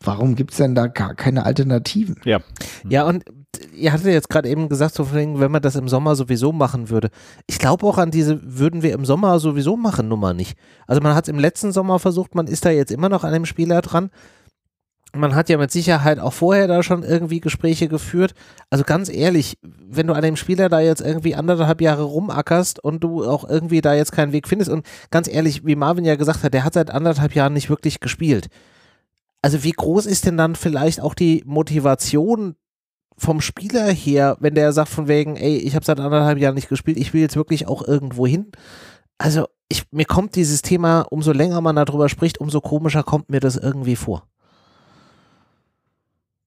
warum 0.00 0.34
gibt 0.34 0.52
es 0.52 0.56
denn 0.56 0.74
da 0.74 0.86
gar 0.86 1.14
keine 1.14 1.44
Alternativen? 1.44 2.16
Ja. 2.24 2.40
Ja, 2.88 3.04
und 3.04 3.24
ihr 3.74 3.92
hattet 3.92 4.06
jetzt 4.06 4.30
gerade 4.30 4.48
eben 4.48 4.68
gesagt, 4.68 4.94
so 4.94 5.12
wenn 5.12 5.50
man 5.50 5.62
das 5.62 5.76
im 5.76 5.88
Sommer 5.88 6.16
sowieso 6.16 6.52
machen 6.52 6.90
würde. 6.90 7.10
Ich 7.46 7.58
glaube 7.58 7.86
auch 7.86 7.98
an 7.98 8.10
diese 8.10 8.40
würden 8.42 8.82
wir 8.82 8.92
im 8.92 9.04
Sommer 9.04 9.38
sowieso 9.40 9.76
machen 9.76 10.08
Nummer 10.08 10.32
nicht. 10.32 10.56
Also 10.86 11.00
man 11.00 11.14
hat 11.14 11.24
es 11.24 11.28
im 11.28 11.38
letzten 11.38 11.72
Sommer 11.72 11.98
versucht, 11.98 12.34
man 12.34 12.46
ist 12.46 12.64
da 12.64 12.70
jetzt 12.70 12.92
immer 12.92 13.08
noch 13.08 13.24
an 13.24 13.32
dem 13.32 13.44
Spieler 13.44 13.82
dran 13.82 14.10
man 15.14 15.34
hat 15.34 15.48
ja 15.48 15.56
mit 15.56 15.70
Sicherheit 15.70 16.18
auch 16.18 16.32
vorher 16.32 16.68
da 16.68 16.82
schon 16.82 17.02
irgendwie 17.02 17.40
Gespräche 17.40 17.88
geführt. 17.88 18.34
Also 18.70 18.84
ganz 18.84 19.08
ehrlich, 19.08 19.58
wenn 19.62 20.06
du 20.06 20.12
an 20.12 20.22
dem 20.22 20.36
Spieler 20.36 20.68
da 20.68 20.80
jetzt 20.80 21.00
irgendwie 21.00 21.34
anderthalb 21.34 21.80
Jahre 21.80 22.02
rumackerst 22.02 22.82
und 22.82 23.02
du 23.02 23.24
auch 23.24 23.48
irgendwie 23.48 23.80
da 23.80 23.94
jetzt 23.94 24.12
keinen 24.12 24.32
Weg 24.32 24.46
findest 24.46 24.70
und 24.70 24.86
ganz 25.10 25.28
ehrlich, 25.28 25.64
wie 25.64 25.76
Marvin 25.76 26.04
ja 26.04 26.16
gesagt 26.16 26.42
hat, 26.42 26.52
der 26.52 26.64
hat 26.64 26.74
seit 26.74 26.90
anderthalb 26.90 27.34
Jahren 27.34 27.54
nicht 27.54 27.70
wirklich 27.70 28.00
gespielt. 28.00 28.48
Also 29.40 29.64
wie 29.64 29.72
groß 29.72 30.06
ist 30.06 30.26
denn 30.26 30.36
dann 30.36 30.56
vielleicht 30.56 31.00
auch 31.00 31.14
die 31.14 31.42
Motivation 31.46 32.56
vom 33.16 33.40
Spieler 33.40 33.90
her, 33.90 34.36
wenn 34.40 34.54
der 34.54 34.72
sagt 34.72 34.90
von 34.90 35.08
wegen, 35.08 35.36
ey, 35.36 35.56
ich 35.56 35.74
habe 35.74 35.84
seit 35.84 36.00
anderthalb 36.00 36.38
Jahren 36.38 36.54
nicht 36.54 36.68
gespielt, 36.68 36.98
ich 36.98 37.14
will 37.14 37.20
jetzt 37.20 37.36
wirklich 37.36 37.66
auch 37.66 37.86
irgendwo 37.86 38.26
hin? 38.26 38.52
Also 39.16 39.46
ich, 39.68 39.84
mir 39.90 40.04
kommt 40.04 40.36
dieses 40.36 40.62
Thema, 40.62 41.02
umso 41.10 41.32
länger 41.32 41.60
man 41.60 41.76
darüber 41.76 42.08
spricht, 42.08 42.38
umso 42.38 42.60
komischer 42.60 43.02
kommt 43.02 43.30
mir 43.30 43.40
das 43.40 43.56
irgendwie 43.56 43.96
vor. 43.96 44.28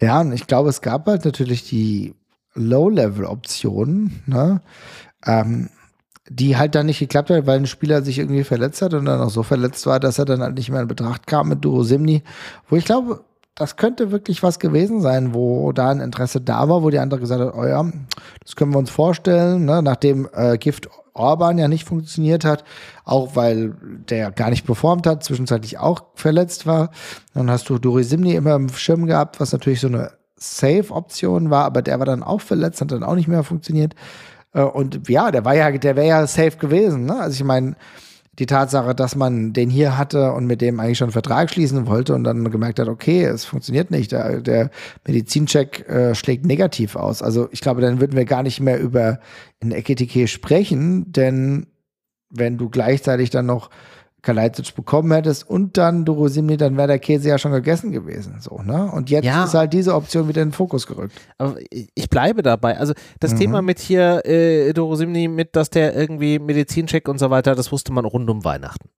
Ja, 0.02 0.22
und 0.22 0.34
ich 0.34 0.48
glaube, 0.48 0.70
es 0.70 0.82
gab 0.82 1.06
halt 1.08 1.26
natürlich 1.26 1.68
die 1.70 2.16
Low-Level-Optionen, 2.56 4.24
ne? 4.26 4.62
ähm, 5.26 5.70
die 6.28 6.58
halt 6.58 6.76
dann 6.76 6.88
nicht 6.88 7.00
geklappt 7.00 7.30
hat, 7.30 7.46
weil 7.46 7.60
ein 7.60 7.68
Spieler 7.68 8.02
sich 8.02 8.18
irgendwie 8.20 8.44
verletzt 8.44 8.82
hat 8.82 8.94
und 8.94 9.06
dann 9.06 9.22
auch 9.22 9.30
so 9.30 9.44
verletzt 9.44 9.86
war, 9.86 10.00
dass 10.00 10.18
er 10.18 10.26
dann 10.26 10.42
halt 10.42 10.56
nicht 10.56 10.70
mehr 10.70 10.82
in 10.82 10.88
Betracht 10.88 11.28
kam 11.28 11.50
mit 11.50 11.64
Duro 11.64 11.84
Simni, 11.84 12.24
wo 12.70 12.78
ich 12.78 12.86
glaube, 12.86 13.24
das 13.56 13.76
könnte 13.76 14.12
wirklich 14.12 14.44
was 14.44 14.60
gewesen 14.60 15.02
sein, 15.02 15.34
wo 15.34 15.72
da 15.72 15.90
ein 15.90 16.00
Interesse 16.00 16.42
da 16.42 16.70
war, 16.70 16.84
wo 16.84 16.90
die 16.90 17.00
andere 17.00 17.20
gesagt 17.20 17.42
hat, 17.42 17.54
oh 17.54 17.66
ja, 17.66 17.86
das 18.44 18.56
können 18.56 18.74
wir 18.74 18.80
uns 18.80 18.90
vorstellen, 18.90 19.66
ne? 19.66 19.82
nachdem 19.84 20.28
äh, 20.34 20.58
Gift 20.58 20.90
Orban 21.14 21.58
ja 21.58 21.68
nicht 21.68 21.88
funktioniert 21.88 22.46
hat, 22.46 22.64
auch 23.04 23.36
weil 23.36 23.76
der 24.10 24.32
gar 24.32 24.50
nicht 24.50 24.66
performt 24.66 25.06
hat, 25.06 25.24
zwischenzeitlich 25.24 25.78
auch 25.78 26.06
verletzt 26.16 26.66
war. 26.66 26.92
Dann 27.34 27.52
hast 27.52 27.70
du 27.70 27.78
Dori 27.78 28.04
Simni 28.04 28.34
immer 28.36 28.56
im 28.56 28.70
Schirm 28.70 29.06
gehabt, 29.06 29.40
was 29.40 29.52
natürlich 29.52 29.82
so 29.82 29.88
eine 29.88 30.12
Safe-Option 30.38 31.50
war, 31.50 31.66
aber 31.66 31.82
der 31.82 32.00
war 32.00 32.06
dann 32.06 32.24
auch 32.24 32.42
verletzt, 32.42 32.82
hat 32.82 32.92
dann 32.92 33.04
auch 33.04 33.16
nicht 33.16 33.28
mehr 33.28 33.44
funktioniert. 33.44 33.94
Äh, 34.54 34.64
und 34.64 35.08
ja, 35.10 35.32
der 35.32 35.46
war 35.46 35.56
ja, 35.56 35.72
der 35.72 35.96
wäre 35.96 36.08
ja 36.08 36.28
safe 36.28 36.58
gewesen. 36.58 37.06
Ne? 37.06 37.20
Also 37.20 37.36
ich 37.36 37.44
meine, 37.44 37.76
die 38.40 38.46
Tatsache, 38.46 38.96
dass 38.96 39.16
man 39.16 39.52
den 39.52 39.70
hier 39.70 39.98
hatte 39.98 40.32
und 40.32 40.46
mit 40.46 40.62
dem 40.62 40.80
eigentlich 40.80 40.98
schon 40.98 41.08
einen 41.08 41.14
Vertrag 41.14 41.50
schließen 41.50 41.86
wollte 41.86 42.16
und 42.16 42.24
dann 42.24 42.50
gemerkt 42.50 42.80
hat, 42.80 42.88
okay, 42.88 43.26
es 43.26 43.44
funktioniert 43.44 43.92
nicht, 43.92 44.14
der, 44.14 44.40
der 44.40 44.72
Medizincheck 45.06 45.88
äh, 45.90 46.16
schlägt 46.16 46.46
negativ 46.46 46.96
aus. 46.96 47.22
Also 47.22 47.50
ich 47.52 47.60
glaube, 47.60 47.82
dann 47.82 48.00
würden 48.00 48.16
wir 48.16 48.26
gar 48.26 48.44
nicht 48.44 48.62
mehr 48.62 48.80
über 48.80 49.20
ein 49.62 49.72
Ekitike 49.72 50.28
sprechen, 50.28 51.12
denn 51.12 51.68
wenn 52.30 52.58
du 52.58 52.70
gleichzeitig 52.70 53.30
dann 53.32 53.46
noch 53.46 53.70
Kalajdzic 54.22 54.76
bekommen 54.76 55.12
hättest 55.12 55.50
und 55.50 55.78
dann 55.78 56.06
Durosimni, 56.06 56.58
dann 56.58 56.78
wäre 56.78 56.88
der 56.88 57.00
Käse 57.00 57.30
ja 57.30 57.38
schon 57.38 57.52
gegessen 57.52 57.92
gewesen. 57.92 58.36
So, 58.40 58.62
ne? 58.62 58.92
Und 58.92 59.10
jetzt 59.10 59.26
ja. 59.26 59.46
ist 59.46 59.54
halt 59.54 59.74
diese 59.74 59.96
Option 59.96 60.28
wieder 60.28 60.42
in 60.44 60.50
den 60.50 60.54
Fokus 60.54 60.86
gerückt. 60.86 61.20
Aber 61.38 61.56
ich 61.70 62.10
bleibe 62.10 62.44
dabei. 62.44 62.78
Also 62.78 62.94
das 63.20 63.34
mhm. 63.34 63.38
Thema 63.40 63.62
mit 63.62 63.80
hier 63.80 64.26
äh, 64.26 64.74
Durosimni, 64.74 65.28
mit 65.28 65.56
dass 65.56 65.72
der 65.72 65.96
irgendwie 65.96 66.38
Medizincheck 66.38 67.08
und 67.08 67.18
so 67.18 67.30
weiter, 67.30 67.56
das 67.56 67.72
wusste 67.72 67.92
man 67.94 68.06
rund 68.06 68.30
um 68.30 68.44
Weihnachten. 68.46 68.90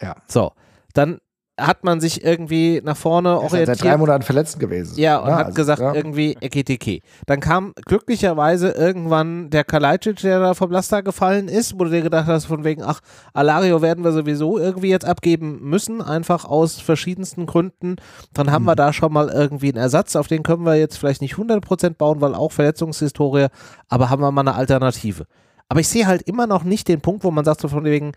Ja. 0.00 0.16
So, 0.28 0.52
dann 0.94 1.18
hat 1.60 1.84
man 1.84 2.00
sich 2.00 2.24
irgendwie 2.24 2.80
nach 2.82 2.96
vorne 2.96 3.28
er 3.28 3.36
orientiert. 3.36 3.68
Ist 3.68 3.78
seit 3.80 3.92
drei 3.92 3.96
Monaten 3.98 4.22
verletzt 4.22 4.58
gewesen. 4.58 4.98
Ja, 4.98 5.18
und 5.18 5.28
ja, 5.28 5.36
hat 5.36 5.46
also, 5.46 5.56
gesagt, 5.56 5.80
ja. 5.80 5.94
irgendwie 5.94 6.36
Eketeke. 6.40 7.00
Dann 7.26 7.40
kam 7.40 7.74
glücklicherweise 7.84 8.70
irgendwann 8.70 9.50
der 9.50 9.64
Kalajdzic, 9.64 10.20
der 10.20 10.40
da 10.40 10.54
vom 10.54 10.70
Laster 10.70 11.02
gefallen 11.02 11.48
ist, 11.48 11.74
wo 11.74 11.84
du 11.84 11.90
dir 11.90 12.00
gedacht 12.00 12.26
hast, 12.26 12.46
von 12.46 12.64
wegen, 12.64 12.82
ach, 12.82 13.00
Alario 13.34 13.82
werden 13.82 14.02
wir 14.02 14.12
sowieso 14.12 14.58
irgendwie 14.58 14.88
jetzt 14.88 15.04
abgeben 15.04 15.60
müssen, 15.62 16.00
einfach 16.00 16.46
aus 16.46 16.80
verschiedensten 16.80 17.44
Gründen. 17.44 17.96
Dann 18.32 18.50
haben 18.50 18.62
mhm. 18.62 18.68
wir 18.68 18.76
da 18.76 18.92
schon 18.94 19.12
mal 19.12 19.28
irgendwie 19.28 19.68
einen 19.68 19.82
Ersatz, 19.82 20.16
auf 20.16 20.28
den 20.28 20.42
können 20.42 20.64
wir 20.64 20.76
jetzt 20.76 20.96
vielleicht 20.96 21.20
nicht 21.20 21.34
100% 21.34 21.90
bauen, 21.96 22.22
weil 22.22 22.34
auch 22.34 22.52
Verletzungshistorie, 22.52 23.48
aber 23.88 24.08
haben 24.08 24.22
wir 24.22 24.32
mal 24.32 24.40
eine 24.40 24.54
Alternative. 24.54 25.26
Aber 25.68 25.80
ich 25.80 25.88
sehe 25.88 26.06
halt 26.06 26.22
immer 26.22 26.46
noch 26.46 26.64
nicht 26.64 26.88
den 26.88 27.00
Punkt, 27.00 27.24
wo 27.24 27.30
man 27.30 27.44
sagt, 27.44 27.60
so 27.60 27.68
von 27.68 27.84
wegen, 27.84 28.12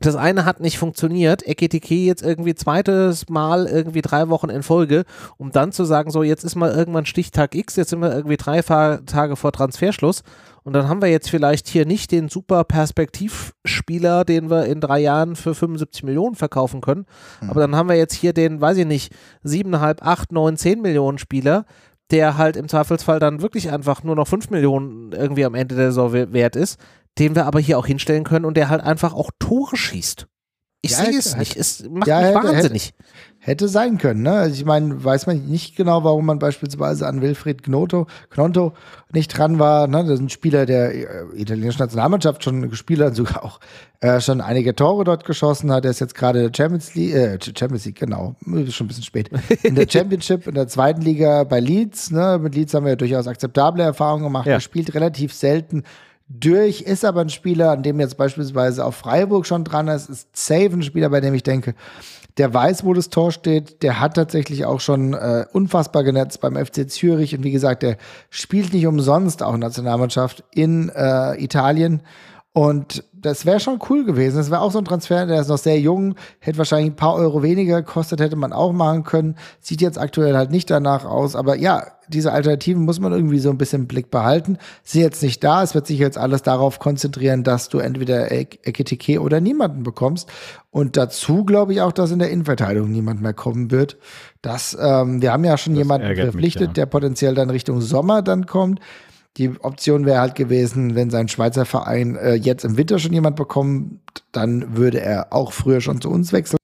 das 0.00 0.16
eine 0.16 0.44
hat 0.44 0.60
nicht 0.60 0.78
funktioniert, 0.78 1.46
Eketike 1.46 1.94
jetzt 1.94 2.22
irgendwie 2.22 2.54
zweites 2.54 3.28
Mal 3.28 3.66
irgendwie 3.66 4.02
drei 4.02 4.28
Wochen 4.28 4.48
in 4.48 4.62
Folge, 4.62 5.04
um 5.36 5.50
dann 5.50 5.72
zu 5.72 5.84
sagen, 5.84 6.10
so 6.10 6.22
jetzt 6.22 6.44
ist 6.44 6.54
mal 6.54 6.70
irgendwann 6.70 7.06
Stichtag 7.06 7.54
X, 7.54 7.76
jetzt 7.76 7.90
sind 7.90 8.00
wir 8.00 8.14
irgendwie 8.14 8.36
drei 8.36 8.62
Tage 8.62 9.36
vor 9.36 9.52
Transferschluss. 9.52 10.22
Und 10.62 10.74
dann 10.74 10.88
haben 10.88 11.00
wir 11.00 11.08
jetzt 11.08 11.30
vielleicht 11.30 11.66
hier 11.66 11.86
nicht 11.86 12.12
den 12.12 12.28
super 12.28 12.62
Perspektivspieler, 12.62 14.26
den 14.26 14.50
wir 14.50 14.66
in 14.66 14.80
drei 14.80 15.00
Jahren 15.00 15.34
für 15.34 15.54
75 15.54 16.02
Millionen 16.02 16.34
verkaufen 16.34 16.82
können, 16.82 17.06
mhm. 17.40 17.50
aber 17.50 17.60
dann 17.60 17.74
haben 17.74 17.88
wir 17.88 17.96
jetzt 17.96 18.14
hier 18.14 18.34
den, 18.34 18.60
weiß 18.60 18.76
ich 18.76 18.86
nicht, 18.86 19.14
siebeneinhalb, 19.42 20.04
acht, 20.04 20.30
neun, 20.30 20.58
zehn 20.58 20.82
Millionen 20.82 21.18
Spieler, 21.18 21.64
der 22.10 22.38
halt 22.38 22.56
im 22.56 22.68
Zweifelsfall 22.68 23.18
dann 23.18 23.42
wirklich 23.42 23.70
einfach 23.70 24.02
nur 24.02 24.16
noch 24.16 24.28
5 24.28 24.50
Millionen 24.50 25.12
irgendwie 25.12 25.44
am 25.44 25.54
Ende 25.54 25.74
der 25.74 25.88
Saison 25.92 26.12
wert 26.12 26.56
ist, 26.56 26.78
den 27.18 27.34
wir 27.34 27.46
aber 27.46 27.60
hier 27.60 27.78
auch 27.78 27.86
hinstellen 27.86 28.24
können 28.24 28.44
und 28.44 28.56
der 28.56 28.68
halt 28.68 28.82
einfach 28.82 29.14
auch 29.14 29.30
Tore 29.38 29.76
schießt. 29.76 30.26
Ich 30.80 30.92
ja, 30.92 30.98
sehe 30.98 31.18
es 31.18 31.36
nicht. 31.36 31.56
Es 31.56 31.82
macht 31.88 32.06
ja, 32.06 32.18
mich 32.20 32.28
hätte, 32.28 32.44
wahnsinnig. 32.44 32.86
Hätte, 32.86 32.94
hätte, 33.40 33.68
sein 33.68 33.98
können, 33.98 34.22
ne? 34.22 34.32
Also 34.32 34.54
ich 34.54 34.64
meine, 34.64 35.02
weiß 35.02 35.26
man 35.26 35.44
nicht 35.46 35.74
genau, 35.74 36.04
warum 36.04 36.24
man 36.24 36.38
beispielsweise 36.38 37.08
an 37.08 37.20
Wilfried 37.20 37.64
Knotto, 37.64 38.06
Knonto 38.30 38.74
nicht 39.12 39.36
dran 39.36 39.58
war. 39.58 39.88
Ne? 39.88 40.04
Das 40.04 40.14
ist 40.14 40.20
ein 40.20 40.28
Spieler 40.28 40.66
der 40.66 40.94
äh, 40.94 41.24
italienischen 41.34 41.80
Nationalmannschaft 41.80 42.44
schon 42.44 42.70
gespielt 42.70 43.00
hat, 43.00 43.16
sogar 43.16 43.44
auch 43.44 43.58
äh, 44.00 44.20
schon 44.20 44.40
einige 44.40 44.76
Tore 44.76 45.02
dort 45.02 45.24
geschossen 45.24 45.72
hat. 45.72 45.84
Er 45.84 45.90
ist 45.90 45.98
jetzt 45.98 46.14
gerade 46.14 46.52
Champions 46.56 46.94
League, 46.94 47.12
äh, 47.12 47.38
Champions 47.40 47.84
League, 47.84 47.98
genau, 47.98 48.36
schon 48.44 48.84
ein 48.84 48.88
bisschen 48.88 49.02
spät. 49.02 49.30
In 49.64 49.74
der 49.74 49.86
Championship, 49.90 50.46
in 50.46 50.54
der 50.54 50.68
zweiten 50.68 51.02
Liga 51.02 51.42
bei 51.42 51.58
Leeds. 51.58 52.12
Ne? 52.12 52.38
Mit 52.40 52.54
Leeds 52.54 52.72
haben 52.74 52.84
wir 52.84 52.90
ja 52.90 52.96
durchaus 52.96 53.26
akzeptable 53.26 53.82
Erfahrungen 53.82 54.22
gemacht. 54.22 54.46
Ja. 54.46 54.54
Er 54.54 54.60
spielt 54.60 54.94
relativ 54.94 55.34
selten 55.34 55.82
durch, 56.28 56.82
ist 56.82 57.04
aber 57.04 57.22
ein 57.22 57.30
Spieler, 57.30 57.70
an 57.70 57.82
dem 57.82 58.00
jetzt 58.00 58.16
beispielsweise 58.16 58.84
auch 58.84 58.94
Freiburg 58.94 59.46
schon 59.46 59.64
dran 59.64 59.88
ist, 59.88 60.10
ist 60.10 60.36
safe 60.36 60.70
ein 60.72 60.82
Spieler, 60.82 61.08
bei 61.08 61.20
dem 61.20 61.34
ich 61.34 61.42
denke, 61.42 61.74
der 62.36 62.54
weiß, 62.54 62.84
wo 62.84 62.94
das 62.94 63.08
Tor 63.08 63.32
steht, 63.32 63.82
der 63.82 63.98
hat 63.98 64.14
tatsächlich 64.14 64.64
auch 64.64 64.80
schon 64.80 65.14
äh, 65.14 65.46
unfassbar 65.52 66.04
genetzt 66.04 66.40
beim 66.40 66.54
FC 66.54 66.88
Zürich. 66.88 67.36
Und 67.36 67.42
wie 67.42 67.50
gesagt, 67.50 67.82
der 67.82 67.96
spielt 68.30 68.72
nicht 68.72 68.86
umsonst 68.86 69.42
auch 69.42 69.56
Nationalmannschaft 69.56 70.44
in 70.52 70.88
äh, 70.90 71.42
Italien. 71.42 72.02
Und 72.52 73.04
das 73.20 73.46
wäre 73.46 73.60
schon 73.60 73.78
cool 73.88 74.04
gewesen. 74.04 74.36
Das 74.36 74.50
wäre 74.50 74.60
auch 74.60 74.72
so 74.72 74.78
ein 74.78 74.84
Transfer, 74.84 75.26
der 75.26 75.40
ist 75.40 75.48
noch 75.48 75.58
sehr 75.58 75.80
jung, 75.80 76.14
hätte 76.38 76.58
wahrscheinlich 76.58 76.92
ein 76.92 76.96
paar 76.96 77.14
Euro 77.14 77.42
weniger 77.42 77.82
gekostet, 77.82 78.20
hätte 78.20 78.36
man 78.36 78.52
auch 78.52 78.72
machen 78.72 79.04
können. 79.04 79.36
Sieht 79.60 79.80
jetzt 79.80 79.98
aktuell 79.98 80.36
halt 80.36 80.50
nicht 80.50 80.70
danach 80.70 81.04
aus. 81.04 81.34
Aber 81.36 81.56
ja, 81.56 81.84
diese 82.08 82.32
Alternativen 82.32 82.84
muss 82.84 83.00
man 83.00 83.12
irgendwie 83.12 83.38
so 83.38 83.50
ein 83.50 83.58
bisschen 83.58 83.82
im 83.82 83.88
Blick 83.88 84.10
behalten. 84.10 84.58
Sie 84.82 85.00
jetzt 85.00 85.22
nicht 85.22 85.42
da. 85.44 85.62
Es 85.62 85.74
wird 85.74 85.86
sich 85.86 85.98
jetzt 85.98 86.18
alles 86.18 86.42
darauf 86.42 86.78
konzentrieren, 86.78 87.44
dass 87.44 87.68
du 87.68 87.78
entweder 87.78 88.30
Eketike 88.30 89.20
oder 89.20 89.40
niemanden 89.40 89.82
bekommst. 89.82 90.28
Und 90.70 90.96
dazu 90.96 91.44
glaube 91.44 91.72
ich 91.72 91.80
auch, 91.80 91.92
dass 91.92 92.10
in 92.10 92.18
der 92.18 92.30
Innenverteidigung 92.30 92.90
niemand 92.90 93.20
mehr 93.20 93.34
kommen 93.34 93.70
wird. 93.70 93.98
Das, 94.42 94.76
ähm, 94.80 95.20
wir 95.22 95.32
haben 95.32 95.44
ja 95.44 95.58
schon 95.58 95.74
das 95.74 95.78
jemanden 95.78 96.14
verpflichtet, 96.14 96.60
mich, 96.60 96.68
ja. 96.68 96.74
der 96.74 96.86
potenziell 96.86 97.34
dann 97.34 97.50
Richtung 97.50 97.80
Sommer 97.80 98.22
dann 98.22 98.46
kommt. 98.46 98.80
Die 99.38 99.50
Option 99.60 100.04
wäre 100.04 100.20
halt 100.20 100.34
gewesen, 100.34 100.96
wenn 100.96 101.10
sein 101.10 101.28
Schweizer 101.28 101.64
Verein 101.64 102.16
äh, 102.16 102.34
jetzt 102.34 102.64
im 102.64 102.76
Winter 102.76 102.98
schon 102.98 103.12
jemand 103.12 103.36
bekommt, 103.36 104.00
dann 104.32 104.76
würde 104.76 105.00
er 105.00 105.32
auch 105.32 105.52
früher 105.52 105.80
schon 105.80 106.00
zu 106.00 106.10
uns 106.10 106.32
wechseln. 106.32 106.58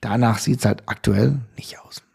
Danach 0.00 0.38
sieht 0.38 0.60
es 0.60 0.64
halt 0.64 0.84
aktuell 0.86 1.40
nicht 1.56 1.78
aus. 1.80 2.05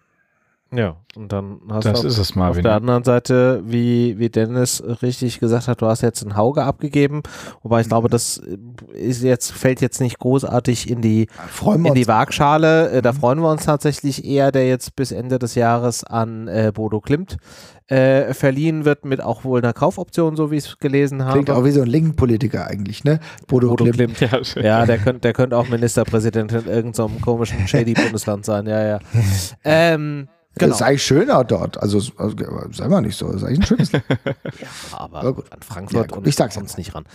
Ja, 0.74 0.96
und 1.18 1.34
dann 1.34 1.60
hast 1.70 1.86
das 1.86 2.02
du 2.02 2.08
auf, 2.08 2.18
es, 2.18 2.38
auf 2.38 2.62
der 2.62 2.76
anderen 2.76 3.04
Seite, 3.04 3.62
wie, 3.66 4.18
wie 4.18 4.30
Dennis 4.30 4.82
richtig 5.02 5.42
gesagt 5.42 5.68
hat, 5.68 5.82
du 5.82 5.86
hast 5.88 6.02
jetzt 6.02 6.24
einen 6.24 6.38
Hauge 6.38 6.64
abgegeben, 6.64 7.24
wobei 7.62 7.82
ich 7.82 7.90
glaube, 7.90 8.08
das 8.08 8.42
ist 8.94 9.22
jetzt, 9.22 9.52
fällt 9.52 9.82
jetzt 9.82 10.00
nicht 10.00 10.18
großartig 10.20 10.90
in 10.90 11.02
die, 11.02 11.28
in 11.66 11.94
die 11.94 12.08
Waagschale. 12.08 12.90
Äh, 12.90 13.02
da 13.02 13.12
mhm. 13.12 13.18
freuen 13.18 13.40
wir 13.42 13.52
uns 13.52 13.66
tatsächlich 13.66 14.24
eher, 14.24 14.54
der 14.54 14.66
jetzt 14.66 14.96
bis 14.96 15.12
Ende 15.12 15.40
des 15.40 15.56
Jahres 15.56 16.06
an 16.06 16.48
äh, 16.48 16.72
Bodo 16.74 17.02
Klimt 17.02 17.36
äh, 17.88 18.34
verliehen 18.34 18.86
wird, 18.86 19.04
mit 19.04 19.22
auch 19.22 19.44
wohl 19.44 19.60
einer 19.60 19.74
Kaufoption, 19.74 20.38
so 20.38 20.52
wie 20.52 20.56
ich 20.56 20.66
es 20.66 20.80
gelesen 20.80 21.26
habe. 21.26 21.34
Klingt 21.34 21.50
auch 21.50 21.66
wie 21.66 21.72
so 21.72 21.82
ein 21.82 21.88
Linken-Politiker 21.88 22.68
eigentlich, 22.68 23.04
ne? 23.04 23.20
Bodo, 23.48 23.68
Bodo 23.68 23.84
Klimt. 23.92 24.16
Klimt. 24.16 24.56
Ja, 24.56 24.62
ja, 24.62 24.86
der 24.86 25.00
könnte 25.00 25.20
der 25.20 25.34
könnt 25.34 25.54
auch 25.54 25.68
Ministerpräsident 25.68 26.54
in 26.54 26.68
irgendeinem 26.68 27.20
komischen 27.20 27.68
Shady-Bundesland 27.68 28.46
sein, 28.46 28.68
ja, 28.68 28.82
ja. 28.86 29.00
ähm, 29.66 30.30
Genau. 30.56 30.70
Das 30.70 30.82
ist 30.82 30.82
eigentlich 30.82 31.04
schöner 31.04 31.44
dort. 31.44 31.82
Also, 31.82 32.00
sei 32.00 32.88
mal 32.88 33.02
nicht 33.02 33.18
so. 33.18 33.28
Das 33.28 33.38
ist 33.38 33.44
eigentlich 33.44 33.60
ein 33.60 33.66
schönes. 33.66 33.92
ja, 33.92 34.02
aber 34.92 35.24
ja, 35.24 35.32
gut. 35.32 35.52
an 35.52 35.62
Frankfurt 35.62 36.12
ja, 36.12 36.18
und 36.18 36.28
ich 36.28 36.36
sag's 36.36 36.56
sonst 36.56 36.78
nicht 36.78 36.94
ran. 36.94 37.06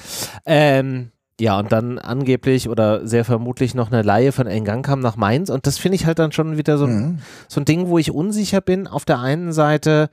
Ähm, 0.46 1.11
ja, 1.38 1.59
und 1.59 1.70
dann 1.70 1.99
angeblich 1.99 2.68
oder 2.68 3.07
sehr 3.07 3.25
vermutlich 3.27 3.75
noch 3.75 3.92
eine 3.92 4.01
Laie 4.01 4.33
von 4.33 4.46
Engang 4.46 4.83
kam 4.83 5.01
nach 5.01 5.16
Mainz. 5.16 5.51
Und 5.51 5.66
das 5.66 5.77
finde 5.77 5.96
ich 5.96 6.07
halt 6.07 6.18
dann 6.18 6.33
schon 6.33 6.57
wieder 6.57 6.79
so, 6.79 6.87
mhm. 6.87 7.18
so 7.46 7.61
ein 7.61 7.66
Ding, 7.66 7.88
wo 7.88 7.99
ich 7.99 8.11
unsicher 8.11 8.62
bin. 8.62 8.87
Auf 8.87 9.05
der 9.05 9.20
einen 9.20 9.53
Seite, 9.53 10.09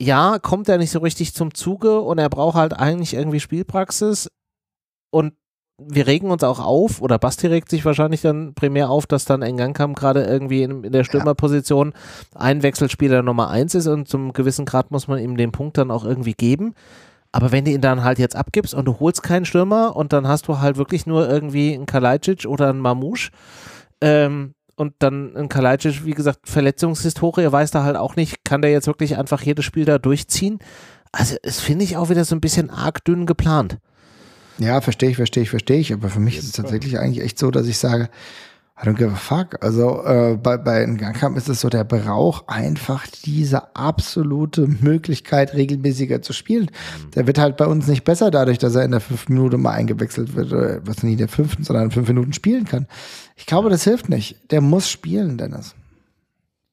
ja, 0.00 0.38
kommt 0.38 0.68
er 0.68 0.78
nicht 0.78 0.92
so 0.92 1.00
richtig 1.00 1.34
zum 1.34 1.54
Zuge 1.54 2.00
und 2.00 2.18
er 2.18 2.28
braucht 2.28 2.56
halt 2.56 2.74
eigentlich 2.74 3.14
irgendwie 3.14 3.40
Spielpraxis. 3.40 4.28
Und 5.10 5.34
wir 5.88 6.06
regen 6.06 6.30
uns 6.30 6.44
auch 6.44 6.60
auf, 6.60 7.00
oder 7.00 7.18
Basti 7.18 7.46
regt 7.46 7.70
sich 7.70 7.84
wahrscheinlich 7.84 8.22
dann 8.22 8.54
primär 8.54 8.90
auf, 8.90 9.06
dass 9.06 9.24
dann 9.24 9.42
Engankam 9.42 9.94
gerade 9.94 10.24
irgendwie 10.24 10.62
in, 10.62 10.84
in, 10.84 10.92
der 10.92 11.04
Stürmerposition 11.04 11.92
ein 12.34 12.62
Wechselspieler 12.62 13.22
Nummer 13.22 13.48
eins 13.48 13.74
ist 13.74 13.86
und 13.86 14.08
zum 14.08 14.32
gewissen 14.32 14.64
Grad 14.64 14.90
muss 14.90 15.08
man 15.08 15.18
ihm 15.18 15.36
den 15.36 15.52
Punkt 15.52 15.78
dann 15.78 15.90
auch 15.90 16.04
irgendwie 16.04 16.34
geben. 16.34 16.74
Aber 17.32 17.50
wenn 17.50 17.64
du 17.64 17.70
ihn 17.70 17.80
dann 17.80 18.04
halt 18.04 18.18
jetzt 18.18 18.36
abgibst 18.36 18.74
und 18.74 18.84
du 18.84 19.00
holst 19.00 19.22
keinen 19.22 19.46
Stürmer 19.46 19.96
und 19.96 20.12
dann 20.12 20.28
hast 20.28 20.48
du 20.48 20.60
halt 20.60 20.76
wirklich 20.76 21.06
nur 21.06 21.28
irgendwie 21.28 21.74
einen 21.74 21.86
Kalajdzic 21.86 22.44
oder 22.46 22.68
einen 22.68 22.80
Mamouche 22.80 23.30
ähm, 24.02 24.54
und 24.76 24.94
dann 24.98 25.34
ein 25.34 25.48
Kalajdzic, 25.48 26.04
wie 26.04 26.12
gesagt, 26.12 26.48
Verletzungshistorie, 26.48 27.50
weiß 27.50 27.70
da 27.70 27.84
halt 27.84 27.96
auch 27.96 28.16
nicht, 28.16 28.44
kann 28.44 28.60
der 28.60 28.70
jetzt 28.70 28.86
wirklich 28.86 29.16
einfach 29.16 29.40
jedes 29.42 29.64
Spiel 29.64 29.86
da 29.86 29.98
durchziehen? 29.98 30.58
Also, 31.10 31.36
das 31.42 31.60
finde 31.60 31.84
ich 31.84 31.96
auch 31.96 32.10
wieder 32.10 32.24
so 32.24 32.34
ein 32.34 32.40
bisschen 32.40 32.70
arg 32.70 33.04
dünn 33.04 33.26
geplant. 33.26 33.78
Ja, 34.62 34.80
verstehe 34.80 35.10
ich, 35.10 35.16
verstehe 35.16 35.42
ich, 35.42 35.50
verstehe 35.50 35.78
ich. 35.78 35.92
Aber 35.92 36.08
für 36.08 36.20
mich 36.20 36.38
ist 36.38 36.44
es 36.44 36.52
tatsächlich 36.52 36.98
eigentlich 36.98 37.24
echt 37.24 37.38
so, 37.38 37.50
dass 37.50 37.66
ich 37.66 37.78
sage, 37.78 38.08
I 38.80 38.86
don't 38.86 38.94
give 38.94 39.12
a 39.12 39.16
fuck. 39.16 39.62
Also 39.62 40.04
äh, 40.04 40.36
bei, 40.40 40.56
bei 40.56 40.84
Gangkamp 40.84 41.36
ist 41.36 41.48
es 41.48 41.60
so, 41.60 41.68
der 41.68 41.84
braucht 41.84 42.48
einfach 42.48 43.06
diese 43.24 43.74
absolute 43.74 44.66
Möglichkeit, 44.66 45.54
regelmäßiger 45.54 46.22
zu 46.22 46.32
spielen. 46.32 46.64
Mhm. 46.64 47.10
Der 47.12 47.26
wird 47.26 47.38
halt 47.38 47.56
bei 47.56 47.66
uns 47.66 47.88
nicht 47.88 48.04
besser 48.04 48.30
dadurch, 48.30 48.58
dass 48.58 48.74
er 48.74 48.84
in 48.84 48.92
der 48.92 49.00
fünften 49.00 49.34
Minute 49.34 49.58
mal 49.58 49.72
eingewechselt 49.72 50.36
wird, 50.36 50.52
was 50.86 51.02
nicht 51.02 51.12
in 51.12 51.18
der 51.18 51.28
fünften, 51.28 51.64
sondern 51.64 51.86
in 51.86 51.90
fünf 51.90 52.08
Minuten 52.08 52.32
spielen 52.32 52.64
kann. 52.64 52.86
Ich 53.36 53.46
glaube, 53.46 53.68
das 53.68 53.84
hilft 53.84 54.08
nicht. 54.08 54.52
Der 54.52 54.60
muss 54.60 54.88
spielen, 54.88 55.38
Dennis. 55.38 55.74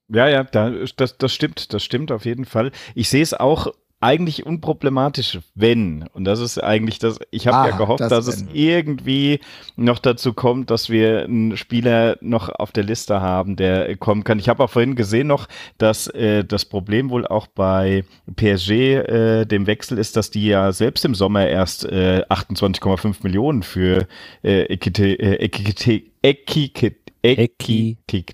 Ja, 0.10 0.28
ja, 0.28 0.44
da, 0.44 0.72
das, 0.96 1.18
das 1.18 1.34
stimmt, 1.34 1.74
das 1.74 1.84
stimmt 1.84 2.12
auf 2.12 2.26
jeden 2.26 2.46
Fall. 2.46 2.72
Ich 2.96 3.10
sehe 3.10 3.22
es 3.22 3.34
auch 3.34 3.72
eigentlich 4.02 4.46
unproblematisch, 4.46 5.40
wenn, 5.56 6.06
und 6.14 6.24
das 6.24 6.40
ist 6.40 6.58
eigentlich 6.58 7.00
das, 7.00 7.20
ich 7.32 7.48
habe 7.48 7.58
ah, 7.58 7.70
ja 7.70 7.78
gehofft, 7.78 8.00
das 8.00 8.10
dass 8.10 8.28
es 8.28 8.46
irgendwie 8.54 9.42
noch 9.76 10.00
dazu 10.00 10.34
kommt, 10.34 10.72
dass 10.72 10.90
wir 10.90 11.24
einen 11.24 11.58
Spieler 11.58 12.18
noch 12.22 12.48
auf 12.48 12.72
der 12.72 12.84
Liste 12.84 13.20
haben, 13.20 13.58
der 13.58 13.98
kommen 13.98 14.24
kann. 14.24 14.40
Ich 14.40 14.48
habe 14.48 14.64
auch 14.64 14.70
vorhin 14.70 14.96
gesehen 14.96 15.28
noch, 15.28 15.48
dass 15.78 16.08
äh, 16.08 16.46
das 16.46 16.64
Problem 16.64 17.10
wohl 17.10 17.28
auch 17.28 17.48
bei 17.48 18.06
PSG 18.36 18.72
äh, 18.72 19.46
dem 19.46 19.68
Wechsel 19.68 19.98
ist, 19.98 20.16
dass 20.16 20.32
die 20.32 20.48
ja 20.48 20.72
selbst 20.72 21.04
im 21.04 21.14
Sommer 21.14 21.48
erst 21.48 21.84
äh, 21.86 22.24
28,5 22.30 23.18
Millionen 23.24 23.64
für 23.64 24.08
äh, 24.44 24.62
Ekite, 24.64 25.20
äh, 25.20 25.44
Ekite, 25.44 26.04
Ekite, 26.22 26.96
Ekite, 27.22 28.34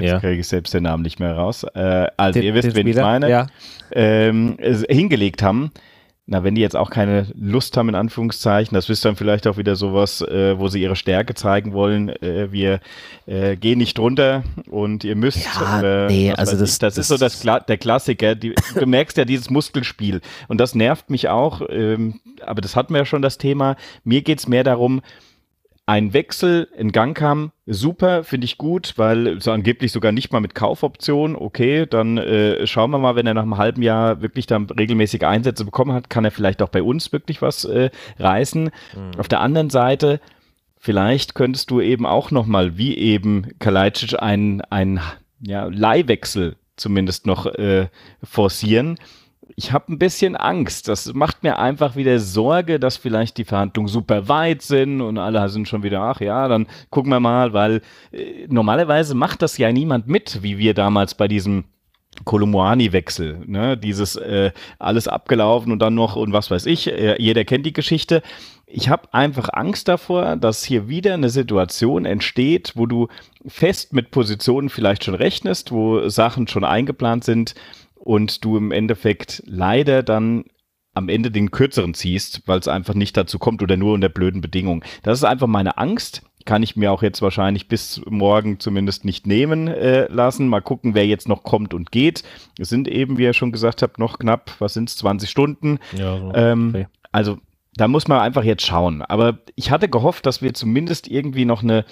Jetzt 0.00 0.10
ja. 0.10 0.20
kriege 0.20 0.40
ich 0.40 0.48
selbst 0.48 0.74
den 0.74 0.84
Namen 0.84 1.02
nicht 1.02 1.20
mehr 1.20 1.34
raus. 1.34 1.64
Äh, 1.74 2.06
also 2.16 2.38
den, 2.38 2.46
ihr 2.46 2.54
wisst, 2.54 2.74
wen 2.74 2.86
ich 2.86 2.96
meine. 2.96 3.28
Ja. 3.28 3.46
Ähm, 3.92 4.56
hingelegt 4.60 5.42
haben. 5.42 5.70
Na, 6.30 6.44
wenn 6.44 6.54
die 6.54 6.60
jetzt 6.60 6.76
auch 6.76 6.90
keine 6.90 7.26
Lust 7.34 7.74
haben, 7.78 7.88
in 7.88 7.94
Anführungszeichen, 7.94 8.74
das 8.74 8.90
ist 8.90 9.02
dann 9.02 9.16
vielleicht 9.16 9.46
auch 9.46 9.56
wieder 9.56 9.76
sowas, 9.76 10.20
äh, 10.20 10.58
wo 10.58 10.68
sie 10.68 10.82
ihre 10.82 10.94
Stärke 10.94 11.32
zeigen 11.32 11.72
wollen. 11.72 12.10
Äh, 12.10 12.52
wir 12.52 12.80
äh, 13.24 13.56
gehen 13.56 13.78
nicht 13.78 13.98
runter 13.98 14.44
und 14.68 15.04
ihr 15.04 15.16
müsst. 15.16 15.46
Ja, 15.46 15.80
äh, 15.80 16.06
nee, 16.06 16.32
also 16.32 16.58
das, 16.58 16.78
das, 16.78 16.96
das, 16.96 16.98
ist 16.98 17.08
so 17.08 17.16
das, 17.16 17.40
der 17.66 17.78
Klassiker. 17.78 18.34
Die, 18.34 18.54
du 18.74 18.84
merkst 18.84 19.16
ja 19.16 19.24
dieses 19.24 19.48
Muskelspiel. 19.48 20.20
Und 20.48 20.60
das 20.60 20.74
nervt 20.74 21.08
mich 21.08 21.30
auch. 21.30 21.62
Ähm, 21.70 22.20
aber 22.44 22.60
das 22.60 22.76
hatten 22.76 22.92
wir 22.92 22.98
ja 22.98 23.06
schon 23.06 23.22
das 23.22 23.38
Thema. 23.38 23.76
Mir 24.04 24.20
geht 24.20 24.40
es 24.40 24.48
mehr 24.48 24.64
darum, 24.64 25.00
ein 25.88 26.12
Wechsel 26.12 26.68
in 26.76 26.92
Gang 26.92 27.16
kam, 27.16 27.50
super, 27.64 28.22
finde 28.22 28.44
ich 28.44 28.58
gut, 28.58 28.92
weil 28.96 29.40
so 29.40 29.52
angeblich 29.52 29.90
sogar 29.90 30.12
nicht 30.12 30.30
mal 30.30 30.40
mit 30.40 30.54
Kaufoption, 30.54 31.34
okay, 31.34 31.86
dann 31.86 32.18
äh, 32.18 32.66
schauen 32.66 32.90
wir 32.90 32.98
mal, 32.98 33.16
wenn 33.16 33.26
er 33.26 33.32
nach 33.32 33.44
einem 33.44 33.56
halben 33.56 33.80
Jahr 33.80 34.20
wirklich 34.20 34.46
dann 34.46 34.66
regelmäßige 34.66 35.22
Einsätze 35.22 35.64
bekommen 35.64 35.94
hat, 35.94 36.10
kann 36.10 36.26
er 36.26 36.30
vielleicht 36.30 36.60
auch 36.60 36.68
bei 36.68 36.82
uns 36.82 37.10
wirklich 37.10 37.40
was 37.40 37.64
äh, 37.64 37.88
reißen. 38.18 38.64
Mhm. 38.64 39.18
Auf 39.18 39.28
der 39.28 39.40
anderen 39.40 39.70
Seite, 39.70 40.20
vielleicht 40.76 41.34
könntest 41.34 41.70
du 41.70 41.80
eben 41.80 42.04
auch 42.04 42.30
nochmal, 42.30 42.76
wie 42.76 42.94
eben 42.94 43.58
Kalajdzic, 43.58 44.20
einen, 44.20 44.60
einen 44.60 45.00
ja, 45.40 45.68
Leihwechsel 45.72 46.56
zumindest 46.76 47.26
noch 47.26 47.46
äh, 47.46 47.88
forcieren 48.22 48.98
ich 49.56 49.72
habe 49.72 49.92
ein 49.92 49.98
bisschen 49.98 50.36
Angst. 50.36 50.88
Das 50.88 51.12
macht 51.14 51.42
mir 51.42 51.58
einfach 51.58 51.96
wieder 51.96 52.18
Sorge, 52.18 52.78
dass 52.78 52.96
vielleicht 52.96 53.38
die 53.38 53.44
Verhandlungen 53.44 53.88
super 53.88 54.28
weit 54.28 54.62
sind 54.62 55.00
und 55.00 55.18
alle 55.18 55.48
sind 55.48 55.68
schon 55.68 55.82
wieder, 55.82 56.00
ach 56.02 56.20
ja, 56.20 56.48
dann 56.48 56.66
gucken 56.90 57.10
wir 57.10 57.20
mal, 57.20 57.52
weil 57.52 57.80
äh, 58.12 58.46
normalerweise 58.48 59.14
macht 59.14 59.42
das 59.42 59.58
ja 59.58 59.72
niemand 59.72 60.06
mit, 60.08 60.42
wie 60.42 60.58
wir 60.58 60.74
damals 60.74 61.14
bei 61.14 61.28
diesem 61.28 61.64
Kolumuani-Wechsel, 62.24 63.44
ne? 63.46 63.76
dieses 63.76 64.16
äh, 64.16 64.50
alles 64.78 65.08
abgelaufen 65.08 65.72
und 65.72 65.80
dann 65.80 65.94
noch 65.94 66.16
und 66.16 66.32
was 66.32 66.50
weiß 66.50 66.66
ich, 66.66 66.88
äh, 66.88 67.16
jeder 67.18 67.44
kennt 67.44 67.66
die 67.66 67.72
Geschichte. 67.72 68.22
Ich 68.66 68.88
habe 68.88 69.12
einfach 69.14 69.48
Angst 69.52 69.88
davor, 69.88 70.36
dass 70.36 70.64
hier 70.64 70.88
wieder 70.88 71.14
eine 71.14 71.30
Situation 71.30 72.04
entsteht, 72.04 72.72
wo 72.74 72.86
du 72.86 73.08
fest 73.46 73.92
mit 73.92 74.10
Positionen 74.10 74.68
vielleicht 74.68 75.04
schon 75.04 75.14
rechnest, 75.14 75.72
wo 75.72 76.08
Sachen 76.08 76.48
schon 76.48 76.64
eingeplant 76.64 77.24
sind, 77.24 77.54
und 78.08 78.42
du 78.42 78.56
im 78.56 78.72
Endeffekt 78.72 79.42
leider 79.44 80.02
dann 80.02 80.44
am 80.94 81.10
Ende 81.10 81.30
den 81.30 81.50
kürzeren 81.50 81.92
ziehst, 81.92 82.40
weil 82.46 82.58
es 82.58 82.66
einfach 82.66 82.94
nicht 82.94 83.14
dazu 83.18 83.38
kommt 83.38 83.62
oder 83.62 83.76
nur 83.76 83.92
unter 83.92 84.08
blöden 84.08 84.40
Bedingungen. 84.40 84.82
Das 85.02 85.18
ist 85.18 85.24
einfach 85.24 85.46
meine 85.46 85.76
Angst. 85.76 86.22
Kann 86.46 86.62
ich 86.62 86.74
mir 86.74 86.90
auch 86.90 87.02
jetzt 87.02 87.20
wahrscheinlich 87.20 87.68
bis 87.68 88.00
morgen 88.06 88.60
zumindest 88.60 89.04
nicht 89.04 89.26
nehmen 89.26 89.68
äh, 89.68 90.10
lassen. 90.10 90.48
Mal 90.48 90.62
gucken, 90.62 90.94
wer 90.94 91.06
jetzt 91.06 91.28
noch 91.28 91.42
kommt 91.42 91.74
und 91.74 91.92
geht. 91.92 92.22
Es 92.58 92.70
sind 92.70 92.88
eben, 92.88 93.18
wie 93.18 93.24
ihr 93.24 93.34
schon 93.34 93.52
gesagt 93.52 93.82
habt, 93.82 93.98
noch 93.98 94.18
knapp, 94.18 94.52
was 94.58 94.72
sind 94.72 94.88
es, 94.88 94.96
20 94.96 95.28
Stunden. 95.28 95.78
Ja, 95.94 96.18
so. 96.18 96.32
ähm, 96.34 96.68
okay. 96.70 96.86
Also 97.12 97.36
da 97.74 97.88
muss 97.88 98.08
man 98.08 98.20
einfach 98.20 98.42
jetzt 98.42 98.64
schauen. 98.64 99.02
Aber 99.02 99.40
ich 99.54 99.70
hatte 99.70 99.90
gehofft, 99.90 100.24
dass 100.24 100.40
wir 100.40 100.54
zumindest 100.54 101.08
irgendwie 101.08 101.44
noch 101.44 101.62
eine, 101.62 101.84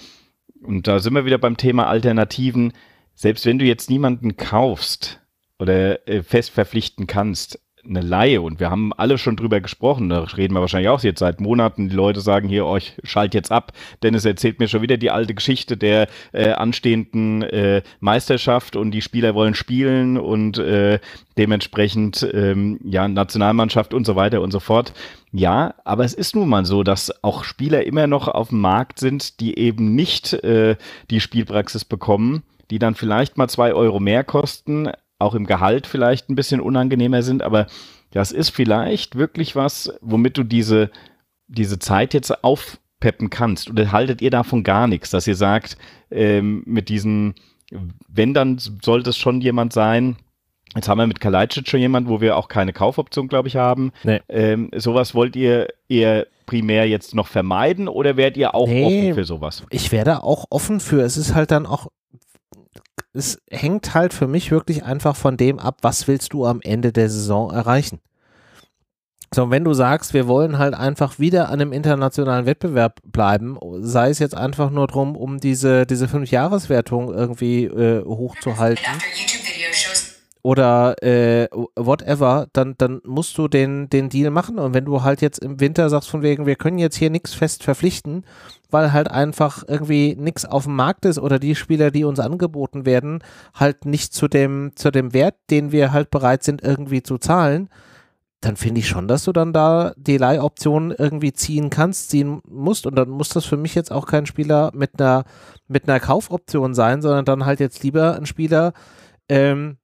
und 0.62 0.88
da 0.88 0.98
sind 0.98 1.12
wir 1.12 1.26
wieder 1.26 1.36
beim 1.36 1.58
Thema 1.58 1.88
Alternativen, 1.88 2.72
selbst 3.14 3.44
wenn 3.44 3.58
du 3.58 3.66
jetzt 3.66 3.90
niemanden 3.90 4.38
kaufst, 4.38 5.20
oder 5.58 6.06
äh, 6.08 6.22
fest 6.22 6.50
verpflichten 6.50 7.06
kannst, 7.06 7.58
eine 7.88 8.00
Laie, 8.00 8.40
und 8.40 8.60
wir 8.60 8.70
haben 8.70 8.92
alle 8.92 9.18
schon 9.18 9.36
drüber 9.36 9.60
gesprochen, 9.60 10.08
da 10.08 10.20
reden 10.20 10.54
wir 10.54 10.60
wahrscheinlich 10.60 10.88
auch 10.88 11.02
jetzt 11.02 11.20
seit 11.20 11.40
Monaten, 11.40 11.88
die 11.88 11.94
Leute 11.94 12.20
sagen 12.20 12.48
hier, 12.48 12.66
euch 12.66 12.94
oh, 12.96 13.06
schalt 13.06 13.34
jetzt 13.34 13.52
ab, 13.52 13.72
Dennis 14.02 14.24
erzählt 14.24 14.58
mir 14.58 14.68
schon 14.68 14.82
wieder 14.82 14.96
die 14.96 15.10
alte 15.10 15.34
Geschichte 15.34 15.76
der 15.76 16.08
äh, 16.32 16.50
anstehenden 16.50 17.42
äh, 17.42 17.82
Meisterschaft 18.00 18.76
und 18.76 18.90
die 18.90 19.02
Spieler 19.02 19.34
wollen 19.34 19.54
spielen 19.54 20.18
und 20.18 20.58
äh, 20.58 20.98
dementsprechend 21.38 22.28
ähm, 22.32 22.80
ja 22.84 23.08
Nationalmannschaft 23.08 23.94
und 23.94 24.04
so 24.04 24.16
weiter 24.16 24.40
und 24.40 24.50
so 24.50 24.60
fort. 24.60 24.92
Ja, 25.32 25.74
aber 25.84 26.04
es 26.04 26.14
ist 26.14 26.34
nun 26.34 26.48
mal 26.48 26.64
so, 26.64 26.82
dass 26.82 27.22
auch 27.22 27.44
Spieler 27.44 27.86
immer 27.86 28.06
noch 28.06 28.28
auf 28.28 28.48
dem 28.48 28.60
Markt 28.60 28.98
sind, 28.98 29.40
die 29.40 29.58
eben 29.58 29.94
nicht 29.94 30.32
äh, 30.32 30.76
die 31.10 31.20
Spielpraxis 31.20 31.84
bekommen, 31.84 32.42
die 32.70 32.78
dann 32.78 32.94
vielleicht 32.94 33.36
mal 33.36 33.48
zwei 33.48 33.74
Euro 33.74 34.00
mehr 34.00 34.24
kosten, 34.24 34.90
auch 35.18 35.34
im 35.34 35.46
Gehalt 35.46 35.86
vielleicht 35.86 36.28
ein 36.28 36.34
bisschen 36.34 36.60
unangenehmer 36.60 37.22
sind, 37.22 37.42
aber 37.42 37.66
das 38.10 38.32
ist 38.32 38.50
vielleicht 38.50 39.16
wirklich 39.16 39.56
was, 39.56 39.92
womit 40.00 40.38
du 40.38 40.44
diese, 40.44 40.90
diese 41.48 41.78
Zeit 41.78 42.14
jetzt 42.14 42.44
aufpeppen 42.44 43.30
kannst. 43.30 43.70
Oder 43.70 43.92
haltet 43.92 44.22
ihr 44.22 44.30
davon 44.30 44.62
gar 44.62 44.86
nichts, 44.86 45.10
dass 45.10 45.26
ihr 45.26 45.36
sagt, 45.36 45.76
ähm, 46.10 46.62
mit 46.66 46.88
diesen, 46.88 47.34
wenn, 48.08 48.34
dann 48.34 48.58
sollte 48.58 49.10
es 49.10 49.18
schon 49.18 49.40
jemand 49.40 49.72
sein, 49.72 50.16
Jetzt 50.74 50.90
haben 50.90 50.98
wir 50.98 51.06
mit 51.06 51.20
Kalajdzic 51.20 51.68
schon 51.68 51.80
jemand, 51.80 52.06
wo 52.06 52.20
wir 52.20 52.36
auch 52.36 52.48
keine 52.48 52.74
Kaufoption, 52.74 53.28
glaube 53.28 53.48
ich, 53.48 53.56
haben. 53.56 53.92
Nee. 54.04 54.20
Ähm, 54.28 54.70
sowas 54.76 55.14
wollt 55.14 55.34
ihr 55.34 55.68
eher 55.88 56.26
primär 56.44 56.86
jetzt 56.86 57.14
noch 57.14 57.28
vermeiden 57.28 57.88
oder 57.88 58.18
werdet 58.18 58.36
ihr 58.36 58.54
auch 58.54 58.68
nee, 58.68 58.84
offen 58.84 59.14
für 59.14 59.24
sowas? 59.24 59.64
Ich 59.70 59.90
werde 59.90 60.22
auch 60.22 60.44
offen 60.50 60.80
für. 60.80 61.00
Es 61.00 61.16
ist 61.16 61.34
halt 61.34 61.50
dann 61.50 61.64
auch 61.64 61.88
es 63.16 63.38
hängt 63.50 63.94
halt 63.94 64.12
für 64.12 64.26
mich 64.26 64.50
wirklich 64.50 64.84
einfach 64.84 65.16
von 65.16 65.36
dem 65.36 65.58
ab, 65.58 65.78
was 65.82 66.06
willst 66.06 66.32
du 66.32 66.44
am 66.44 66.60
Ende 66.62 66.92
der 66.92 67.08
Saison 67.08 67.50
erreichen. 67.50 68.00
So, 69.34 69.50
wenn 69.50 69.64
du 69.64 69.74
sagst, 69.74 70.14
wir 70.14 70.28
wollen 70.28 70.58
halt 70.58 70.74
einfach 70.74 71.18
wieder 71.18 71.48
an 71.48 71.60
einem 71.60 71.72
internationalen 71.72 72.46
Wettbewerb 72.46 73.00
bleiben, 73.04 73.58
sei 73.80 74.10
es 74.10 74.20
jetzt 74.20 74.36
einfach 74.36 74.70
nur 74.70 74.86
drum, 74.86 75.16
um 75.16 75.40
diese, 75.40 75.84
diese 75.84 76.06
Fünf-Jahres-Wertung 76.06 77.12
irgendwie 77.12 77.64
äh, 77.64 78.04
hochzuhalten 78.04 78.86
oder 80.46 81.02
äh, 81.02 81.48
whatever, 81.74 82.46
dann, 82.52 82.76
dann 82.78 83.00
musst 83.04 83.36
du 83.36 83.48
den, 83.48 83.90
den 83.90 84.08
Deal 84.10 84.30
machen. 84.30 84.60
Und 84.60 84.74
wenn 84.74 84.84
du 84.84 85.02
halt 85.02 85.20
jetzt 85.20 85.40
im 85.40 85.58
Winter 85.58 85.90
sagst 85.90 86.08
von 86.08 86.22
wegen, 86.22 86.46
wir 86.46 86.54
können 86.54 86.78
jetzt 86.78 86.94
hier 86.94 87.10
nichts 87.10 87.34
fest 87.34 87.64
verpflichten, 87.64 88.24
weil 88.70 88.92
halt 88.92 89.10
einfach 89.10 89.64
irgendwie 89.66 90.14
nichts 90.16 90.44
auf 90.44 90.62
dem 90.62 90.76
Markt 90.76 91.04
ist 91.04 91.18
oder 91.18 91.40
die 91.40 91.56
Spieler, 91.56 91.90
die 91.90 92.04
uns 92.04 92.20
angeboten 92.20 92.86
werden, 92.86 93.24
halt 93.54 93.86
nicht 93.86 94.14
zu 94.14 94.28
dem, 94.28 94.70
zu 94.76 94.92
dem 94.92 95.12
Wert, 95.12 95.34
den 95.50 95.72
wir 95.72 95.90
halt 95.90 96.12
bereit 96.12 96.44
sind, 96.44 96.62
irgendwie 96.62 97.02
zu 97.02 97.18
zahlen, 97.18 97.68
dann 98.40 98.54
finde 98.54 98.78
ich 98.78 98.86
schon, 98.86 99.08
dass 99.08 99.24
du 99.24 99.32
dann 99.32 99.52
da 99.52 99.94
die 99.96 100.16
Leihoption 100.16 100.94
irgendwie 100.96 101.32
ziehen 101.32 101.70
kannst, 101.70 102.10
ziehen 102.10 102.40
musst. 102.48 102.86
Und 102.86 102.94
dann 102.94 103.08
muss 103.08 103.30
das 103.30 103.46
für 103.46 103.56
mich 103.56 103.74
jetzt 103.74 103.90
auch 103.90 104.06
kein 104.06 104.26
Spieler 104.26 104.70
mit 104.74 105.00
einer, 105.00 105.24
mit 105.66 105.88
einer 105.88 105.98
Kaufoption 105.98 106.72
sein, 106.72 107.02
sondern 107.02 107.24
dann 107.24 107.46
halt 107.46 107.58
jetzt 107.58 107.82
lieber 107.82 108.14
ein 108.14 108.26
Spieler, 108.26 108.74
ähm, 109.28 109.78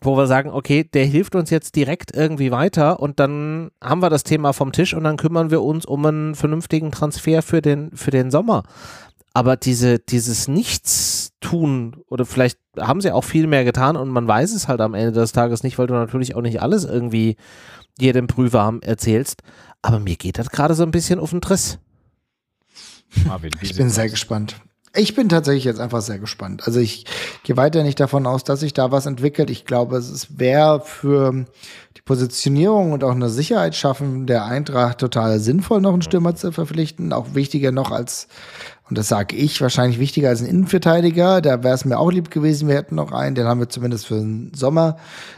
wo 0.00 0.16
wir 0.16 0.26
sagen, 0.26 0.50
okay, 0.50 0.84
der 0.84 1.04
hilft 1.04 1.34
uns 1.34 1.50
jetzt 1.50 1.76
direkt 1.76 2.14
irgendwie 2.14 2.50
weiter 2.50 3.00
und 3.00 3.20
dann 3.20 3.70
haben 3.82 4.02
wir 4.02 4.10
das 4.10 4.24
Thema 4.24 4.52
vom 4.52 4.72
Tisch 4.72 4.94
und 4.94 5.04
dann 5.04 5.16
kümmern 5.16 5.50
wir 5.50 5.62
uns 5.62 5.84
um 5.84 6.06
einen 6.06 6.34
vernünftigen 6.34 6.90
Transfer 6.90 7.42
für 7.42 7.60
den, 7.60 7.90
für 7.94 8.10
den 8.10 8.30
Sommer. 8.30 8.62
Aber 9.32 9.56
diese, 9.56 9.98
dieses 9.98 10.48
Nichtstun 10.48 12.02
oder 12.08 12.24
vielleicht 12.24 12.58
haben 12.78 13.00
sie 13.00 13.12
auch 13.12 13.24
viel 13.24 13.46
mehr 13.46 13.64
getan 13.64 13.96
und 13.96 14.08
man 14.08 14.26
weiß 14.26 14.52
es 14.54 14.68
halt 14.68 14.80
am 14.80 14.94
Ende 14.94 15.12
des 15.12 15.32
Tages 15.32 15.62
nicht, 15.62 15.78
weil 15.78 15.86
du 15.86 15.94
natürlich 15.94 16.34
auch 16.34 16.42
nicht 16.42 16.62
alles 16.62 16.84
irgendwie 16.84 17.36
jedem 17.98 18.26
Prüfer 18.26 18.78
erzählst. 18.80 19.42
Aber 19.82 20.00
mir 20.00 20.16
geht 20.16 20.38
das 20.38 20.50
gerade 20.50 20.74
so 20.74 20.82
ein 20.82 20.90
bisschen 20.90 21.20
auf 21.20 21.30
den 21.30 21.40
Triss. 21.40 21.78
Marvin, 23.26 23.52
ich 23.60 23.76
bin 23.76 23.90
sehr 23.90 24.08
gespannt. 24.08 24.56
Ich 24.92 25.14
bin 25.14 25.28
tatsächlich 25.28 25.64
jetzt 25.64 25.78
einfach 25.78 26.00
sehr 26.00 26.18
gespannt. 26.18 26.66
Also 26.66 26.80
ich 26.80 27.04
gehe 27.44 27.56
weiter 27.56 27.84
nicht 27.84 28.00
davon 28.00 28.26
aus, 28.26 28.42
dass 28.42 28.58
sich 28.58 28.74
da 28.74 28.90
was 28.90 29.06
entwickelt. 29.06 29.48
Ich 29.48 29.64
glaube, 29.64 29.96
es 29.96 30.38
wäre 30.38 30.80
für 30.80 31.46
die 31.96 32.02
Positionierung 32.04 32.90
und 32.90 33.04
auch 33.04 33.12
eine 33.12 33.28
Sicherheit 33.28 33.76
schaffen 33.76 34.26
der 34.26 34.46
Eintracht 34.46 34.98
total 34.98 35.38
sinnvoll, 35.38 35.80
noch 35.80 35.92
einen 35.92 36.02
Stürmer 36.02 36.34
zu 36.34 36.50
verpflichten. 36.50 37.12
Auch 37.12 37.34
wichtiger 37.34 37.70
noch 37.70 37.92
als 37.92 38.26
und 38.90 38.98
das 38.98 39.06
sage 39.06 39.36
ich, 39.36 39.60
wahrscheinlich 39.60 40.00
wichtiger 40.00 40.30
als 40.30 40.42
ein 40.42 40.48
Innenverteidiger. 40.48 41.40
Da 41.40 41.62
wäre 41.62 41.74
es 41.74 41.84
mir 41.84 41.96
auch 41.96 42.10
lieb 42.10 42.32
gewesen, 42.32 42.66
wir 42.66 42.74
hätten 42.74 42.96
noch 42.96 43.12
einen, 43.12 43.36
den 43.36 43.46
haben 43.46 43.60
wir 43.60 43.68
zumindest 43.68 44.08
für 44.08 44.16
den 44.16 44.50
Sommer. 44.52 44.96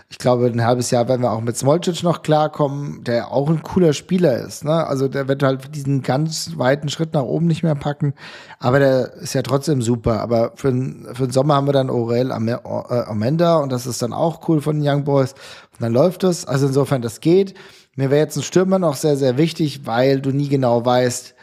Ich 0.09 0.17
glaube, 0.17 0.47
ein 0.47 0.65
halbes 0.65 0.91
Jahr 0.91 1.07
werden 1.07 1.21
wir 1.21 1.33
auch 1.33 1.43
mit 1.43 1.59
Smolcic 1.59 2.03
noch 2.03 2.23
klarkommen, 2.23 3.05
der 3.05 3.31
auch 3.31 3.51
ein 3.51 3.63
cooler 3.63 3.93
Spieler 3.93 4.39
ist. 4.39 4.65
Ne? 4.65 4.87
Also 4.87 5.07
der 5.07 5.29
wird 5.29 5.43
halt 5.43 5.75
diesen 5.75 6.01
ganz 6.01 6.53
weiten 6.57 6.89
Schritt 6.89 7.13
nach 7.13 7.25
oben 7.25 7.47
nicht 7.47 7.63
mehr 7.63 7.75
packen, 7.75 8.15
aber 8.59 8.79
der 8.79 9.13
ist 9.17 9.35
ja 9.35 9.43
trotzdem 9.43 9.83
super. 9.83 10.21
Aber 10.21 10.53
für, 10.55 10.73
für 11.13 11.27
den 11.27 11.31
Sommer 11.31 11.55
haben 11.55 11.69
wir 11.69 11.73
dann 11.75 11.91
Aurel 11.91 12.31
äh, 12.31 12.95
Amenda 13.05 13.59
und 13.59 13.71
das 13.71 13.87
ist 13.87 14.01
dann 14.01 14.15
auch 14.15 14.49
cool 14.49 14.63
von 14.63 14.81
den 14.81 14.89
Young 14.89 15.05
Boys. 15.05 15.35
Und 15.73 15.83
dann 15.83 15.93
läuft 15.93 16.25
es. 16.25 16.47
Also 16.47 16.69
insofern, 16.69 17.03
das 17.03 17.21
geht. 17.21 17.53
Mir 17.97 18.11
wäre 18.11 18.23
jetzt 18.23 18.37
ein 18.39 18.43
Stürmer 18.43 18.79
noch 18.79 18.97
sehr, 18.97 19.19
sehr 19.19 19.37
wichtig, 19.37 19.85
weil 19.85 20.23
du 20.23 20.31
nie 20.31 20.49
genau 20.49 20.87
weißt, 20.87 21.35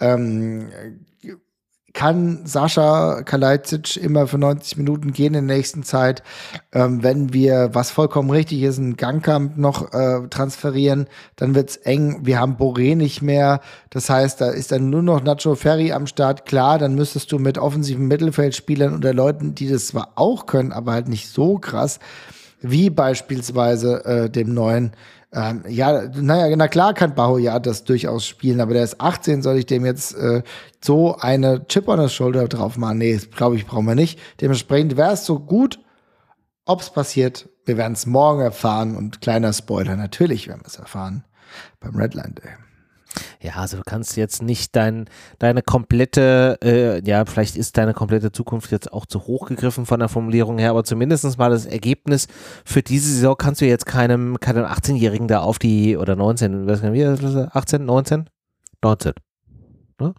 ähm, 0.00 0.68
kann 1.92 2.46
Sascha 2.46 3.22
Kalajdzic 3.22 3.96
immer 3.96 4.26
für 4.26 4.38
90 4.38 4.78
Minuten 4.78 5.12
gehen 5.12 5.34
in 5.34 5.46
der 5.46 5.56
nächsten 5.56 5.82
Zeit. 5.82 6.22
Ähm, 6.72 7.02
wenn 7.02 7.32
wir, 7.32 7.70
was 7.72 7.90
vollkommen 7.90 8.30
richtig 8.30 8.62
ist, 8.62 8.78
einen 8.78 8.96
Gangkamp 8.96 9.58
noch 9.58 9.92
äh, 9.92 10.26
transferieren, 10.28 11.06
dann 11.36 11.54
wird's 11.54 11.76
eng. 11.76 12.20
Wir 12.22 12.40
haben 12.40 12.56
Boré 12.56 12.96
nicht 12.96 13.20
mehr. 13.20 13.60
Das 13.90 14.08
heißt, 14.08 14.40
da 14.40 14.50
ist 14.50 14.72
dann 14.72 14.90
nur 14.90 15.02
noch 15.02 15.22
Nacho 15.22 15.54
Ferry 15.54 15.92
am 15.92 16.06
Start. 16.06 16.46
Klar, 16.46 16.78
dann 16.78 16.94
müsstest 16.94 17.30
du 17.30 17.38
mit 17.38 17.58
offensiven 17.58 18.08
Mittelfeldspielern 18.08 18.96
oder 18.96 19.12
Leuten, 19.12 19.54
die 19.54 19.68
das 19.68 19.88
zwar 19.88 20.12
auch 20.14 20.46
können, 20.46 20.72
aber 20.72 20.92
halt 20.92 21.08
nicht 21.08 21.28
so 21.28 21.58
krass, 21.58 21.98
wie 22.62 22.90
beispielsweise 22.90 24.04
äh, 24.04 24.30
dem 24.30 24.54
neuen 24.54 24.92
ähm, 25.34 25.64
ja, 25.66 26.08
naja, 26.14 26.54
na 26.56 26.68
klar 26.68 26.92
kann 26.92 27.14
Baho 27.14 27.38
ja 27.38 27.58
das 27.58 27.84
durchaus 27.84 28.26
spielen, 28.26 28.60
aber 28.60 28.74
der 28.74 28.84
ist 28.84 29.00
18, 29.00 29.40
soll 29.40 29.56
ich 29.56 29.66
dem 29.66 29.86
jetzt 29.86 30.14
äh, 30.14 30.42
so 30.84 31.16
eine 31.16 31.66
Chip 31.68 31.88
on 31.88 32.00
the 32.00 32.14
Shoulder 32.14 32.48
drauf 32.48 32.76
machen? 32.76 32.98
Nee, 32.98 33.18
glaube 33.34 33.56
ich, 33.56 33.66
brauchen 33.66 33.86
wir 33.86 33.94
nicht. 33.94 34.18
Dementsprechend 34.42 34.96
wäre 34.96 35.12
es 35.12 35.24
so 35.24 35.40
gut, 35.40 35.80
ob 36.66 36.82
es 36.82 36.90
passiert. 36.90 37.48
Wir 37.64 37.78
werden 37.78 37.94
es 37.94 38.04
morgen 38.04 38.42
erfahren 38.42 38.94
und 38.94 39.22
kleiner 39.22 39.52
Spoiler, 39.52 39.96
natürlich 39.96 40.48
werden 40.48 40.62
wir 40.62 40.68
es 40.68 40.76
erfahren 40.76 41.24
beim 41.80 41.96
Redline 41.96 42.34
Day. 42.34 42.61
Ja, 43.40 43.54
also 43.56 43.78
du 43.78 43.82
kannst 43.84 44.16
jetzt 44.16 44.42
nicht 44.42 44.76
dein, 44.76 45.06
deine 45.38 45.62
komplette, 45.62 46.58
äh, 46.62 47.02
ja, 47.08 47.24
vielleicht 47.24 47.56
ist 47.56 47.76
deine 47.76 47.94
komplette 47.94 48.32
Zukunft 48.32 48.70
jetzt 48.70 48.92
auch 48.92 49.06
zu 49.06 49.26
hoch 49.26 49.46
gegriffen 49.46 49.86
von 49.86 50.00
der 50.00 50.08
Formulierung 50.08 50.58
her, 50.58 50.70
aber 50.70 50.84
zumindest 50.84 51.38
mal 51.38 51.50
das 51.50 51.66
Ergebnis 51.66 52.28
für 52.64 52.82
diese 52.82 53.12
Saison 53.12 53.36
kannst 53.36 53.60
du 53.60 53.66
jetzt 53.66 53.86
keinem, 53.86 54.38
keinem 54.40 54.64
18-Jährigen 54.64 55.28
da 55.28 55.40
auf 55.40 55.58
die, 55.58 55.96
oder 55.96 56.16
19, 56.16 56.66
was, 56.66 56.82
wie, 56.82 57.04
18, 57.04 57.84
19? 57.84 58.30
19 58.82 59.12
ne? 60.02 60.14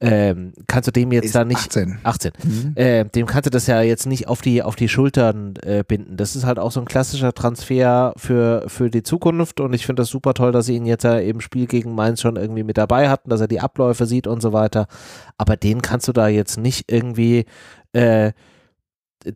ähm, 0.00 0.52
kannst 0.66 0.86
du 0.86 0.92
dem 0.92 1.12
jetzt 1.12 1.26
ist 1.26 1.34
da 1.34 1.44
nicht 1.44 1.58
18, 1.58 1.98
18 2.02 2.32
mhm. 2.42 2.72
äh, 2.76 3.04
dem 3.04 3.26
kannst 3.26 3.46
du 3.46 3.50
das 3.50 3.66
ja 3.66 3.80
jetzt 3.82 4.06
nicht 4.06 4.28
auf 4.28 4.42
die 4.42 4.62
auf 4.62 4.76
die 4.76 4.88
Schultern 4.88 5.54
äh, 5.62 5.82
binden. 5.86 6.16
Das 6.16 6.36
ist 6.36 6.44
halt 6.44 6.58
auch 6.58 6.70
so 6.70 6.80
ein 6.80 6.86
klassischer 6.86 7.32
Transfer 7.32 8.12
für 8.16 8.64
für 8.68 8.90
die 8.90 9.02
Zukunft 9.02 9.60
und 9.60 9.72
ich 9.72 9.86
finde 9.86 10.02
das 10.02 10.08
super 10.08 10.34
toll, 10.34 10.52
dass 10.52 10.66
sie 10.66 10.76
ihn 10.76 10.86
jetzt 10.86 11.04
ja 11.04 11.16
im 11.18 11.40
Spiel 11.40 11.66
gegen 11.66 11.94
Mainz 11.94 12.20
schon 12.20 12.36
irgendwie 12.36 12.62
mit 12.62 12.78
dabei 12.78 13.08
hatten, 13.08 13.30
dass 13.30 13.40
er 13.40 13.48
die 13.48 13.60
Abläufe 13.60 14.06
sieht 14.06 14.26
und 14.26 14.40
so 14.40 14.52
weiter. 14.52 14.86
Aber 15.38 15.56
den 15.56 15.82
kannst 15.82 16.08
du 16.08 16.12
da 16.12 16.28
jetzt 16.28 16.58
nicht 16.58 16.90
irgendwie 16.90 17.46
äh, 17.92 18.32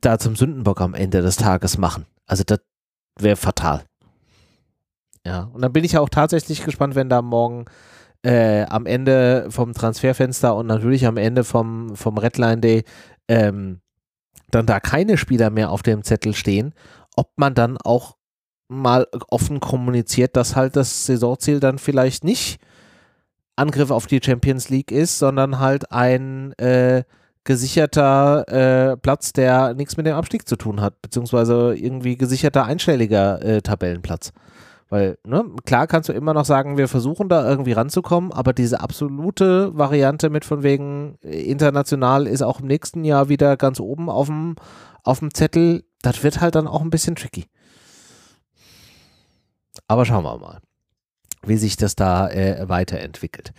da 0.01 0.19
zum 0.19 0.37
Sündenbock 0.37 0.81
am 0.81 0.95
Ende 0.95 1.23
des 1.23 1.37
Tages 1.37 1.79
machen. 1.79 2.07
Also 2.27 2.45
das 2.45 2.61
wäre 3.19 3.37
fatal. 3.37 3.85
Ja, 5.27 5.51
und 5.53 5.63
dann 5.63 5.73
bin 5.73 5.85
ich 5.85 5.93
ja 5.93 6.01
auch 6.01 6.09
tatsächlich 6.09 6.65
gespannt, 6.65 6.95
wenn 6.95 7.09
da 7.09 7.23
morgen 7.23 7.67
äh, 8.29 8.67
am 8.69 8.85
Ende 8.85 9.47
vom 9.49 9.73
Transferfenster 9.73 10.55
und 10.55 10.67
natürlich 10.67 11.07
am 11.07 11.17
Ende 11.17 11.45
vom, 11.45 11.97
vom 11.97 12.19
Redline 12.19 12.61
Day 12.61 12.85
ähm, 13.27 13.81
dann 14.51 14.67
da 14.67 14.81
keine 14.81 15.17
Spieler 15.17 15.49
mehr 15.49 15.71
auf 15.71 15.83
dem 15.83 16.05
Zettel 16.05 16.35
stehen, 16.35 16.75
ob 17.17 17.31
man 17.37 17.55
dann 17.55 17.79
auch 17.79 18.17
mal 18.69 19.07
offen 19.31 19.61
kommuniziert, 19.61 20.37
dass 20.37 20.57
halt 20.57 20.77
das 20.77 21.07
Saisonziel 21.07 21.59
dann 21.59 21.79
vielleicht 21.79 22.23
nicht 22.23 22.61
Angriff 23.57 23.91
auf 23.91 24.07
die 24.07 24.21
Champions 24.23 24.69
League 24.69 24.93
ist, 24.93 25.19
sondern 25.19 25.59
halt 25.59 25.91
ein 25.91 26.53
äh, 26.59 27.05
gesicherter 27.45 28.45
äh, 28.93 28.97
Platz, 28.99 29.33
der 29.33 29.73
nichts 29.73 29.97
mit 29.97 30.05
dem 30.05 30.17
Abstieg 30.17 30.47
zu 30.47 30.57
tun 30.57 30.83
hat, 30.83 31.01
beziehungsweise 31.01 31.75
irgendwie 31.75 32.19
gesicherter 32.19 32.67
einstelliger 32.67 33.43
äh, 33.43 33.63
Tabellenplatz. 33.63 34.33
Weil, 34.91 35.19
ne, 35.27 35.45
klar 35.67 35.87
kannst 35.87 36.09
du 36.09 36.15
immer 36.15 36.33
noch 36.33 36.47
sagen, 36.47 36.79
wir 36.79 36.89
versuchen 36.89 37.29
da 37.29 37.49
irgendwie 37.49 37.73
ranzukommen, 37.73 38.33
aber 38.33 38.55
diese 38.55 38.81
absolute 38.81 39.77
Variante 39.77 40.31
mit 40.31 40.47
von 40.47 40.63
wegen 40.63 41.19
äh, 41.23 41.43
international 41.43 42.27
ist 42.27 42.43
auch 42.43 42.61
im 42.61 42.67
nächsten 42.67 43.05
Jahr 43.05 43.29
wieder 43.29 43.57
ganz 43.59 43.81
oben 43.81 44.09
auf 44.09 44.29
dem, 44.29 44.55
Zettel, 45.35 45.85
das 46.01 46.23
wird 46.23 46.41
halt 46.41 46.55
dann 46.55 46.67
auch 46.67 46.81
ein 46.81 46.91
bisschen 46.91 47.17
tricky. 47.17 47.47
Aber 49.87 50.05
schauen 50.07 50.25
wir 50.25 50.39
mal, 50.39 50.61
wie 51.43 51.57
sich 51.57 51.77
das 51.77 51.95
da 51.95 52.29
äh, 52.29 52.69
weiterentwickelt. 52.69 53.53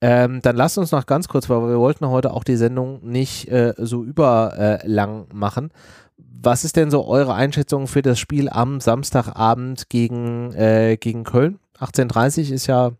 Ähm, 0.00 0.40
dann 0.42 0.56
lasst 0.56 0.78
uns 0.78 0.90
noch 0.90 1.06
ganz 1.06 1.28
kurz, 1.28 1.48
weil 1.48 1.60
wir 1.60 1.78
wollten 1.78 2.08
heute 2.08 2.32
auch 2.32 2.44
die 2.44 2.56
Sendung 2.56 3.04
nicht 3.08 3.48
äh, 3.48 3.74
so 3.78 4.02
überlang 4.02 5.26
äh, 5.30 5.34
machen. 5.34 5.70
Was 6.44 6.64
ist 6.64 6.76
denn 6.76 6.90
so 6.90 7.06
eure 7.06 7.34
Einschätzung 7.34 7.86
für 7.86 8.02
das 8.02 8.18
Spiel 8.18 8.48
am 8.48 8.80
Samstagabend 8.80 9.88
gegen, 9.88 10.52
äh, 10.54 10.96
gegen 10.96 11.22
Köln? 11.22 11.60
18.30 11.78 12.52
ist 12.52 12.66
ja 12.66 12.92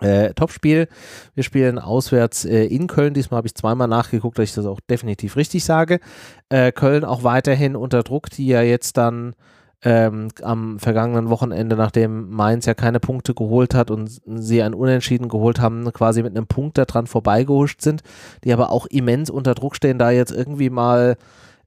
äh, 0.00 0.32
Topspiel. 0.32 0.88
Wir 1.34 1.44
spielen 1.44 1.78
auswärts 1.78 2.46
äh, 2.46 2.64
in 2.64 2.86
Köln. 2.86 3.12
Diesmal 3.12 3.38
habe 3.38 3.46
ich 3.46 3.54
zweimal 3.54 3.88
nachgeguckt, 3.88 4.38
dass 4.38 4.48
ich 4.48 4.54
das 4.54 4.64
auch 4.64 4.80
definitiv 4.88 5.36
richtig 5.36 5.64
sage. 5.64 6.00
Äh, 6.48 6.72
Köln 6.72 7.04
auch 7.04 7.24
weiterhin 7.24 7.76
unter 7.76 8.02
Druck, 8.02 8.30
die 8.30 8.46
ja 8.46 8.62
jetzt 8.62 8.96
dann 8.96 9.34
ähm, 9.82 10.28
am 10.42 10.78
vergangenen 10.78 11.28
Wochenende, 11.28 11.76
nachdem 11.76 12.30
Mainz 12.30 12.64
ja 12.64 12.72
keine 12.72 13.00
Punkte 13.00 13.34
geholt 13.34 13.74
hat 13.74 13.90
und 13.90 14.20
sie 14.24 14.62
ein 14.62 14.72
Unentschieden 14.72 15.28
geholt 15.28 15.60
haben, 15.60 15.92
quasi 15.92 16.22
mit 16.22 16.34
einem 16.34 16.46
Punkt 16.46 16.78
daran 16.78 17.06
vorbeigehuscht 17.06 17.82
sind, 17.82 18.02
die 18.44 18.52
aber 18.54 18.70
auch 18.70 18.86
immens 18.86 19.28
unter 19.28 19.54
Druck 19.54 19.76
stehen, 19.76 19.98
da 19.98 20.10
jetzt 20.10 20.32
irgendwie 20.32 20.70
mal 20.70 21.16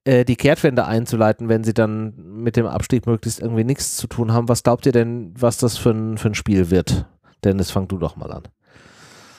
äh, 0.09 0.25
die 0.25 0.35
Kehrtwende 0.35 0.85
einzuleiten, 0.85 1.49
wenn 1.49 1.63
sie 1.63 1.75
dann 1.75 2.15
mit 2.17 2.55
dem 2.55 2.65
Abstieg 2.65 3.05
möglichst 3.05 3.39
irgendwie 3.39 3.63
nichts 3.63 3.95
zu 3.95 4.07
tun 4.07 4.33
haben. 4.33 4.49
Was 4.49 4.63
glaubt 4.63 4.87
ihr 4.87 4.91
denn, 4.91 5.33
was 5.37 5.57
das 5.57 5.77
für 5.77 5.91
ein, 5.91 6.17
für 6.17 6.29
ein 6.29 6.35
Spiel 6.35 6.71
wird? 6.71 7.05
Dennis, 7.43 7.69
fang 7.69 7.87
du 7.87 7.99
doch 7.99 8.15
mal 8.15 8.31
an. 8.31 8.43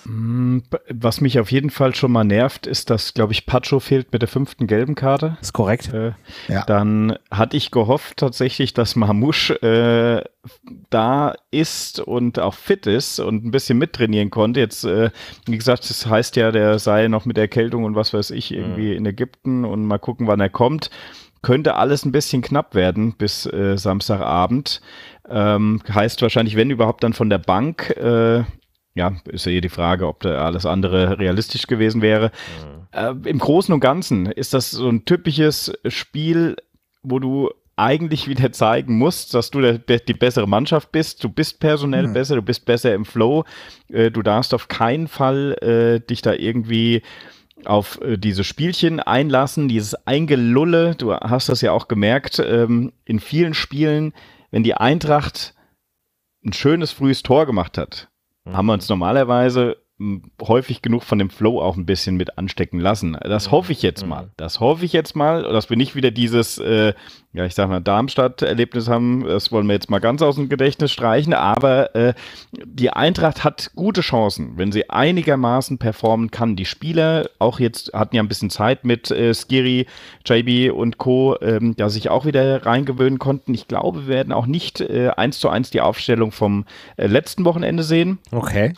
Mm, 0.04 0.58
was 0.88 1.20
mich 1.20 1.38
auf 1.38 1.52
jeden 1.52 1.70
Fall 1.70 1.94
schon 1.94 2.12
mal 2.12 2.24
nervt, 2.24 2.66
ist, 2.66 2.90
dass, 2.90 3.14
glaube 3.14 3.32
ich, 3.32 3.46
Pacho 3.46 3.80
fehlt 3.80 4.12
mit 4.12 4.22
der 4.22 4.28
fünften 4.28 4.66
gelben 4.66 4.94
Karte. 4.94 5.36
Ist 5.40 5.52
korrekt. 5.52 5.92
Äh, 5.92 6.12
ja. 6.48 6.64
Dann 6.64 7.16
hatte 7.30 7.56
ich 7.56 7.70
gehofft 7.70 8.18
tatsächlich, 8.18 8.74
dass 8.74 8.96
Mahmouche 8.96 9.54
äh, 9.62 10.24
da 10.88 11.34
ist 11.50 12.00
und 12.00 12.38
auch 12.38 12.54
fit 12.54 12.86
ist 12.86 13.20
und 13.20 13.44
ein 13.44 13.50
bisschen 13.50 13.78
mittrainieren 13.78 14.30
konnte. 14.30 14.60
Jetzt, 14.60 14.84
äh, 14.84 15.10
wie 15.46 15.56
gesagt, 15.56 15.88
das 15.88 16.06
heißt 16.06 16.36
ja, 16.36 16.52
der 16.52 16.78
sei 16.78 17.08
noch 17.08 17.26
mit 17.26 17.38
Erkältung 17.38 17.84
und 17.84 17.94
was 17.94 18.14
weiß 18.14 18.30
ich 18.30 18.52
irgendwie 18.52 18.92
mhm. 18.92 18.96
in 18.98 19.06
Ägypten 19.06 19.64
und 19.64 19.84
mal 19.84 19.98
gucken, 19.98 20.26
wann 20.26 20.40
er 20.40 20.50
kommt. 20.50 20.90
Könnte 21.42 21.76
alles 21.76 22.04
ein 22.04 22.12
bisschen 22.12 22.42
knapp 22.42 22.74
werden 22.74 23.14
bis 23.16 23.46
äh, 23.46 23.76
Samstagabend. 23.76 24.82
Ähm, 25.28 25.80
heißt 25.88 26.20
wahrscheinlich, 26.20 26.56
wenn 26.56 26.70
überhaupt, 26.70 27.02
dann 27.02 27.14
von 27.14 27.30
der 27.30 27.38
Bank. 27.38 27.90
Äh, 27.96 28.44
ja, 28.94 29.12
ist 29.30 29.46
ja 29.46 29.52
eh 29.52 29.60
die 29.60 29.68
Frage, 29.68 30.06
ob 30.06 30.20
da 30.20 30.44
alles 30.44 30.66
andere 30.66 31.18
realistisch 31.18 31.66
gewesen 31.66 32.02
wäre. 32.02 32.32
Mhm. 32.92 33.24
Äh, 33.24 33.28
Im 33.28 33.38
Großen 33.38 33.72
und 33.72 33.80
Ganzen 33.80 34.26
ist 34.26 34.52
das 34.54 34.70
so 34.70 34.88
ein 34.88 35.04
typisches 35.04 35.72
Spiel, 35.86 36.56
wo 37.02 37.18
du 37.18 37.50
eigentlich 37.76 38.28
wieder 38.28 38.52
zeigen 38.52 38.98
musst, 38.98 39.32
dass 39.32 39.50
du 39.50 39.60
der, 39.60 39.78
die 39.78 40.14
bessere 40.14 40.46
Mannschaft 40.46 40.92
bist. 40.92 41.24
Du 41.24 41.30
bist 41.30 41.60
personell 41.60 42.08
mhm. 42.08 42.12
besser, 42.12 42.34
du 42.36 42.42
bist 42.42 42.66
besser 42.66 42.94
im 42.94 43.04
Flow. 43.04 43.44
Äh, 43.88 44.10
du 44.10 44.22
darfst 44.22 44.52
auf 44.52 44.68
keinen 44.68 45.08
Fall 45.08 45.56
äh, 45.62 46.06
dich 46.06 46.20
da 46.20 46.34
irgendwie 46.34 47.02
auf 47.64 48.00
äh, 48.02 48.18
diese 48.18 48.44
Spielchen 48.44 49.00
einlassen, 49.00 49.68
dieses 49.68 49.94
Eingelulle. 50.06 50.94
Du 50.94 51.14
hast 51.14 51.48
das 51.48 51.62
ja 51.62 51.72
auch 51.72 51.88
gemerkt 51.88 52.38
ähm, 52.44 52.92
in 53.04 53.18
vielen 53.18 53.54
Spielen, 53.54 54.12
wenn 54.50 54.62
die 54.62 54.74
Eintracht 54.74 55.54
ein 56.44 56.52
schönes 56.52 56.92
frühes 56.92 57.22
Tor 57.22 57.46
gemacht 57.46 57.78
hat. 57.78 58.09
Haben 58.46 58.66
wir 58.66 58.74
uns 58.74 58.88
normalerweise 58.88 59.76
häufig 60.40 60.80
genug 60.80 61.02
von 61.02 61.18
dem 61.18 61.28
Flow 61.28 61.60
auch 61.60 61.76
ein 61.76 61.84
bisschen 61.84 62.16
mit 62.16 62.38
anstecken 62.38 62.80
lassen. 62.80 63.18
Das 63.22 63.48
mhm. 63.48 63.50
hoffe 63.52 63.72
ich 63.72 63.82
jetzt 63.82 64.06
mal. 64.06 64.24
Mhm. 64.24 64.30
Das 64.38 64.58
hoffe 64.58 64.84
ich 64.84 64.92
jetzt 64.92 65.14
mal, 65.14 65.42
dass 65.42 65.68
wir 65.68 65.76
nicht 65.76 65.94
wieder 65.94 66.10
dieses, 66.10 66.56
äh, 66.58 66.94
ja, 67.34 67.44
ich 67.44 67.54
sag 67.54 67.68
mal, 67.68 67.80
Darmstadt-Erlebnis 67.80 68.88
haben. 68.88 69.24
Das 69.26 69.52
wollen 69.52 69.66
wir 69.66 69.74
jetzt 69.74 69.90
mal 69.90 69.98
ganz 69.98 70.22
aus 70.22 70.36
dem 70.36 70.48
Gedächtnis 70.48 70.90
streichen. 70.90 71.34
Aber 71.34 71.94
äh, 71.94 72.14
die 72.64 72.90
Eintracht 72.90 73.44
hat 73.44 73.72
gute 73.76 74.00
Chancen, 74.00 74.56
wenn 74.56 74.72
sie 74.72 74.88
einigermaßen 74.88 75.76
performen 75.76 76.30
kann. 76.30 76.56
Die 76.56 76.64
Spieler, 76.64 77.28
auch 77.38 77.60
jetzt 77.60 77.92
hatten 77.92 78.16
ja 78.16 78.22
ein 78.22 78.28
bisschen 78.28 78.50
Zeit 78.50 78.86
mit 78.86 79.10
äh, 79.10 79.34
Skiri, 79.34 79.86
JB 80.24 80.72
und 80.72 80.96
Co., 80.96 81.36
ähm, 81.42 81.76
da 81.76 81.90
sich 81.90 82.08
auch 82.08 82.24
wieder 82.24 82.64
reingewöhnen 82.64 83.18
konnten. 83.18 83.52
Ich 83.52 83.68
glaube, 83.68 84.06
wir 84.06 84.08
werden 84.08 84.32
auch 84.32 84.46
nicht 84.46 84.80
äh, 84.80 85.10
eins 85.10 85.38
zu 85.40 85.50
eins 85.50 85.68
die 85.68 85.82
Aufstellung 85.82 86.32
vom 86.32 86.64
äh, 86.96 87.06
letzten 87.06 87.44
Wochenende 87.44 87.82
sehen. 87.82 88.18
Okay. 88.32 88.72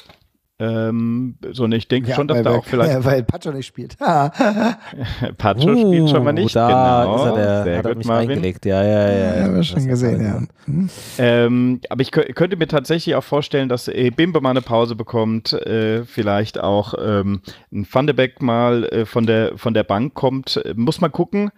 Ähm, 0.59 1.39
so, 1.51 1.65
und 1.65 1.73
ich 1.73 1.89
denke 1.89 2.11
ja, 2.11 2.15
schon, 2.15 2.29
dass 2.29 2.43
da 2.43 2.51
auch 2.51 2.65
vielleicht. 2.65 2.93
Ja, 2.93 3.05
weil 3.05 3.25
Pacho 3.25 3.51
nicht 3.51 3.67
spielt. 3.67 3.97
Pacho 5.39 5.71
uh, 5.71 5.89
spielt 5.89 6.11
schon 6.11 6.25
mal 6.25 6.33
nicht. 6.33 6.55
Da 6.55 7.03
genau. 7.03 7.17
ist 7.17 7.23
er 7.23 7.35
der, 7.35 7.65
Sehr 7.65 7.79
hat 7.79 7.95
gut, 7.95 8.05
Marvin. 8.05 8.31
Eingelegt. 8.31 8.65
Ja, 8.67 8.83
ja, 8.85 9.09
ja. 9.11 9.37
ja, 9.37 9.43
haben 9.45 9.57
wir 9.57 9.63
schon 9.65 9.87
gesehen, 9.87 10.23
ja. 10.23 10.43
Hm. 10.67 10.91
Ähm, 11.19 11.81
aber 11.89 12.03
ich 12.03 12.13
könnte 12.13 12.57
mir 12.57 12.69
tatsächlich 12.69 13.15
auch 13.17 13.25
vorstellen, 13.25 13.69
dass 13.69 13.89
äh, 13.89 14.11
Bimbe 14.11 14.41
mal 14.41 14.51
eine 14.51 14.63
Pause 14.63 14.95
bekommt, 14.95 15.53
äh, 15.53 16.05
vielleicht 16.05 16.61
auch 16.61 16.95
ähm, 17.03 17.41
ein 17.73 17.87
Van 17.91 18.07
de 18.07 18.15
Beek 18.15 18.41
mal 18.41 18.85
äh, 18.85 19.07
von, 19.07 19.27
der, 19.27 19.59
von 19.59 19.75
der 19.75 19.85
Bank 19.85 20.15
kommt. 20.15 20.63
Muss 20.77 21.01
man 21.01 21.11
gucken. 21.11 21.51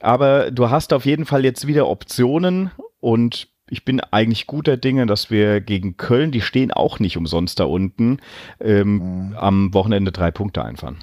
Aber 0.00 0.50
du 0.50 0.70
hast 0.70 0.92
auf 0.92 1.04
jeden 1.04 1.26
Fall 1.26 1.44
jetzt 1.44 1.66
wieder 1.66 1.86
Optionen 1.88 2.70
und 3.00 3.48
ich 3.70 3.84
bin 3.84 4.00
eigentlich 4.00 4.46
guter 4.46 4.76
Dinge, 4.76 5.06
dass 5.06 5.30
wir 5.30 5.60
gegen 5.60 5.96
Köln, 5.96 6.32
die 6.32 6.40
stehen 6.40 6.72
auch 6.72 6.98
nicht 6.98 7.16
umsonst 7.16 7.60
da 7.60 7.64
unten, 7.64 8.18
ähm, 8.60 9.28
mhm. 9.28 9.36
am 9.36 9.74
Wochenende 9.74 10.12
drei 10.12 10.30
Punkte 10.30 10.64
einfahren. 10.64 10.96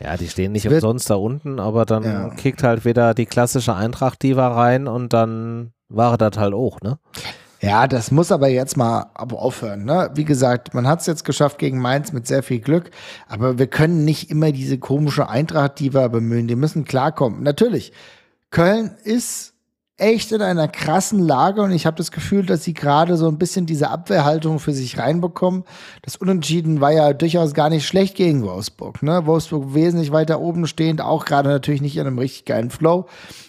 Ja, 0.00 0.16
die 0.16 0.28
stehen 0.28 0.52
nicht 0.52 0.66
umsonst 0.66 1.10
da 1.10 1.14
unten, 1.16 1.58
aber 1.60 1.84
dann 1.84 2.04
ja. 2.04 2.28
kickt 2.30 2.62
halt 2.62 2.84
wieder 2.84 3.14
die 3.14 3.26
klassische 3.26 3.74
Eintracht-Diva 3.74 4.48
rein 4.48 4.86
und 4.86 5.12
dann 5.12 5.72
war 5.88 6.16
das 6.18 6.36
halt 6.36 6.54
auch, 6.54 6.80
ne? 6.80 6.98
Ja, 7.60 7.88
das 7.88 8.12
muss 8.12 8.30
aber 8.30 8.48
jetzt 8.48 8.76
mal 8.76 9.10
aufhören. 9.14 9.84
Ne? 9.84 10.10
Wie 10.14 10.24
gesagt, 10.24 10.74
man 10.74 10.86
hat 10.86 11.00
es 11.00 11.06
jetzt 11.06 11.24
geschafft 11.24 11.58
gegen 11.58 11.80
Mainz 11.80 12.12
mit 12.12 12.24
sehr 12.24 12.44
viel 12.44 12.60
Glück, 12.60 12.92
aber 13.26 13.58
wir 13.58 13.66
können 13.66 14.04
nicht 14.04 14.30
immer 14.30 14.52
diese 14.52 14.78
komische 14.78 15.28
Eintracht-Diva 15.28 16.06
bemühen. 16.06 16.46
Die 16.46 16.54
müssen 16.54 16.84
klarkommen. 16.84 17.42
Natürlich, 17.42 17.92
Köln 18.50 18.92
ist 19.02 19.54
echt 19.98 20.30
in 20.30 20.40
einer 20.40 20.68
krassen 20.68 21.18
Lage 21.18 21.60
und 21.60 21.72
ich 21.72 21.84
habe 21.84 21.96
das 21.96 22.12
Gefühl, 22.12 22.46
dass 22.46 22.62
sie 22.62 22.72
gerade 22.72 23.16
so 23.16 23.26
ein 23.26 23.36
bisschen 23.36 23.66
diese 23.66 23.90
Abwehrhaltung 23.90 24.60
für 24.60 24.72
sich 24.72 24.96
reinbekommen. 24.96 25.64
Das 26.02 26.14
Unentschieden 26.14 26.80
war 26.80 26.92
ja 26.92 27.12
durchaus 27.12 27.52
gar 27.52 27.68
nicht 27.68 27.84
schlecht 27.84 28.14
gegen 28.14 28.44
Wolfsburg. 28.44 29.02
Ne? 29.02 29.26
Wolfsburg 29.26 29.74
wesentlich 29.74 30.12
weiter 30.12 30.40
oben 30.40 30.68
stehend, 30.68 31.00
auch 31.00 31.24
gerade 31.24 31.48
natürlich 31.48 31.82
nicht 31.82 31.96
in 31.96 32.06
einem 32.06 32.18
richtig 32.18 32.44
geilen 32.44 32.70
Flow. 32.70 33.06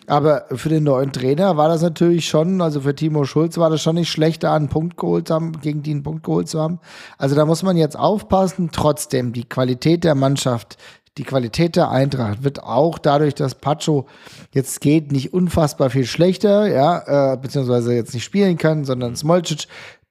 Aber 0.07 0.45
für 0.51 0.69
den 0.69 0.85
neuen 0.85 1.11
Trainer 1.11 1.55
war 1.55 1.69
das 1.69 1.83
natürlich 1.83 2.27
schon, 2.27 2.61
also 2.61 2.81
für 2.81 2.95
Timo 2.95 3.25
Schulz 3.25 3.59
war 3.59 3.69
das 3.69 3.83
schon 3.83 3.95
nicht 3.95 4.09
schlecht, 4.09 4.41
da 4.43 4.55
einen 4.55 4.69
Punkt 4.69 4.97
geholt 4.97 5.27
zu 5.27 5.35
haben, 5.35 5.51
gegen 5.61 5.83
die 5.83 5.91
einen 5.91 6.01
Punkt 6.01 6.23
geholt 6.23 6.49
zu 6.49 6.59
haben. 6.59 6.79
Also 7.19 7.35
da 7.35 7.45
muss 7.45 7.61
man 7.61 7.77
jetzt 7.77 7.97
aufpassen. 7.97 8.69
Trotzdem, 8.71 9.33
die 9.33 9.47
Qualität 9.47 10.03
der 10.03 10.15
Mannschaft 10.15 10.77
die 11.17 11.23
Qualität 11.23 11.75
der 11.75 11.89
Eintracht 11.89 12.43
wird 12.43 12.63
auch 12.63 12.97
dadurch, 12.97 13.35
dass 13.35 13.55
Pacho 13.55 14.07
jetzt 14.53 14.81
geht, 14.81 15.11
nicht 15.11 15.33
unfassbar 15.33 15.89
viel 15.89 16.05
schlechter, 16.05 16.67
ja, 16.67 17.33
äh, 17.33 17.37
beziehungsweise 17.37 17.93
jetzt 17.93 18.13
nicht 18.13 18.23
spielen 18.23 18.57
kann, 18.57 18.85
sondern 18.85 19.15
Smolcic. 19.15 19.67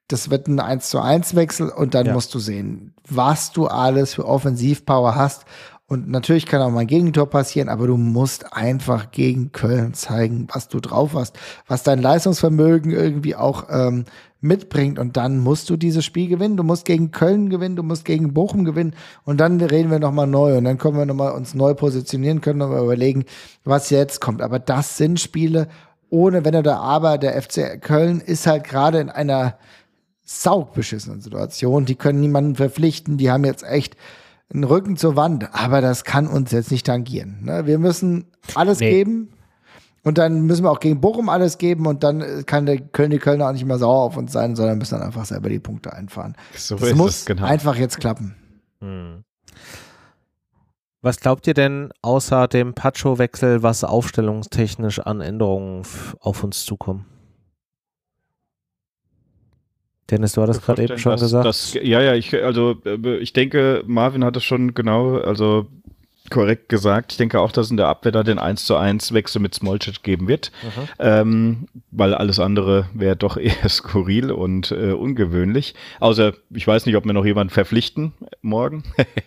Das 0.09 0.31
wird 0.31 0.49
ein 0.49 0.61
1 0.61 0.89
zu 0.89 1.01
1 1.01 1.35
Wechsel 1.35 1.69
und 1.69 1.95
dann 1.95 2.07
ja. 2.07 2.13
musst 2.15 2.35
du 2.35 2.39
sehen, 2.39 2.95
was 3.09 3.53
du 3.53 3.67
alles 3.67 4.15
für 4.15 4.27
Offensivpower 4.27 5.15
hast. 5.15 5.45
Und 5.87 6.09
natürlich 6.09 6.45
kann 6.45 6.61
auch 6.61 6.71
mal 6.71 6.81
ein 6.81 6.87
Gegentor 6.87 7.31
passieren, 7.31 7.71
aber 7.71 7.87
du 7.87 7.97
musst 7.97 8.53
einfach 8.53 9.11
gegen 9.11 9.53
Köln 9.53 9.95
zeigen, 9.95 10.47
was 10.53 10.69
du 10.69 10.81
drauf 10.81 11.13
hast, 11.15 11.39
was 11.67 11.83
dein 11.83 12.03
Leistungsvermögen 12.03 12.93
irgendwie 12.93 13.35
auch 13.35 13.65
ähm, 13.71 14.05
mitbringt. 14.41 14.99
Und 14.99 15.17
dann 15.17 15.39
musst 15.39 15.69
du 15.71 15.77
dieses 15.77 16.05
Spiel 16.05 16.29
gewinnen. 16.29 16.57
Du 16.57 16.63
musst 16.63 16.85
gegen 16.85 17.11
Köln 17.11 17.51
gewinnen, 17.51 17.77
du 17.77 17.83
musst 17.83 18.05
gegen 18.05 18.35
Bochum 18.35 18.65
gewinnen. 18.65 18.95
Und 19.25 19.39
dann 19.39 19.61
reden 19.61 19.91
wir 19.91 19.99
nochmal 19.99 20.27
neu. 20.27 20.57
Und 20.57 20.65
dann 20.65 20.79
können 20.79 20.97
wir 20.97 21.07
nochmal 21.07 21.33
uns 21.33 21.55
neu 21.55 21.75
positionieren, 21.75 22.41
können 22.41 22.59
nochmal 22.59 22.85
überlegen, 22.85 23.25
was 23.65 23.91
jetzt 23.91 24.21
kommt. 24.21 24.43
Aber 24.43 24.59
das 24.59 24.97
sind 24.97 25.21
Spiele 25.21 25.69
ohne 26.11 26.45
Wenn 26.45 26.57
oder 26.57 26.81
Aber. 26.81 27.19
Der 27.19 27.41
FC 27.41 27.81
Köln 27.81 28.21
ist 28.21 28.47
halt 28.47 28.65
gerade 28.65 29.01
in 29.01 29.11
einer 29.11 29.59
saugbeschissenen 30.25 31.21
Situation. 31.21 31.85
Die 31.85 31.97
können 31.97 32.21
niemanden 32.21 32.55
verpflichten. 32.55 33.17
Die 33.17 33.31
haben 33.31 33.45
jetzt 33.45 33.65
echt 33.65 33.97
einen 34.53 34.65
Rücken 34.65 34.97
zur 34.97 35.17
Wand. 35.17 35.55
Aber 35.55 35.81
das 35.81 36.05
kann 36.05 36.27
uns 36.27 36.53
jetzt 36.53 36.71
nicht 36.71 36.87
tangieren. 36.87 37.39
Ne? 37.43 37.67
Wir 37.67 37.79
müssen 37.79 38.27
alles 38.55 38.81
nee. 38.81 38.91
geben. 38.91 39.31
Und 40.09 40.17
dann 40.17 40.47
müssen 40.47 40.65
wir 40.65 40.71
auch 40.71 40.81
gegen 40.81 41.03
Bochum 41.03 41.29
alles 41.29 41.59
geben 41.59 41.87
und 41.87 42.03
dann 42.03 42.47
kann 42.47 42.65
der, 42.65 42.79
können 42.81 43.11
die 43.11 43.19
Kölner 43.19 43.47
auch 43.47 43.53
nicht 43.53 43.67
mehr 43.67 43.77
sauer 43.77 44.05
auf 44.05 44.17
uns 44.17 44.33
sein, 44.33 44.57
sondern 44.57 44.79
müssen 44.79 44.95
dann 44.95 45.07
einfach 45.07 45.27
selber 45.27 45.51
die 45.51 45.59
Punkte 45.59 45.93
einfahren. 45.93 46.35
So 46.57 46.77
das 46.77 46.95
muss 46.95 47.27
genau. 47.27 47.45
einfach 47.45 47.77
jetzt 47.77 48.01
klappen. 48.01 48.35
Hm. 48.81 49.23
Was 51.03 51.21
glaubt 51.21 51.47
ihr 51.47 51.53
denn 51.53 51.91
außer 52.01 52.49
dem 52.49 52.73
Pacho-Wechsel, 52.73 53.63
was 53.63 53.85
aufstellungstechnisch 53.85 54.99
an 55.01 55.21
Änderungen 55.21 55.83
auf 56.21 56.43
uns 56.43 56.65
zukommen? 56.65 57.05
Dennis, 60.11 60.33
du 60.33 60.41
hattest 60.41 60.63
gerade 60.63 60.85
eben 60.85 60.97
schon 60.97 61.13
dass, 61.13 61.21
gesagt. 61.21 61.45
Dass, 61.45 61.75
ja, 61.75 62.01
ja, 62.01 62.15
ich, 62.15 62.35
also 62.35 62.77
äh, 62.87 63.19
ich 63.19 63.35
denke, 63.35 63.85
Marvin 63.87 64.25
hat 64.25 64.39
es 64.39 64.45
schon 64.45 64.73
genau, 64.73 65.19
also 65.19 65.67
korrekt 66.31 66.69
gesagt. 66.69 67.13
Ich 67.13 67.19
denke 67.19 67.41
auch, 67.41 67.53
dass 67.53 67.71
in 67.71 67.77
der 67.77 67.89
Abwehr 67.89 68.13
da 68.13 68.23
den 68.23 68.39
1 68.39 68.65
zu 68.65 68.77
1 68.77 69.13
Wechsel 69.13 69.41
mit 69.41 69.55
Smolcic 69.55 70.03
geben 70.03 70.29
wird, 70.29 70.53
ähm, 70.99 71.69
weil 71.91 72.15
alles 72.15 72.39
andere 72.39 72.87
wäre 72.95 73.17
doch 73.17 73.37
eher 73.39 73.69
skurril 73.69 74.31
und 74.31 74.71
äh, 74.71 74.93
ungewöhnlich. 74.93 75.75
Außer, 76.01 76.35
ich 76.51 76.67
weiß 76.67 76.87
nicht, 76.87 76.97
ob 76.97 77.05
wir 77.05 77.13
noch 77.13 77.25
jemanden 77.25 77.53
verpflichten 77.53 78.13
morgen. 78.43 78.85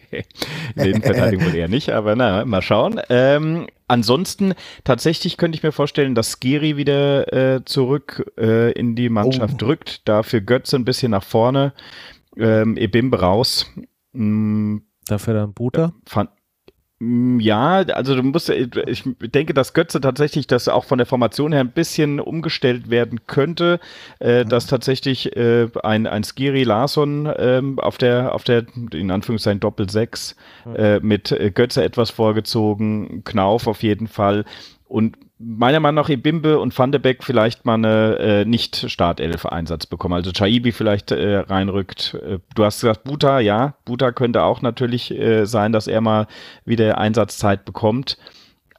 den 0.76 1.02
Verteidigung 1.02 1.46
wohl 1.46 1.56
eher 1.56 1.68
nicht, 1.68 1.90
aber 1.90 2.16
na, 2.16 2.46
mal 2.46 2.62
schauen. 2.62 3.00
Ähm, 3.10 3.68
ansonsten, 3.88 4.54
tatsächlich 4.84 5.38
könnte 5.38 5.58
ich 5.58 5.64
mir 5.64 5.72
vorstellen, 5.72 6.16
dass 6.16 6.38
Skiri 6.40 6.78
wieder 6.78 7.32
äh, 7.34 7.66
zurück 7.66 8.32
äh, 8.38 8.72
in 8.72 8.96
die 8.96 9.10
Mannschaft 9.10 9.56
oh. 9.56 9.66
drückt. 9.66 10.08
Dafür 10.08 10.42
Götze 10.42 10.76
ein 10.78 10.86
bisschen 10.86 11.12
nach 11.12 11.24
vorne, 11.24 11.74
ähm, 12.38 12.78
Ebimbe 12.78 13.20
raus. 13.20 13.68
Mm, 14.14 14.78
Dafür 15.08 15.34
dann 15.34 15.54
Buter? 15.54 15.94
Fand, 16.06 16.30
ja, 17.04 17.78
also 17.78 18.16
du 18.16 18.22
musst, 18.22 18.50
äh, 18.50 18.68
ich 18.86 19.04
denke, 19.20 19.56
dass 19.56 19.74
Götze 19.74 20.02
tatsächlich 20.02 20.46
das 20.46 20.68
auch 20.68 20.86
von 20.86 21.00
der 21.00 21.08
Formation 21.08 21.52
her 21.52 21.62
ein 21.62 21.72
bisschen 21.72 22.20
umgestellt 22.20 22.92
werden 22.92 23.22
könnte, 23.26 23.80
äh, 24.20 24.44
mhm. 24.44 24.50
dass 24.50 24.68
tatsächlich 24.68 25.36
äh, 25.36 25.68
ein, 25.82 26.06
ein 26.06 26.24
Skiri 26.24 26.64
Larsson 26.64 27.26
äh, 27.26 27.62
auf 27.78 27.98
der, 27.98 28.36
auf 28.36 28.44
der, 28.44 28.66
in 28.94 29.10
Anführungszeichen 29.10 29.60
Doppel 29.60 29.90
6 29.90 30.36
mhm. 30.66 30.76
äh, 30.76 31.00
mit 31.00 31.32
äh, 31.32 31.50
Götze 31.50 31.84
etwas 31.84 32.12
vorgezogen, 32.12 33.24
Knauf 33.24 33.66
auf 33.66 33.82
jeden 33.82 34.08
Fall 34.08 34.46
und 34.92 35.18
meiner 35.40 35.80
Meinung 35.80 36.04
nach 36.04 36.10
Ebimbe 36.10 36.60
und 36.60 36.78
Van 36.78 36.92
de 36.92 37.00
Beek 37.00 37.24
vielleicht 37.24 37.66
mal 37.66 37.76
eine 37.76 38.18
äh, 38.20 38.46
Nicht-Startelf-Einsatz 38.46 39.86
bekommen. 39.86 40.16
Also 40.16 40.32
Chaibi 40.34 40.74
vielleicht 40.74 41.12
äh, 41.12 41.38
reinrückt. 41.38 42.16
Äh, 42.22 42.40
du 42.54 42.66
hast 42.66 42.82
gesagt, 42.82 43.06
Buta, 43.06 43.40
ja, 43.40 43.76
Buta 43.86 44.12
könnte 44.12 44.44
auch 44.44 44.62
natürlich 44.62 45.12
äh, 45.12 45.46
sein, 45.46 45.72
dass 45.72 45.88
er 45.88 46.02
mal 46.02 46.28
wieder 46.66 46.98
Einsatzzeit 46.98 47.64
bekommt. 47.64 48.18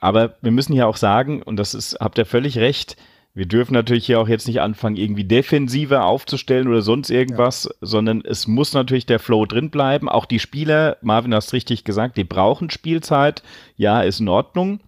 Aber 0.00 0.34
wir 0.42 0.50
müssen 0.50 0.74
hier 0.74 0.86
auch 0.86 0.98
sagen, 0.98 1.42
und 1.42 1.56
das 1.56 1.72
ist, 1.72 1.96
habt 1.98 2.18
ihr 2.18 2.26
völlig 2.26 2.58
recht, 2.58 2.96
wir 3.32 3.46
dürfen 3.46 3.72
natürlich 3.72 4.04
hier 4.04 4.20
auch 4.20 4.28
jetzt 4.28 4.46
nicht 4.46 4.60
anfangen, 4.60 4.96
irgendwie 4.96 5.24
defensiver 5.24 6.04
aufzustellen 6.04 6.68
oder 6.68 6.82
sonst 6.82 7.08
irgendwas, 7.08 7.64
ja. 7.64 7.70
sondern 7.80 8.22
es 8.22 8.46
muss 8.46 8.74
natürlich 8.74 9.06
der 9.06 9.18
Flow 9.18 9.46
drin 9.46 9.70
bleiben. 9.70 10.10
Auch 10.10 10.26
die 10.26 10.40
Spieler, 10.40 10.98
Marvin 11.00 11.34
hast 11.34 11.54
richtig 11.54 11.84
gesagt, 11.84 12.18
die 12.18 12.24
brauchen 12.24 12.68
Spielzeit. 12.68 13.42
Ja, 13.76 14.02
ist 14.02 14.20
in 14.20 14.28
Ordnung 14.28 14.80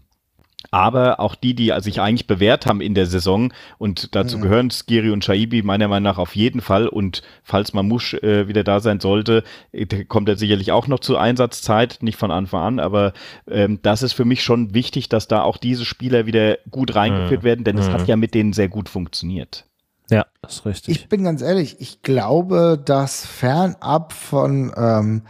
aber 0.74 1.20
auch 1.20 1.36
die, 1.36 1.54
die 1.54 1.72
sich 1.78 2.00
eigentlich 2.00 2.26
bewährt 2.26 2.66
haben 2.66 2.80
in 2.80 2.94
der 2.94 3.06
Saison 3.06 3.52
und 3.78 4.16
dazu 4.16 4.38
mhm. 4.38 4.42
gehören 4.42 4.70
Skiri 4.72 5.10
und 5.10 5.24
Shaibi 5.24 5.62
meiner 5.62 5.86
Meinung 5.86 6.02
nach 6.02 6.18
auf 6.18 6.34
jeden 6.34 6.60
Fall 6.60 6.88
und 6.88 7.22
falls 7.44 7.74
Mamouche 7.74 8.20
äh, 8.24 8.48
wieder 8.48 8.64
da 8.64 8.80
sein 8.80 8.98
sollte, 8.98 9.44
äh, 9.70 9.86
kommt 10.06 10.28
er 10.28 10.36
sicherlich 10.36 10.72
auch 10.72 10.88
noch 10.88 10.98
zur 10.98 11.20
Einsatzzeit, 11.20 11.98
nicht 12.00 12.18
von 12.18 12.32
Anfang 12.32 12.60
an, 12.60 12.78
aber 12.80 13.12
ähm, 13.48 13.78
das 13.82 14.02
ist 14.02 14.14
für 14.14 14.24
mich 14.24 14.42
schon 14.42 14.74
wichtig, 14.74 15.08
dass 15.08 15.28
da 15.28 15.42
auch 15.42 15.58
diese 15.58 15.84
Spieler 15.84 16.26
wieder 16.26 16.58
gut 16.72 16.96
reingeführt 16.96 17.42
mhm. 17.42 17.46
werden, 17.46 17.64
denn 17.64 17.78
es 17.78 17.88
hat 17.90 18.00
mhm. 18.00 18.06
ja 18.08 18.16
mit 18.16 18.34
denen 18.34 18.52
sehr 18.52 18.68
gut 18.68 18.88
funktioniert. 18.88 19.66
Ja, 20.10 20.26
das 20.42 20.54
ist 20.54 20.66
richtig. 20.66 20.96
Ich 20.96 21.08
bin 21.08 21.22
ganz 21.22 21.40
ehrlich, 21.40 21.76
ich 21.78 22.02
glaube, 22.02 22.82
dass 22.84 23.24
fernab 23.24 24.12
von 24.12 24.72
ähm, 24.76 25.22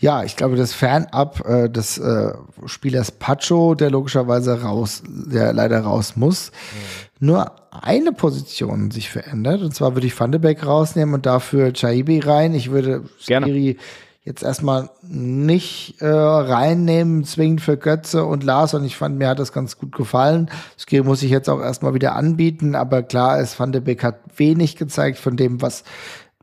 ja, 0.00 0.24
ich 0.24 0.34
glaube, 0.34 0.56
das 0.56 0.72
Fernab 0.72 1.46
äh, 1.46 1.68
des 1.68 1.98
äh, 1.98 2.32
Spielers 2.64 3.12
Pacho, 3.12 3.74
der 3.74 3.90
logischerweise 3.90 4.62
raus, 4.62 5.02
der 5.06 5.52
leider 5.52 5.80
raus 5.80 6.16
muss, 6.16 6.50
mhm. 6.50 7.26
nur 7.26 7.52
eine 7.70 8.12
Position 8.12 8.90
sich 8.90 9.10
verändert. 9.10 9.60
Und 9.60 9.74
zwar 9.74 9.94
würde 9.94 10.06
ich 10.06 10.18
Van 10.18 10.32
de 10.32 10.40
Beek 10.40 10.64
rausnehmen 10.64 11.14
und 11.14 11.26
dafür 11.26 11.74
Chaibi 11.74 12.20
rein. 12.20 12.54
Ich 12.54 12.70
würde 12.70 13.04
Skiri 13.20 13.76
jetzt 14.24 14.42
erstmal 14.42 14.88
nicht 15.02 16.00
äh, 16.00 16.06
reinnehmen, 16.06 17.24
zwingend 17.24 17.60
für 17.60 17.76
Götze 17.76 18.24
und 18.24 18.42
Lars. 18.42 18.72
Und 18.72 18.84
ich 18.84 18.96
fand, 18.96 19.18
mir 19.18 19.28
hat 19.28 19.38
das 19.38 19.52
ganz 19.52 19.76
gut 19.76 19.92
gefallen. 19.92 20.50
Skiri 20.78 21.04
muss 21.04 21.22
ich 21.22 21.30
jetzt 21.30 21.50
auch 21.50 21.60
erstmal 21.60 21.92
wieder 21.92 22.16
anbieten. 22.16 22.74
Aber 22.74 23.02
klar 23.02 23.38
ist, 23.38 23.60
Van 23.60 23.72
de 23.72 23.82
Beek 23.82 24.02
hat 24.02 24.16
wenig 24.36 24.76
gezeigt 24.76 25.18
von 25.18 25.36
dem, 25.36 25.60
was 25.60 25.84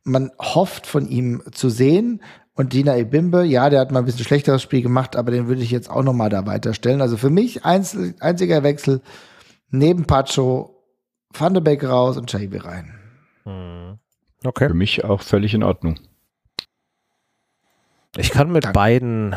man 0.03 0.31
hofft 0.39 0.85
von 0.85 1.07
ihm 1.07 1.41
zu 1.51 1.69
sehen. 1.69 2.21
Und 2.57 2.73
Dina 2.73 2.97
Ebimbe, 2.97 3.43
ja, 3.43 3.69
der 3.69 3.79
hat 3.79 3.91
mal 3.91 3.99
ein 3.99 4.05
bisschen 4.05 4.25
schlechteres 4.25 4.63
Spiel 4.63 4.81
gemacht, 4.81 5.15
aber 5.15 5.29
den 5.29 5.47
würde 5.47 5.61
ich 5.61 5.69
jetzt 5.69 5.91
auch 5.91 6.01
nochmal 6.01 6.29
da 6.29 6.47
weiterstellen. 6.47 7.01
Also 7.01 7.15
für 7.15 7.29
mich 7.29 7.65
einzel, 7.65 8.15
einziger 8.19 8.63
Wechsel 8.63 9.01
neben 9.69 10.05
Pacho, 10.05 10.83
Van 11.31 11.53
de 11.53 11.61
Beek 11.61 11.83
raus 11.83 12.17
und 12.17 12.31
Chaibi 12.31 12.57
rein. 12.57 12.95
Hm. 13.43 13.99
Okay. 14.43 14.69
Für 14.69 14.73
mich 14.73 15.05
auch 15.05 15.21
völlig 15.21 15.53
in 15.53 15.61
Ordnung. 15.61 15.99
Ich 18.17 18.31
kann 18.31 18.51
mit 18.51 18.63
Danke. 18.63 18.73
beiden, 18.73 19.35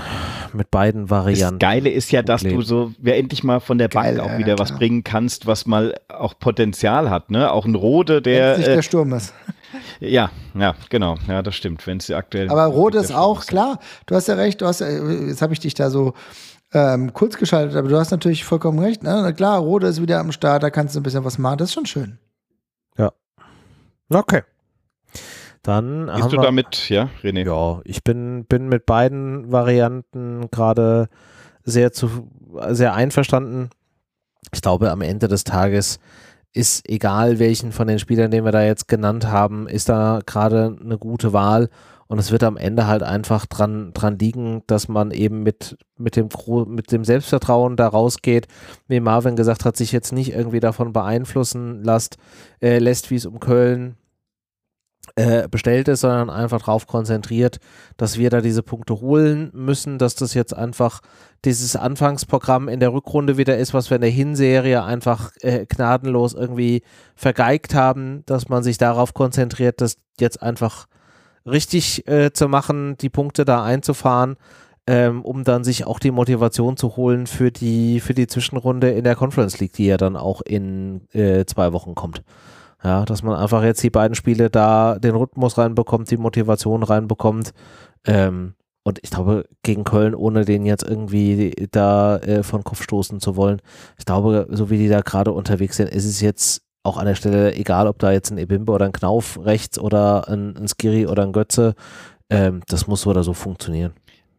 mit 0.55 0.71
beiden 0.71 1.11
Varianten. 1.11 1.59
Das 1.59 1.69
Geile 1.69 1.91
ist 1.91 2.11
ja, 2.13 2.23
dass 2.23 2.43
du 2.43 2.63
so 2.63 2.95
ja, 3.03 3.13
endlich 3.13 3.45
mal 3.45 3.61
von 3.61 3.77
der 3.77 3.91
Geil, 3.91 4.17
Bank 4.17 4.31
auch 4.31 4.39
wieder 4.39 4.55
ja, 4.55 4.59
was 4.59 4.75
bringen 4.75 5.05
kannst, 5.05 5.47
was 5.47 5.67
mal 5.67 5.95
auch 6.09 6.39
Potenzial 6.39 7.11
hat, 7.11 7.31
ne? 7.31 7.53
Auch 7.53 7.67
ein 7.67 7.75
Rode, 7.75 8.17
Wenn 8.17 8.23
der, 8.23 8.53
es 8.53 8.59
nicht 8.59 8.69
äh, 8.69 8.75
der 8.77 8.83
Sturm 8.83 9.13
ist. 9.13 9.35
Ja, 10.01 10.31
ja, 10.55 10.75
genau, 10.89 11.17
ja, 11.29 11.43
das 11.43 11.55
stimmt, 11.55 11.87
wenn 11.87 11.99
es 11.99 12.11
aktuell. 12.11 12.49
Aber 12.51 12.65
Rode 12.65 12.99
der 12.99 13.03
ist 13.03 13.15
auch, 13.15 13.45
klar, 13.47 13.79
du 14.07 14.15
hast 14.15 14.29
ja 14.29 14.35
recht, 14.35 14.61
du 14.61 14.67
hast, 14.67 14.81
ja- 14.81 14.89
jetzt 14.89 15.43
habe 15.43 15.53
ich 15.53 15.61
dich 15.61 15.75
da 15.75 15.91
so 15.91 16.15
ähm, 16.73 17.13
kurz 17.13 17.37
geschaltet, 17.37 17.77
aber 17.77 17.89
du 17.89 17.99
hast 17.99 18.11
natürlich 18.11 18.45
vollkommen 18.45 18.79
recht. 18.79 19.03
Ne? 19.03 19.11
Na 19.23 19.33
Klar, 19.33 19.59
Rode 19.61 19.89
ist 19.89 20.01
wieder 20.01 20.21
am 20.21 20.33
Start, 20.33 20.63
da 20.63 20.71
kannst 20.71 20.95
du 20.95 21.01
ein 21.01 21.03
bisschen 21.03 21.25
was 21.25 21.39
machen, 21.39 21.59
das 21.59 21.69
ist 21.71 21.75
schon 21.75 21.87
schön. 21.87 22.19
Okay. 24.13 24.43
Dann 25.63 26.07
Bist 26.07 26.19
haben 26.23 26.31
du 26.31 26.37
wir, 26.39 26.43
damit, 26.43 26.89
ja, 26.89 27.09
René? 27.23 27.47
Ja, 27.47 27.81
ich 27.85 28.03
bin, 28.03 28.45
bin 28.47 28.69
mit 28.69 28.87
beiden 28.87 29.53
Varianten 29.53 30.51
gerade 30.51 31.09
sehr 31.63 31.93
zu, 31.93 32.29
sehr 32.71 32.95
einverstanden. 32.95 33.71
Ich 34.53 34.63
glaube, 34.63 34.91
am 34.91 35.03
Ende 35.03 35.29
des 35.29 35.45
Tages 35.45 36.01
ist 36.53 36.89
egal, 36.89 37.39
welchen 37.39 37.73
von 37.73 37.87
den 37.87 37.99
Spielern, 37.99 38.31
den 38.31 38.45
wir 38.45 38.53
da 38.53 38.63
jetzt 38.63 38.89
genannt 38.89 39.27
haben, 39.29 39.69
ist 39.69 39.89
da 39.89 40.21
gerade 40.27 40.77
eine 40.81 40.99
gute 40.99 41.33
Wahl. 41.33 41.69
Und 42.09 42.19
es 42.19 42.33
wird 42.33 42.43
am 42.43 42.57
Ende 42.57 42.89
halt 42.89 43.05
einfach 43.05 43.47
dran, 43.47 43.93
dran 43.95 44.19
liegen, 44.19 44.65
dass 44.67 44.89
man 44.89 45.13
eben 45.13 45.45
mit, 45.45 45.79
mit, 45.97 46.17
dem, 46.17 46.29
mit 46.67 46.91
dem 46.91 47.05
Selbstvertrauen 47.05 47.77
da 47.77 47.87
rausgeht, 47.87 48.49
wie 48.89 48.99
Marvin 48.99 49.37
gesagt 49.37 49.65
hat, 49.65 49.77
sich 49.77 49.93
jetzt 49.93 50.13
nicht 50.13 50.33
irgendwie 50.33 50.59
davon 50.59 50.93
beeinflussen 50.93 51.85
lässt, 51.85 52.17
äh, 52.61 52.81
lässt 52.81 53.13
wie 53.13 53.15
es 53.15 53.27
um 53.27 53.39
Köln 53.39 53.95
äh, 55.17 55.49
bestellt 55.49 55.89
ist, 55.89 56.01
sondern 56.01 56.31
einfach 56.31 56.61
darauf 56.61 56.87
konzentriert, 56.87 57.59
dass 57.97 58.19
wir 58.19 58.31
da 58.31 58.41
diese 58.41 58.63
Punkte 58.63 59.01
holen 59.01 59.51
müssen, 59.53 59.99
dass 59.99 60.15
das 60.15 60.35
jetzt 60.35 60.55
einfach 60.55 61.01
dieses 61.45 61.75
Anfangsprogramm 61.75 62.69
in 62.69 62.81
der 62.81 62.93
Rückrunde 62.93 63.37
wieder 63.37 63.57
ist, 63.57 63.75
was 63.75 63.91
wir 63.91 63.97
in 63.97 64.03
der 64.03 64.11
Hinserie 64.11 64.83
einfach 64.85 65.33
äh, 65.41 65.67
gnadenlos 65.67 66.35
irgendwie 66.35 66.83
vergeigt 67.17 67.75
haben, 67.75 68.23
dass 68.27 68.49
man 68.49 68.63
sich 68.63 68.79
darauf 68.79 69.15
konzentriert, 69.15 69.81
das 69.81 69.97
jetzt 70.19 70.43
einfach 70.43 70.87
richtig 71.47 72.07
äh, 72.07 72.33
zu 72.33 72.49
machen, 72.49 72.97
die 72.99 73.11
Punkte 73.11 73.45
da 73.45 73.65
einzufahren, 73.65 74.37
ähm, 74.87 75.23
um 75.23 75.45
dann 75.45 75.65
sich 75.65 75.87
auch 75.87 75.99
die 75.99 76.11
Motivation 76.11 76.77
zu 76.77 76.97
holen 76.97 77.27
für 77.27 77.51
die, 77.51 78.01
für 78.01 78.15
die 78.15 78.27
Zwischenrunde 78.27 78.91
in 78.91 79.05
der 79.05 79.17
Conference 79.17 79.59
League, 79.61 79.73
die 79.73 79.87
ja 79.87 79.97
dann 79.97 80.17
auch 80.17 80.43
in 80.43 81.09
äh, 81.13 81.45
zwei 81.47 81.73
Wochen 81.73 81.95
kommt. 81.95 82.23
Ja, 82.83 83.05
dass 83.05 83.23
man 83.23 83.37
einfach 83.37 83.63
jetzt 83.63 83.83
die 83.83 83.91
beiden 83.91 84.15
Spiele 84.15 84.49
da 84.49 84.99
den 84.99 85.15
Rhythmus 85.15 85.59
reinbekommt, 85.59 86.11
die 86.11 86.17
Motivation 86.17 86.83
reinbekommt. 86.83 87.53
Ähm, 88.07 88.55
und 88.83 88.99
ich 89.03 89.11
glaube, 89.11 89.45
gegen 89.63 89.85
Köln, 89.85 90.15
ohne 90.15 90.45
den 90.45 90.65
jetzt 90.65 90.89
irgendwie 90.89 91.55
da 91.71 92.17
äh, 92.19 92.43
von 92.43 92.65
Kopf 92.65 92.83
stoßen 92.83 93.21
zu 93.21 93.37
wollen, 93.37 93.61
ich 93.99 94.07
glaube, 94.07 94.47
so 94.51 94.71
wie 94.71 94.79
die 94.79 94.89
da 94.89 95.03
gerade 95.03 95.33
unterwegs 95.33 95.77
sind, 95.77 95.91
ist 95.91 96.07
es 96.07 96.21
jetzt 96.21 96.63
auch 96.83 96.97
an 96.97 97.07
der 97.07 97.15
Stelle 97.15 97.55
egal, 97.55 97.87
ob 97.87 97.99
da 97.99 98.11
jetzt 98.11 98.31
ein 98.31 98.39
Ebimbe 98.39 98.73
oder 98.73 98.87
ein 98.87 98.93
Knauf 98.93 99.39
rechts 99.45 99.79
oder 99.79 100.29
ein, 100.29 100.57
ein 100.57 100.67
Skiri 100.67 101.07
oder 101.07 101.25
ein 101.25 101.33
Götze. 101.33 101.75
Ähm, 102.31 102.63
das 102.69 102.87
muss 102.87 103.03
so 103.03 103.11
oder 103.11 103.23
so 103.23 103.35
funktionieren. 103.35 103.93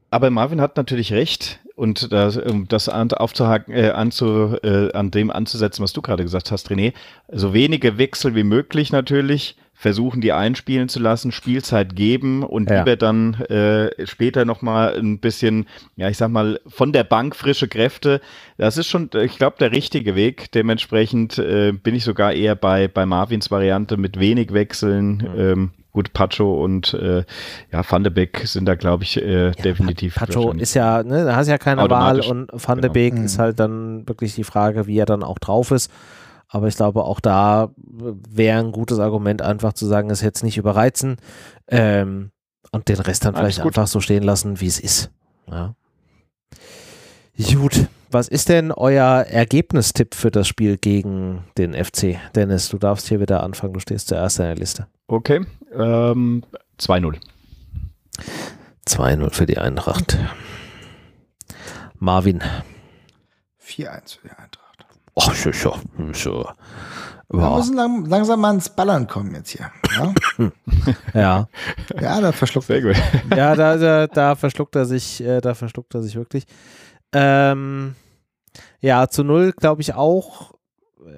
Aber 0.10 0.30
Marvin 0.30 0.60
hat 0.60 0.76
natürlich 0.76 1.14
recht 1.14 1.61
und 1.82 2.11
das, 2.11 2.38
um 2.38 2.67
das 2.67 2.89
an, 2.89 3.11
aufzuhaken, 3.11 3.73
äh, 3.73 3.89
anzu, 3.89 4.55
äh, 4.61 4.91
an 4.93 5.09
dem 5.09 5.32
anzusetzen, 5.32 5.82
was 5.82 5.93
du 5.93 6.03
gerade 6.03 6.21
gesagt 6.21 6.51
hast, 6.51 6.69
René, 6.69 6.93
so 7.32 7.55
wenige 7.55 7.97
Wechsel 7.97 8.36
wie 8.36 8.43
möglich 8.43 8.91
natürlich, 8.91 9.57
versuchen 9.73 10.21
die 10.21 10.32
einspielen 10.32 10.89
zu 10.89 10.99
lassen, 10.99 11.32
Spielzeit 11.32 11.95
geben 11.95 12.43
und 12.43 12.69
Ja. 12.69 12.77
lieber 12.79 12.97
dann 12.97 13.34
äh, 13.45 14.05
später 14.05 14.45
nochmal 14.45 14.95
ein 14.95 15.17
bisschen, 15.17 15.65
ja 15.95 16.07
ich 16.07 16.17
sag 16.17 16.29
mal, 16.29 16.59
von 16.67 16.93
der 16.93 17.03
Bank 17.03 17.36
frische 17.36 17.67
Kräfte. 17.67 18.21
Das 18.59 18.77
ist 18.77 18.86
schon, 18.86 19.09
ich 19.19 19.39
glaube, 19.39 19.55
der 19.59 19.71
richtige 19.71 20.15
Weg. 20.15 20.51
Dementsprechend 20.51 21.39
äh, 21.39 21.71
bin 21.71 21.95
ich 21.95 22.03
sogar 22.03 22.34
eher 22.34 22.53
bei, 22.53 22.89
bei 22.89 23.07
Marvins 23.07 23.49
Variante 23.49 23.97
mit 23.97 24.19
wenig 24.19 24.53
Wechseln. 24.53 25.27
Ähm, 25.36 25.71
gut, 25.92 26.14
Pacho 26.14 26.64
und 26.64 26.94
äh, 26.94 27.24
ja, 27.72 27.84
Van 27.89 28.04
de 28.04 28.12
Beek 28.12 28.42
sind 28.48 28.66
da, 28.66 28.76
glaube 28.76 29.04
ich, 29.04 29.18
äh, 29.22 29.52
definitiv. 29.52 30.16
Pacho 30.16 30.52
ist 30.54 30.74
ja, 30.74 31.04
ne, 31.04 31.26
da 31.26 31.36
hast 31.36 31.48
ja 31.48 31.58
keine 31.58 31.89
Wahl 31.89 32.22
und 32.22 32.50
Van 32.54 32.82
de 32.82 32.89
Beek 32.89 33.14
Mhm. 33.16 33.26
ist 33.26 33.39
halt 33.39 33.60
dann 33.60 34.08
wirklich 34.08 34.36
die 34.36 34.44
Frage, 34.44 34.88
wie 34.88 34.98
er 34.98 35.06
dann 35.06 35.24
auch 35.24 35.39
drauf 35.39 35.72
ist. 35.72 35.92
Aber 36.48 36.68
ich 36.68 36.76
glaube, 36.76 37.04
auch 37.06 37.20
da 37.22 37.70
wäre 37.78 38.60
ein 38.60 38.72
gutes 38.74 39.00
Argument, 39.00 39.42
einfach 39.42 39.72
zu 39.74 39.86
sagen, 39.86 40.10
es 40.10 40.22
jetzt 40.22 40.44
nicht 40.44 40.58
überreizen 40.58 41.16
ähm, 41.68 42.32
und 42.74 42.89
den 42.89 43.00
Rest 43.00 43.24
dann 43.24 43.36
Alles 43.36 43.56
vielleicht 43.56 43.64
gut. 43.64 43.78
einfach 43.78 43.88
so 43.88 44.02
stehen 44.02 44.24
lassen, 44.24 44.60
wie 44.60 44.68
es 44.68 44.80
ist. 44.80 45.12
Ja. 45.50 45.76
Gut, 47.56 47.88
was 48.12 48.28
ist 48.28 48.49
denn 48.49 48.72
euer 48.72 49.26
Ergebnistipp 49.28 50.16
für 50.16 50.32
das 50.32 50.47
Spiel 50.47 50.78
gegen 50.78 51.43
den 51.57 51.74
FC? 51.74 52.20
Dennis, 52.36 52.70
du 52.70 52.78
darfst 52.78 53.07
hier 53.07 53.20
wieder 53.20 53.43
anfangen, 53.43 53.74
du 53.74 53.80
stehst 53.80 54.07
zuerst 54.07 54.39
in 54.39 54.45
der 54.45 54.55
Liste. 54.55 54.88
Okay, 55.07 55.45
ähm, 55.74 56.43
2-0. 56.80 57.18
2-0 58.88 59.30
für 59.32 59.45
die 59.45 59.57
Eintracht. 59.57 60.18
Marvin. 61.99 62.41
4-1 63.64 64.20
für 64.20 64.28
die 64.28 64.34
Eintracht. 64.34 64.86
Oh, 65.14 65.24
ja, 65.26 65.51
ja, 65.51 66.32
ja. 66.34 66.55
Wir 67.34 67.49
müssen 67.55 67.76
lang, 67.76 68.05
langsam 68.07 68.41
mal 68.41 68.53
ins 68.53 68.70
Ballern 68.70 69.07
kommen 69.07 69.34
jetzt 69.36 69.51
hier. 69.51 69.72
Ja, 69.95 70.14
ja. 71.14 71.47
ja 71.99 72.22
da 72.22 72.32
verschluckt 72.34 72.68
gut. 72.68 72.95
ja 73.30 73.55
da, 73.55 73.78
da, 73.78 74.07
da 74.07 74.36
verschluckt 74.36 74.76
er 74.76 74.86
sich, 74.86 75.24
äh, 75.24 75.39
da 75.39 75.53
verschluckt 75.53 75.93
er 75.95 76.03
sich 76.03 76.16
wirklich. 76.16 76.45
Ähm, 77.14 77.95
ja, 78.80 79.07
zu 79.07 79.24
null 79.24 79.51
glaube 79.51 79.82
ich 79.82 79.93
auch 79.93 80.53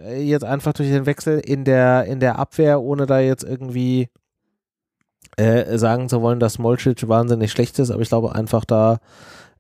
äh, 0.06 0.22
jetzt 0.22 0.44
einfach 0.44 0.74
durch 0.74 0.90
den 0.90 1.06
Wechsel 1.06 1.40
in 1.40 1.66
der, 1.66 2.06
in 2.06 2.20
der 2.20 2.40
Abwehr, 2.40 2.82
ohne 2.82 3.06
da 3.06 3.20
jetzt 3.20 3.44
irgendwie 3.44 4.10
äh, 5.38 5.78
sagen 5.78 6.10
zu 6.10 6.22
wollen, 6.22 6.40
dass 6.40 6.60
Molcic 6.60 7.08
wahnsinnig 7.08 7.52
schlecht 7.52 7.80
ist, 7.80 7.92
aber 7.92 8.02
ich 8.02 8.10
glaube 8.10 8.36
einfach 8.36 8.66
da 8.66 9.00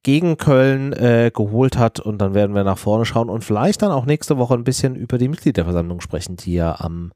gegen 0.02 0.36
Köln 0.36 0.92
äh, 0.92 1.30
geholt 1.34 1.78
hat 1.78 1.98
und 1.98 2.18
dann 2.18 2.34
werden 2.34 2.54
wir 2.54 2.62
nach 2.62 2.76
vorne 2.76 3.06
schauen 3.06 3.30
und 3.30 3.42
vielleicht 3.42 3.80
dann 3.80 3.90
auch 3.90 4.04
nächste 4.04 4.36
Woche 4.36 4.52
ein 4.54 4.64
bisschen 4.64 4.96
über 4.96 5.16
die 5.16 5.28
Mitgliederversammlung 5.28 6.02
sprechen, 6.02 6.36
die 6.36 6.52
ja 6.54 6.78
am 6.78 7.12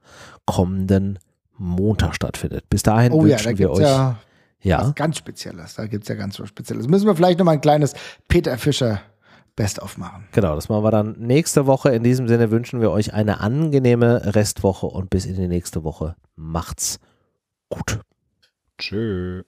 kommenden 0.46 1.18
Montag 1.58 2.14
stattfindet. 2.14 2.64
Bis 2.70 2.82
dahin 2.82 3.12
Oh 3.12 3.26
ja, 3.26 3.32
wünschen 3.32 3.52
da 3.52 3.58
wir 3.58 3.70
euch 3.72 3.80
ja 3.80 4.16
ja, 4.60 4.80
was 4.80 4.94
ganz 4.94 5.18
Spezielles. 5.18 5.74
Da 5.74 5.86
gibt 5.86 6.04
es 6.04 6.08
ja 6.08 6.14
ganz 6.14 6.38
was 6.40 6.48
Spezielles. 6.48 6.88
Müssen 6.88 7.06
wir 7.06 7.14
vielleicht 7.14 7.38
nochmal 7.38 7.54
ein 7.54 7.60
kleines 7.60 7.94
Peter 8.26 8.56
Fischer 8.58 9.00
Best-of 9.58 9.98
machen. 9.98 10.28
genau, 10.30 10.54
das 10.54 10.68
machen 10.68 10.84
wir 10.84 10.92
dann 10.92 11.16
nächste 11.18 11.66
Woche. 11.66 11.90
In 11.90 12.04
diesem 12.04 12.28
Sinne 12.28 12.52
wünschen 12.52 12.80
wir 12.80 12.92
euch 12.92 13.12
eine 13.12 13.40
angenehme 13.40 14.34
Restwoche 14.36 14.86
und 14.86 15.10
bis 15.10 15.26
in 15.26 15.34
die 15.34 15.48
nächste 15.48 15.82
Woche. 15.82 16.14
Macht's 16.36 17.00
gut. 17.68 17.98
Tschö. 18.78 19.42